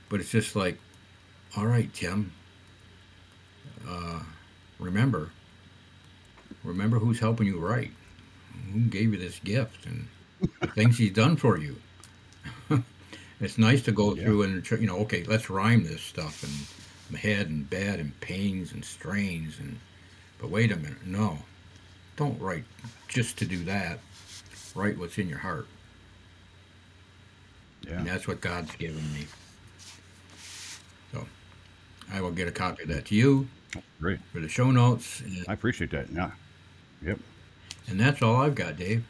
but 0.09 0.21
it's 0.21 0.31
just 0.31 0.57
like, 0.57 0.79
all 1.57 1.67
right, 1.67 1.93
Tim. 1.93 2.33
Uh, 3.89 4.21
remember, 4.79 5.31
remember 6.65 6.99
who's 6.99 7.19
helping 7.19 7.47
you 7.47 7.59
write, 7.59 7.93
who 8.73 8.81
gave 8.81 9.13
you 9.13 9.19
this 9.19 9.39
gift, 9.41 9.87
and 9.87 10.07
the 10.61 10.67
things 10.69 10.99
he's 10.99 11.13
done 11.13 11.37
for 11.37 11.59
you. 11.59 11.77
it's 13.41 13.59
nice 13.59 13.83
to 13.83 13.93
go 13.93 14.15
Yeah. 14.15 14.25
through 14.25 14.43
and 14.43 14.71
you 14.73 14.87
know, 14.87 14.99
okay, 14.99 15.25
let's 15.25 15.51
rhyme 15.51 15.85
this 15.85 16.03
stuff 16.03 16.43
and 16.43 16.53
head 17.15 17.49
and 17.49 17.69
bed 17.69 17.99
and 18.01 18.19
pains 18.21 18.73
and 18.73 18.85
strains 18.85 19.59
and. 19.59 19.79
But 20.41 20.49
wait 20.51 20.73
a 20.73 20.77
minute, 20.77 21.05
no, 21.07 21.39
don't 22.17 22.41
write 22.41 22.65
just 23.09 23.37
to 23.39 23.45
do 23.45 23.63
that. 23.65 23.99
Write 24.75 24.97
what's 24.97 25.19
in 25.19 25.29
your 25.29 25.39
heart, 25.39 25.67
Yeah. 27.87 27.99
and 27.99 28.07
that's 28.07 28.27
what 28.27 28.41
God's 28.41 28.75
given 28.77 29.03
me. 29.13 29.27
So, 31.13 31.27
I 32.13 32.21
will 32.23 32.31
get 32.31 32.49
a 32.49 32.53
copy 32.53 32.85
of 32.85 32.89
that 32.89 33.05
to 33.07 33.15
you 33.15 33.49
Great. 34.01 34.19
for 34.33 34.41
the 34.41 34.49
show 34.49 34.71
notes, 34.71 35.23
I 35.49 35.53
appreciate 35.53 35.91
that. 35.91 36.09
Yeah. 36.11 36.31
Yep. 37.05 37.19
and 37.89 38.01
that's 38.01 38.23
all 38.23 38.37
I've 38.37 38.55
got, 38.55 38.77
Dave. 38.77 39.05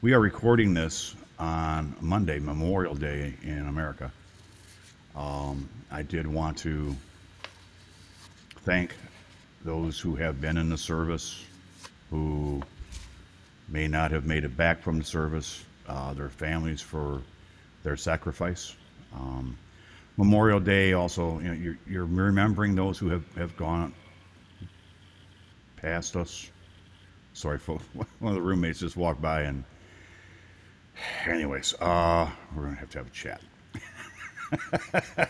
We 0.00 0.12
are 0.12 0.20
recording 0.20 0.74
this 0.74 1.16
on 1.38 1.96
Monday, 2.00 2.38
Memorial 2.38 2.94
Day 2.94 3.34
in 3.42 3.66
America. 3.66 4.12
Um, 5.16 5.68
I 5.90 6.02
did 6.02 6.26
want 6.26 6.56
to 6.58 6.94
thank 8.64 8.94
those 9.64 9.98
who 9.98 10.14
have 10.16 10.40
been 10.40 10.56
in 10.56 10.68
the 10.68 10.78
service, 10.78 11.44
who 12.10 12.62
may 13.68 13.88
not 13.88 14.10
have 14.10 14.26
made 14.26 14.44
it 14.44 14.56
back 14.56 14.82
from 14.82 14.98
the 14.98 15.04
service, 15.04 15.64
uh, 15.88 16.12
their 16.14 16.28
families 16.28 16.80
for 16.80 17.22
their 17.82 17.96
sacrifice. 17.96 18.74
Um, 19.14 19.56
Memorial 20.16 20.60
Day 20.60 20.92
also, 20.92 21.38
you 21.38 21.48
know, 21.48 21.52
you're, 21.54 21.78
you're 21.88 22.04
remembering 22.04 22.74
those 22.74 22.98
who 22.98 23.08
have, 23.08 23.24
have 23.34 23.56
gone 23.56 23.94
past 25.76 26.16
us. 26.16 26.50
Sorry, 27.34 27.58
folks. 27.60 27.84
One 27.94 28.06
of 28.32 28.34
the 28.34 28.42
roommates 28.42 28.80
just 28.80 28.96
walked 28.96 29.22
by 29.22 29.42
and, 29.42 29.64
anyways, 31.26 31.74
uh, 31.80 32.30
we're 32.54 32.64
gonna 32.64 32.76
have 32.76 32.90
to 32.90 32.98
have 32.98 33.06
a 33.06 33.10
chat. 33.10 33.40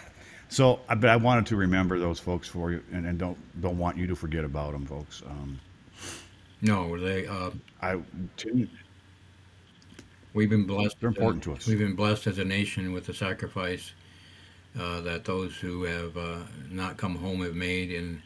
so, 0.52 0.80
I- 0.88 0.94
but 0.94 1.10
I 1.10 1.16
wanted 1.16 1.46
to 1.46 1.56
remember 1.56 1.98
those 1.98 2.18
folks 2.18 2.48
for 2.48 2.70
you, 2.72 2.82
and, 2.92 3.06
and 3.06 3.18
don't 3.18 3.38
don't 3.60 3.78
want 3.78 3.96
you 3.96 4.06
to 4.06 4.14
forget 4.16 4.44
about 4.44 4.72
them, 4.72 4.86
folks. 4.86 5.22
Um, 5.26 5.58
No, 6.60 6.98
they. 6.98 7.26
Uh, 7.26 7.50
I 7.80 8.00
Tim, 8.36 8.70
we've 10.34 10.50
been 10.50 10.66
blessed. 10.66 10.96
They're 11.00 11.08
important 11.08 11.42
to 11.44 11.54
us. 11.54 11.66
We've 11.66 11.78
been 11.78 11.96
blessed 11.96 12.26
as 12.26 12.38
a 12.38 12.44
nation 12.44 12.92
with 12.92 13.06
the 13.06 13.14
sacrifice 13.14 13.92
uh, 14.78 15.00
that 15.02 15.24
those 15.24 15.56
who 15.56 15.84
have 15.84 16.16
uh, 16.16 16.38
not 16.70 16.96
come 16.96 17.16
home 17.16 17.42
have 17.42 17.54
made, 17.54 17.92
and 17.92 18.22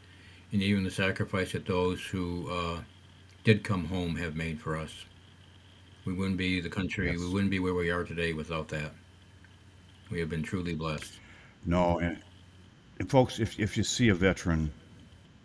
and 0.52 0.62
even 0.62 0.84
the 0.84 0.90
sacrifice 0.90 1.52
that 1.52 1.66
those 1.66 2.04
who 2.04 2.50
uh, 2.50 2.80
did 3.44 3.64
come 3.64 3.84
home 3.84 4.16
have 4.16 4.36
made 4.36 4.60
for 4.60 4.76
us. 4.76 5.04
We 6.04 6.12
wouldn't 6.12 6.36
be 6.36 6.60
the 6.60 6.68
country. 6.68 7.06
Yes. 7.10 7.18
We 7.18 7.28
wouldn't 7.32 7.50
be 7.50 7.58
where 7.58 7.74
we 7.74 7.90
are 7.90 8.04
today 8.04 8.32
without 8.32 8.68
that. 8.68 8.92
We 10.10 10.20
have 10.20 10.30
been 10.30 10.44
truly 10.44 10.74
blessed. 10.74 11.18
No, 11.66 11.98
and, 11.98 12.18
and 12.98 13.10
folks, 13.10 13.40
if 13.40 13.58
if 13.58 13.76
you 13.76 13.82
see 13.82 14.08
a 14.08 14.14
veteran, 14.14 14.72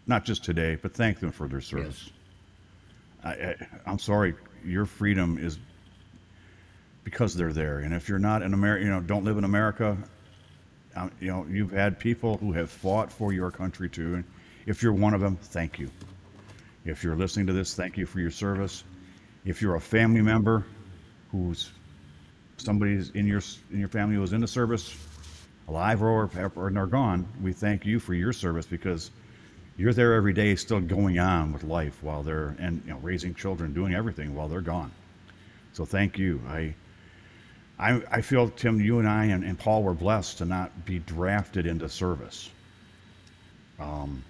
not 0.08 0.24
just 0.24 0.44
today, 0.44 0.78
but 0.82 0.94
thank 0.94 1.20
them 1.20 1.32
for 1.32 1.48
their 1.48 1.62
service. 1.62 2.10
I, 3.24 3.30
I, 3.30 3.56
I'm 3.86 4.00
sorry, 4.00 4.36
your 4.64 4.86
freedom 4.86 5.38
is 5.38 5.58
because 7.04 7.36
they're 7.36 7.54
there. 7.54 7.80
And 7.80 7.94
if 7.94 8.10
you're 8.10 8.20
not 8.20 8.42
in 8.42 8.54
America, 8.54 8.86
you 8.86 8.92
know, 8.92 9.02
don't 9.02 9.26
live 9.26 9.38
in 9.38 9.44
America, 9.44 9.98
um, 10.96 11.12
you 11.20 11.28
know, 11.28 11.46
you've 11.50 11.72
had 11.72 12.00
people 12.00 12.38
who 12.38 12.52
have 12.54 12.70
fought 12.70 13.12
for 13.12 13.34
your 13.34 13.52
country 13.52 13.90
too. 13.90 14.16
And 14.16 14.24
if 14.66 14.84
you're 14.84 14.94
one 14.94 15.14
of 15.14 15.22
them, 15.22 15.38
thank 15.38 15.80
you. 15.80 15.90
If 16.86 17.04
you're 17.04 17.16
listening 17.16 17.48
to 17.48 17.54
this, 17.54 17.76
thank 17.76 17.98
you 17.98 18.06
for 18.06 18.20
your 18.20 18.32
service. 18.32 18.84
If 19.46 19.62
you're 19.62 19.76
a 19.76 19.82
family 19.82 20.22
member 20.22 20.66
who's 21.32 21.72
somebody's 22.58 23.10
in 23.12 23.26
your 23.26 23.42
in 23.72 23.80
your 23.80 23.88
family 23.88 24.16
who 24.16 24.22
was 24.22 24.34
in 24.34 24.42
the 24.42 24.48
service, 24.48 24.96
alive 25.72 26.04
or 26.04 26.30
or 26.56 26.72
they're 26.72 26.86
gone, 26.86 27.26
we 27.42 27.54
thank 27.54 27.86
you 27.86 28.00
for 28.00 28.14
your 28.14 28.34
service 28.34 28.66
because 28.66 29.10
you're 29.78 29.94
there 29.94 30.14
every 30.14 30.34
day, 30.34 30.56
still 30.56 30.82
going 30.82 31.18
on 31.18 31.54
with 31.54 31.64
life 31.64 32.04
while 32.04 32.24
they're 32.24 32.56
and 32.60 32.84
you 32.86 32.92
know 32.92 33.00
raising 33.00 33.34
children, 33.34 33.74
doing 33.74 33.94
everything 33.94 34.36
while 34.36 34.50
they're 34.50 34.62
gone. 34.62 34.92
So 35.74 35.86
thank 35.86 36.18
you. 36.18 36.42
I 36.48 36.76
I, 37.80 38.02
I 38.12 38.22
feel 38.22 38.50
Tim, 38.50 38.80
you 38.82 39.00
and 39.00 39.08
I 39.08 39.26
and, 39.26 39.44
and 39.44 39.58
Paul 39.58 39.84
were 39.84 39.94
blessed 39.94 40.40
to 40.40 40.46
not 40.46 40.86
be 40.86 41.00
drafted 41.00 41.66
into 41.66 41.88
service. 41.88 42.50
Um, 43.80 44.24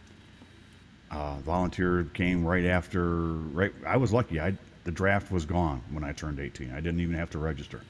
uh, 1.09 1.35
volunteer 1.39 2.07
came 2.13 2.45
right 2.45 2.65
after. 2.65 3.03
Right, 3.03 3.73
I 3.85 3.97
was 3.97 4.13
lucky. 4.13 4.39
I 4.39 4.53
the 4.83 4.91
draft 4.91 5.31
was 5.31 5.45
gone 5.45 5.81
when 5.91 6.03
I 6.03 6.13
turned 6.13 6.39
18. 6.39 6.71
I 6.71 6.75
didn't 6.75 6.99
even 6.99 7.15
have 7.15 7.31
to 7.31 7.39
register. 7.39 7.81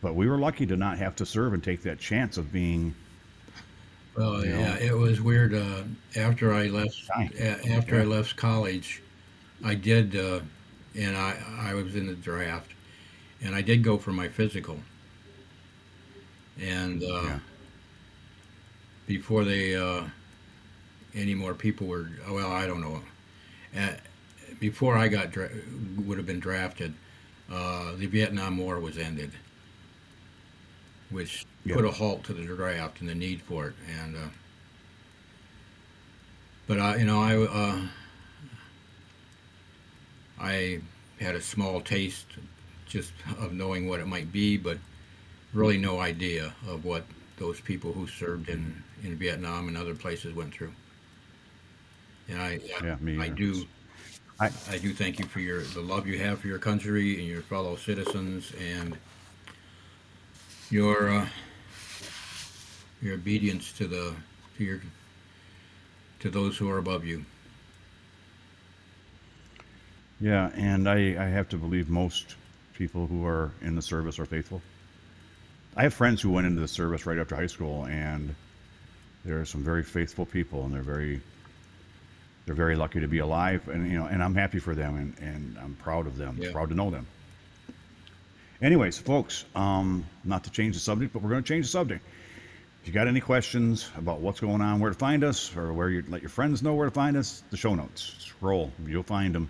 But 0.00 0.14
we 0.14 0.28
were 0.28 0.38
lucky 0.38 0.66
to 0.66 0.76
not 0.76 0.98
have 0.98 1.16
to 1.16 1.26
serve 1.26 1.54
and 1.54 1.62
take 1.62 1.82
that 1.82 1.98
chance 1.98 2.36
of 2.38 2.52
being. 2.52 2.94
Well, 4.16 4.44
You 4.44 4.52
know? 4.52 4.58
yeah, 4.60 4.76
it 4.78 4.96
was 4.96 5.20
weird. 5.20 5.54
Uh, 5.54 5.82
after 6.16 6.52
I 6.52 6.66
left, 6.66 6.96
a- 7.38 7.68
after 7.72 8.00
I 8.00 8.04
left 8.04 8.36
college, 8.36 9.02
I 9.64 9.74
did, 9.74 10.14
uh, 10.16 10.40
and 10.96 11.16
I 11.16 11.40
I 11.60 11.74
was 11.74 11.94
in 11.96 12.06
the 12.06 12.14
draft, 12.14 12.70
and 13.42 13.54
I 13.54 13.62
did 13.62 13.82
go 13.82 13.98
for 13.98 14.12
my 14.12 14.28
physical. 14.28 14.80
And 16.60 17.02
uh, 17.02 17.06
Yeah. 17.22 17.38
before 19.06 19.44
they, 19.44 19.74
uh, 19.76 20.04
any 21.14 21.34
more 21.34 21.54
people 21.54 21.86
were, 21.86 22.10
well, 22.28 22.50
I 22.52 22.66
don't 22.66 22.80
know. 22.80 23.02
Uh, 23.76 23.92
before 24.60 24.96
I 24.96 25.08
got 25.08 25.30
dra- 25.30 25.50
would 25.96 26.18
have 26.18 26.26
been 26.26 26.40
drafted, 26.40 26.94
uh, 27.50 27.94
the 27.96 28.06
Vietnam 28.06 28.58
War 28.58 28.80
was 28.80 28.98
ended, 28.98 29.30
which 31.10 31.44
Yeah. 31.64 31.74
put 31.76 31.84
a 31.84 31.90
halt 31.90 32.24
to 32.24 32.32
the 32.34 32.44
draft 32.44 33.00
and 33.00 33.08
the 33.08 33.14
need 33.14 33.42
for 33.42 33.68
it. 33.68 33.74
And 34.00 34.16
uh, 34.16 34.28
but 36.66 36.78
I, 36.80 36.96
you 36.96 37.04
know, 37.06 37.20
I 37.20 37.36
uh, 37.36 37.80
I 40.40 40.80
had 41.20 41.34
a 41.34 41.40
small 41.40 41.80
taste 41.80 42.26
just 42.86 43.12
of 43.38 43.52
knowing 43.52 43.88
what 43.88 44.00
it 44.00 44.06
might 44.06 44.32
be, 44.32 44.56
but 44.56 44.78
really 45.52 45.78
no 45.78 46.00
idea 46.00 46.54
of 46.68 46.84
what 46.84 47.04
those 47.38 47.60
people 47.60 47.92
who 47.92 48.06
served 48.06 48.48
in, 48.48 48.82
in 49.02 49.16
Vietnam 49.16 49.68
and 49.68 49.76
other 49.76 49.94
places 49.94 50.34
went 50.34 50.52
through. 50.52 50.72
And 52.28 52.40
I, 52.40 52.60
Yeah, 52.82 52.96
me 53.00 53.18
I 53.18 53.28
do, 53.28 53.66
I- 54.40 54.52
I 54.70 54.78
do 54.78 54.92
thank 54.92 55.18
you 55.18 55.24
for 55.26 55.40
your 55.40 55.62
the 55.62 55.80
love 55.80 56.06
you 56.06 56.18
have 56.18 56.40
for 56.40 56.46
your 56.48 56.58
country 56.58 57.18
and 57.18 57.26
your 57.26 57.42
fellow 57.42 57.76
citizens 57.76 58.52
and 58.60 58.96
your 60.70 61.10
uh, 61.10 61.28
your 63.02 63.14
obedience 63.14 63.72
to 63.72 63.86
the 63.86 64.14
to 64.56 64.64
your 64.64 64.80
to 66.20 66.30
those 66.30 66.56
who 66.56 66.68
are 66.70 66.78
above 66.78 67.04
you. 67.04 67.24
Yeah, 70.20 70.50
and 70.54 70.88
I, 70.88 71.14
I 71.16 71.28
have 71.28 71.48
to 71.50 71.56
believe 71.56 71.88
most 71.88 72.34
people 72.74 73.06
who 73.06 73.24
are 73.24 73.52
in 73.62 73.76
the 73.76 73.82
service 73.82 74.18
are 74.18 74.24
faithful. 74.24 74.60
I 75.76 75.84
have 75.84 75.94
friends 75.94 76.20
who 76.20 76.30
went 76.30 76.46
into 76.48 76.60
the 76.60 76.66
service 76.68 77.06
right 77.06 77.18
after 77.18 77.36
high 77.36 77.46
school, 77.46 77.84
and 77.86 78.34
there 79.24 79.40
are 79.40 79.44
some 79.44 79.62
very 79.62 79.84
faithful 79.84 80.26
people, 80.26 80.64
and 80.64 80.74
they're 80.74 80.82
very 80.82 81.20
they're 82.46 82.54
very 82.56 82.74
lucky 82.76 83.00
to 83.00 83.08
be 83.08 83.18
alive, 83.18 83.68
and 83.68 83.88
you 83.90 83.96
know, 83.98 84.06
and 84.06 84.22
I'm 84.22 84.34
happy 84.34 84.58
for 84.58 84.74
them, 84.74 84.96
and, 84.96 85.18
and 85.20 85.58
I'm 85.62 85.74
proud 85.76 86.06
of 86.06 86.16
them, 86.16 86.38
Yeah. 86.40 86.50
proud 86.50 86.70
to 86.70 86.74
know 86.74 86.90
them. 86.90 87.06
Anyways, 88.60 88.98
folks, 88.98 89.44
um, 89.54 90.04
not 90.24 90.44
to 90.44 90.50
change 90.50 90.74
the 90.74 90.80
subject, 90.80 91.12
but 91.12 91.22
we're 91.22 91.30
going 91.30 91.42
to 91.42 91.48
change 91.48 91.66
the 91.66 91.70
subject. 91.70 92.04
If 92.82 92.88
you 92.88 92.92
got 92.92 93.06
any 93.06 93.20
questions 93.20 93.88
about 93.96 94.20
what's 94.20 94.40
going 94.40 94.60
on, 94.60 94.80
where 94.80 94.90
to 94.90 94.98
find 94.98 95.22
us, 95.22 95.56
or 95.56 95.72
where 95.72 95.88
you 95.88 96.04
let 96.08 96.22
your 96.22 96.28
friends 96.28 96.62
know 96.62 96.74
where 96.74 96.86
to 96.86 96.90
find 96.90 97.16
us, 97.16 97.42
the 97.50 97.56
show 97.56 97.74
notes. 97.74 98.14
Scroll, 98.18 98.72
you'll 98.86 99.02
find 99.02 99.34
them. 99.34 99.48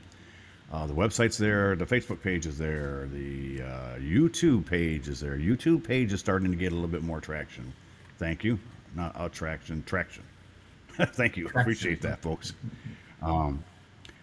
Uh, 0.70 0.86
the 0.86 0.92
website's 0.92 1.38
there, 1.38 1.74
the 1.76 1.86
Facebook 1.86 2.22
page 2.22 2.44
is 2.44 2.59
there, 2.59 3.09
the 3.11 3.62
uh, 3.62 3.96
YouTube 3.98 4.66
page 4.66 5.09
is 5.09 5.20
there. 5.20 5.38
YouTube 5.38 5.84
page 5.84 6.12
is 6.12 6.20
starting 6.20 6.50
to 6.50 6.56
get 6.56 6.72
a 6.72 6.74
little 6.74 6.88
bit 6.88 7.02
more 7.02 7.20
traction. 7.20 7.72
Thank 8.18 8.44
you. 8.44 8.59
Not 8.94 9.16
attraction, 9.18 9.82
traction. 9.86 10.24
Thank 10.98 11.38
you. 11.38 11.46
Appreciate 11.46 12.02
that, 12.02 12.20
folks. 12.20 12.52
Um, 13.22 13.64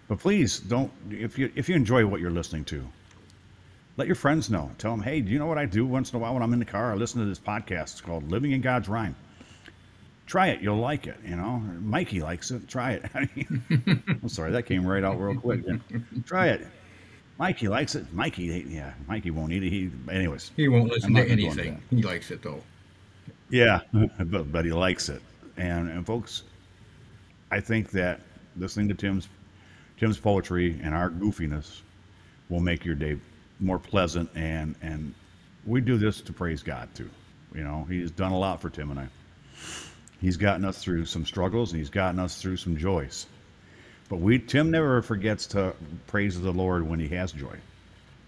but 0.08 0.20
please 0.20 0.60
don't 0.60 0.92
if 1.10 1.40
you 1.40 1.52
if 1.56 1.70
you 1.70 1.76
enjoy 1.76 2.06
what 2.06 2.22
you're 2.22 2.32
listening 2.32 2.66
to, 2.66 2.88
let 3.98 4.08
your 4.08 4.16
friends 4.16 4.50
know. 4.50 4.72
Tell 4.78 4.92
them, 4.92 5.02
hey, 5.02 5.22
do 5.22 5.32
you 5.32 5.40
know 5.40 5.46
what 5.46 5.58
I 5.58 5.66
do 5.66 5.86
once 5.86 6.12
in 6.12 6.18
a 6.18 6.20
while 6.20 6.34
when 6.34 6.44
I'm 6.44 6.54
in 6.54 6.60
the 6.60 6.66
car? 6.66 6.92
I 6.92 6.96
listen 6.96 7.20
to 7.22 7.26
this 7.26 7.40
podcast. 7.40 7.84
It's 7.84 8.02
called 8.02 8.30
Living 8.30 8.52
in 8.52 8.62
God's 8.62 8.90
Rhyme. 8.90 9.16
Try 10.26 10.48
it. 10.48 10.62
You'll 10.62 10.80
like 10.80 11.08
it. 11.08 11.18
You 11.26 11.36
know, 11.36 11.60
Mikey 11.82 12.22
likes 12.22 12.52
it. 12.52 12.68
Try 12.68 12.94
it. 12.94 13.06
I 13.14 13.30
mean, 13.36 13.64
I'm 14.08 14.30
sorry, 14.30 14.52
that 14.52 14.64
came 14.64 14.86
right 14.86 15.04
out 15.04 15.20
real 15.20 15.40
quick. 15.40 15.62
Yeah. 15.66 15.78
Try 16.26 16.48
it. 16.48 16.68
Mikey 17.38 17.68
likes 17.68 17.96
it. 17.96 18.12
Mikey, 18.14 18.66
yeah, 18.70 18.94
Mikey 19.08 19.30
won't 19.32 19.52
eat 19.52 19.64
it. 19.64 19.70
He, 19.70 19.92
anyways, 20.10 20.52
He 20.56 20.68
won't 20.68 20.90
listen 20.90 21.14
to 21.16 21.30
anything. 21.30 21.82
He 21.90 22.02
likes 22.02 22.32
it 22.32 22.42
though. 22.42 22.62
yeah, 23.50 23.82
but, 24.20 24.52
but 24.52 24.64
he 24.66 24.72
likes 24.72 25.10
it. 25.10 25.22
And, 25.58 25.90
and 25.90 26.06
folks, 26.06 26.44
I 27.52 27.60
think 27.60 27.92
that 27.92 28.22
listening 28.58 28.88
to 28.88 28.94
Tim's 28.94 29.28
Tim's 29.98 30.18
poetry 30.18 30.80
and 30.82 30.94
our 30.96 31.10
goofiness 31.10 31.82
will 32.50 32.60
make 32.62 32.84
your 32.86 32.96
day 32.96 33.18
more 33.60 33.80
pleasant. 33.80 34.30
And 34.36 34.76
and 34.82 35.14
we 35.66 35.82
do 35.82 35.98
this 35.98 36.22
to 36.22 36.34
praise 36.34 36.64
God 36.64 36.94
too. 36.96 37.10
You 37.54 37.64
know, 37.64 37.86
He's 37.90 38.12
done 38.12 38.32
a 38.32 38.40
lot 38.40 38.62
for 38.62 38.70
Tim 38.70 38.92
and 38.92 39.00
I. 39.00 39.08
He's 40.22 40.38
gotten 40.38 40.66
us 40.66 40.80
through 40.80 41.06
some 41.06 41.26
struggles 41.26 41.72
and 41.72 41.80
He's 41.80 41.90
gotten 41.90 42.20
us 42.20 42.42
through 42.42 42.58
some 42.58 42.78
joys. 42.78 43.28
But 44.10 44.18
we 44.18 44.40
Tim 44.40 44.72
never 44.72 45.02
forgets 45.02 45.48
to 45.48 45.74
praise 46.08 46.40
the 46.40 46.52
Lord 46.52 46.88
when 46.88 47.00
he 47.00 47.08
has 47.10 47.32
joy, 47.32 47.58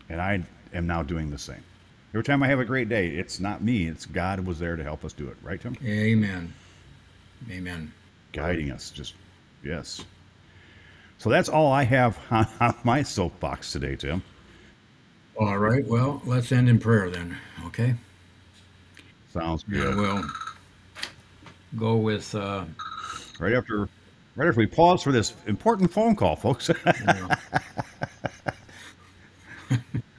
and 0.10 0.20
I 0.20 0.44
am 0.74 0.88
now 0.88 1.04
doing 1.04 1.30
the 1.30 1.38
same. 1.38 1.64
Every 2.12 2.24
time 2.24 2.42
I 2.42 2.48
have 2.48 2.60
a 2.60 2.66
great 2.66 2.90
day, 2.90 3.10
it's 3.10 3.40
not 3.40 3.62
me; 3.64 3.88
it's 3.88 4.06
God 4.06 4.40
was 4.40 4.58
there 4.58 4.76
to 4.76 4.84
help 4.84 5.06
us 5.06 5.14
do 5.14 5.28
it. 5.28 5.38
Right, 5.44 5.62
Tim? 5.62 5.78
Amen. 5.86 6.54
Amen. 7.52 7.94
guiding 8.32 8.72
us. 8.72 8.90
Just 8.90 9.14
yes. 9.64 10.04
So 11.20 11.30
that's 11.30 11.50
all 11.50 11.72
I 11.72 11.84
have 11.84 12.18
on, 12.32 12.48
on 12.60 12.76
my 12.84 13.04
soapbox 13.04 13.72
today, 13.72 13.96
Tim. 13.96 14.24
All 15.40 15.58
right. 15.58 15.86
Well, 15.86 16.22
let's 16.26 16.52
end 16.52 16.68
in 16.70 16.80
prayer 16.80 17.10
then. 17.10 17.38
Okay. 17.68 17.96
Sounds 19.32 19.64
good. 19.64 19.96
we'll 19.96 20.24
go 21.78 21.96
with. 21.98 22.34
Uh, 22.34 22.66
Right 23.40 23.54
after, 23.54 23.88
right 24.36 24.48
after 24.48 24.58
we 24.58 24.66
pause 24.66 25.04
for 25.04 25.12
this 25.12 25.36
important 25.46 25.92
phone 25.94 26.16
call, 26.16 26.36
folks. 26.36 26.70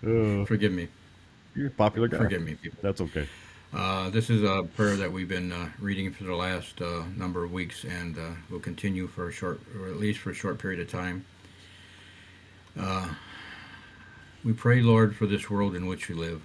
Uh, 0.07 0.45
forgive 0.47 0.71
me. 0.73 0.87
you're 1.57 1.67
a 1.67 1.71
popular 1.71 2.07
guy. 2.07 2.19
Forgive 2.19 2.43
me, 2.43 2.55
people. 2.55 2.79
That's 2.83 3.01
okay. 3.01 3.27
Uh, 3.75 4.09
this 4.11 4.31
is 4.31 4.43
a 4.45 4.63
prayer 4.77 4.95
that 4.97 5.11
we've 5.11 5.29
been 5.29 5.51
uh, 5.51 5.69
reading 5.81 6.13
for 6.13 6.25
the 6.25 6.35
last 6.35 6.81
uh, 6.81 7.03
number 7.17 7.43
of 7.45 7.53
weeks, 7.53 7.85
and 7.85 8.17
uh, 8.17 8.29
will 8.51 8.61
continue 8.61 9.07
for 9.09 9.29
a 9.29 9.33
short, 9.33 9.61
or 9.79 9.89
at 9.89 9.97
least 9.97 10.21
for 10.21 10.31
a 10.31 10.35
short 10.35 10.59
period 10.59 10.79
of 10.81 10.89
time. 10.89 11.25
We 14.45 14.53
pray, 14.53 14.81
Lord, 14.83 15.17
for 15.17 15.27
this 15.27 15.51
world 15.51 15.75
in 15.75 15.87
which 15.87 16.09
we 16.09 16.15
live. 16.15 16.43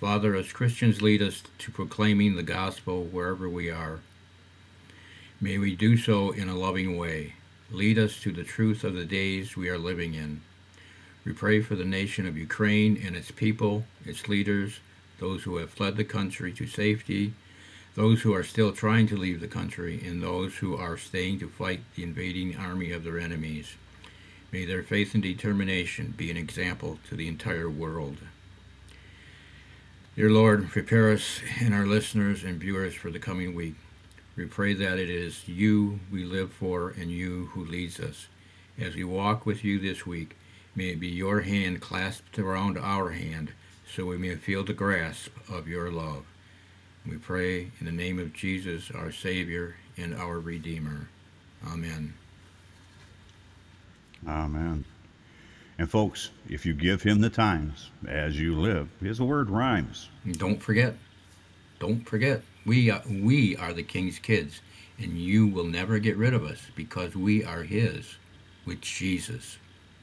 Father, 0.00 0.34
as 0.34 0.52
Christians 0.52 1.00
lead 1.00 1.22
us 1.22 1.44
to 1.58 1.70
proclaiming 1.70 2.34
the 2.34 2.42
gospel 2.42 3.04
wherever 3.04 3.48
we 3.48 3.70
are, 3.70 4.00
may 5.40 5.56
we 5.56 5.76
do 5.76 5.96
so 5.96 6.32
in 6.32 6.48
a 6.48 6.56
loving 6.56 6.96
way. 6.96 7.34
Lead 7.70 7.96
us 7.96 8.18
to 8.22 8.32
the 8.32 8.42
truth 8.42 8.82
of 8.82 8.94
the 8.94 9.04
days 9.04 9.56
we 9.56 9.68
are 9.68 9.78
living 9.78 10.14
in. 10.14 10.40
We 11.24 11.32
pray 11.32 11.60
for 11.60 11.76
the 11.76 11.84
nation 11.84 12.26
of 12.26 12.36
Ukraine 12.36 13.00
and 13.06 13.14
its 13.14 13.30
people, 13.30 13.84
its 14.04 14.26
leaders, 14.26 14.80
those 15.20 15.44
who 15.44 15.58
have 15.58 15.70
fled 15.70 15.96
the 15.96 16.04
country 16.04 16.52
to 16.54 16.66
safety, 16.66 17.34
those 17.94 18.22
who 18.22 18.34
are 18.34 18.42
still 18.42 18.72
trying 18.72 19.06
to 19.06 19.16
leave 19.16 19.40
the 19.40 19.46
country, 19.46 20.02
and 20.04 20.20
those 20.20 20.56
who 20.56 20.76
are 20.76 20.98
staying 20.98 21.38
to 21.38 21.48
fight 21.48 21.82
the 21.94 22.02
invading 22.02 22.56
army 22.56 22.90
of 22.90 23.04
their 23.04 23.20
enemies. 23.20 23.76
May 24.52 24.64
their 24.64 24.82
faith 24.82 25.14
and 25.14 25.22
determination 25.22 26.14
be 26.16 26.30
an 26.30 26.36
example 26.36 26.98
to 27.08 27.14
the 27.14 27.28
entire 27.28 27.70
world. 27.70 28.18
Dear 30.16 30.30
Lord, 30.30 30.70
prepare 30.70 31.12
us 31.12 31.40
and 31.60 31.72
our 31.72 31.86
listeners 31.86 32.42
and 32.42 32.58
viewers 32.58 32.94
for 32.94 33.10
the 33.10 33.20
coming 33.20 33.54
week. 33.54 33.74
We 34.36 34.46
pray 34.46 34.74
that 34.74 34.98
it 34.98 35.08
is 35.08 35.46
you 35.46 36.00
we 36.10 36.24
live 36.24 36.52
for 36.52 36.90
and 36.90 37.10
you 37.10 37.50
who 37.52 37.64
leads 37.64 38.00
us. 38.00 38.26
As 38.78 38.96
we 38.96 39.04
walk 39.04 39.46
with 39.46 39.64
you 39.64 39.78
this 39.78 40.04
week, 40.04 40.36
may 40.74 40.90
it 40.90 41.00
be 41.00 41.08
your 41.08 41.42
hand 41.42 41.80
clasped 41.80 42.38
around 42.38 42.76
our 42.76 43.10
hand 43.10 43.52
so 43.86 44.06
we 44.06 44.18
may 44.18 44.34
feel 44.34 44.64
the 44.64 44.72
grasp 44.72 45.30
of 45.48 45.68
your 45.68 45.90
love. 45.90 46.24
We 47.06 47.16
pray 47.16 47.70
in 47.78 47.86
the 47.86 47.92
name 47.92 48.18
of 48.18 48.32
Jesus, 48.32 48.90
our 48.90 49.12
Savior 49.12 49.76
and 49.96 50.14
our 50.14 50.38
Redeemer. 50.38 51.08
Amen. 51.66 52.14
Amen. 54.26 54.84
And 55.78 55.90
folks, 55.90 56.30
if 56.48 56.66
you 56.66 56.74
give 56.74 57.02
him 57.02 57.20
the 57.20 57.30
times 57.30 57.90
as 58.06 58.38
you 58.38 58.54
live, 58.58 58.88
his 59.00 59.20
word 59.20 59.48
rhymes. 59.48 60.10
Don't 60.32 60.62
forget, 60.62 60.94
don't 61.78 62.06
forget, 62.06 62.42
we 62.66 62.90
are, 62.90 63.02
we 63.08 63.56
are 63.56 63.72
the 63.72 63.82
King's 63.82 64.18
kids, 64.18 64.60
and 64.98 65.18
you 65.18 65.46
will 65.46 65.64
never 65.64 65.98
get 65.98 66.16
rid 66.18 66.34
of 66.34 66.44
us 66.44 66.60
because 66.76 67.16
we 67.16 67.42
are 67.42 67.62
His 67.62 68.16
with 68.66 68.82
Jesus. 68.82 69.56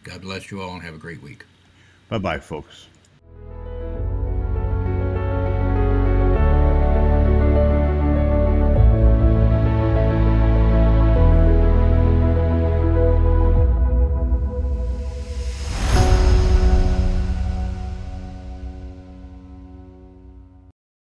God 0.03 0.21
bless 0.21 0.49
you 0.49 0.61
all 0.61 0.73
and 0.73 0.81
have 0.81 0.95
a 0.95 0.97
great 0.97 1.21
week. 1.21 1.45
Bye 2.09 2.17
bye, 2.17 2.39
folks. 2.39 2.87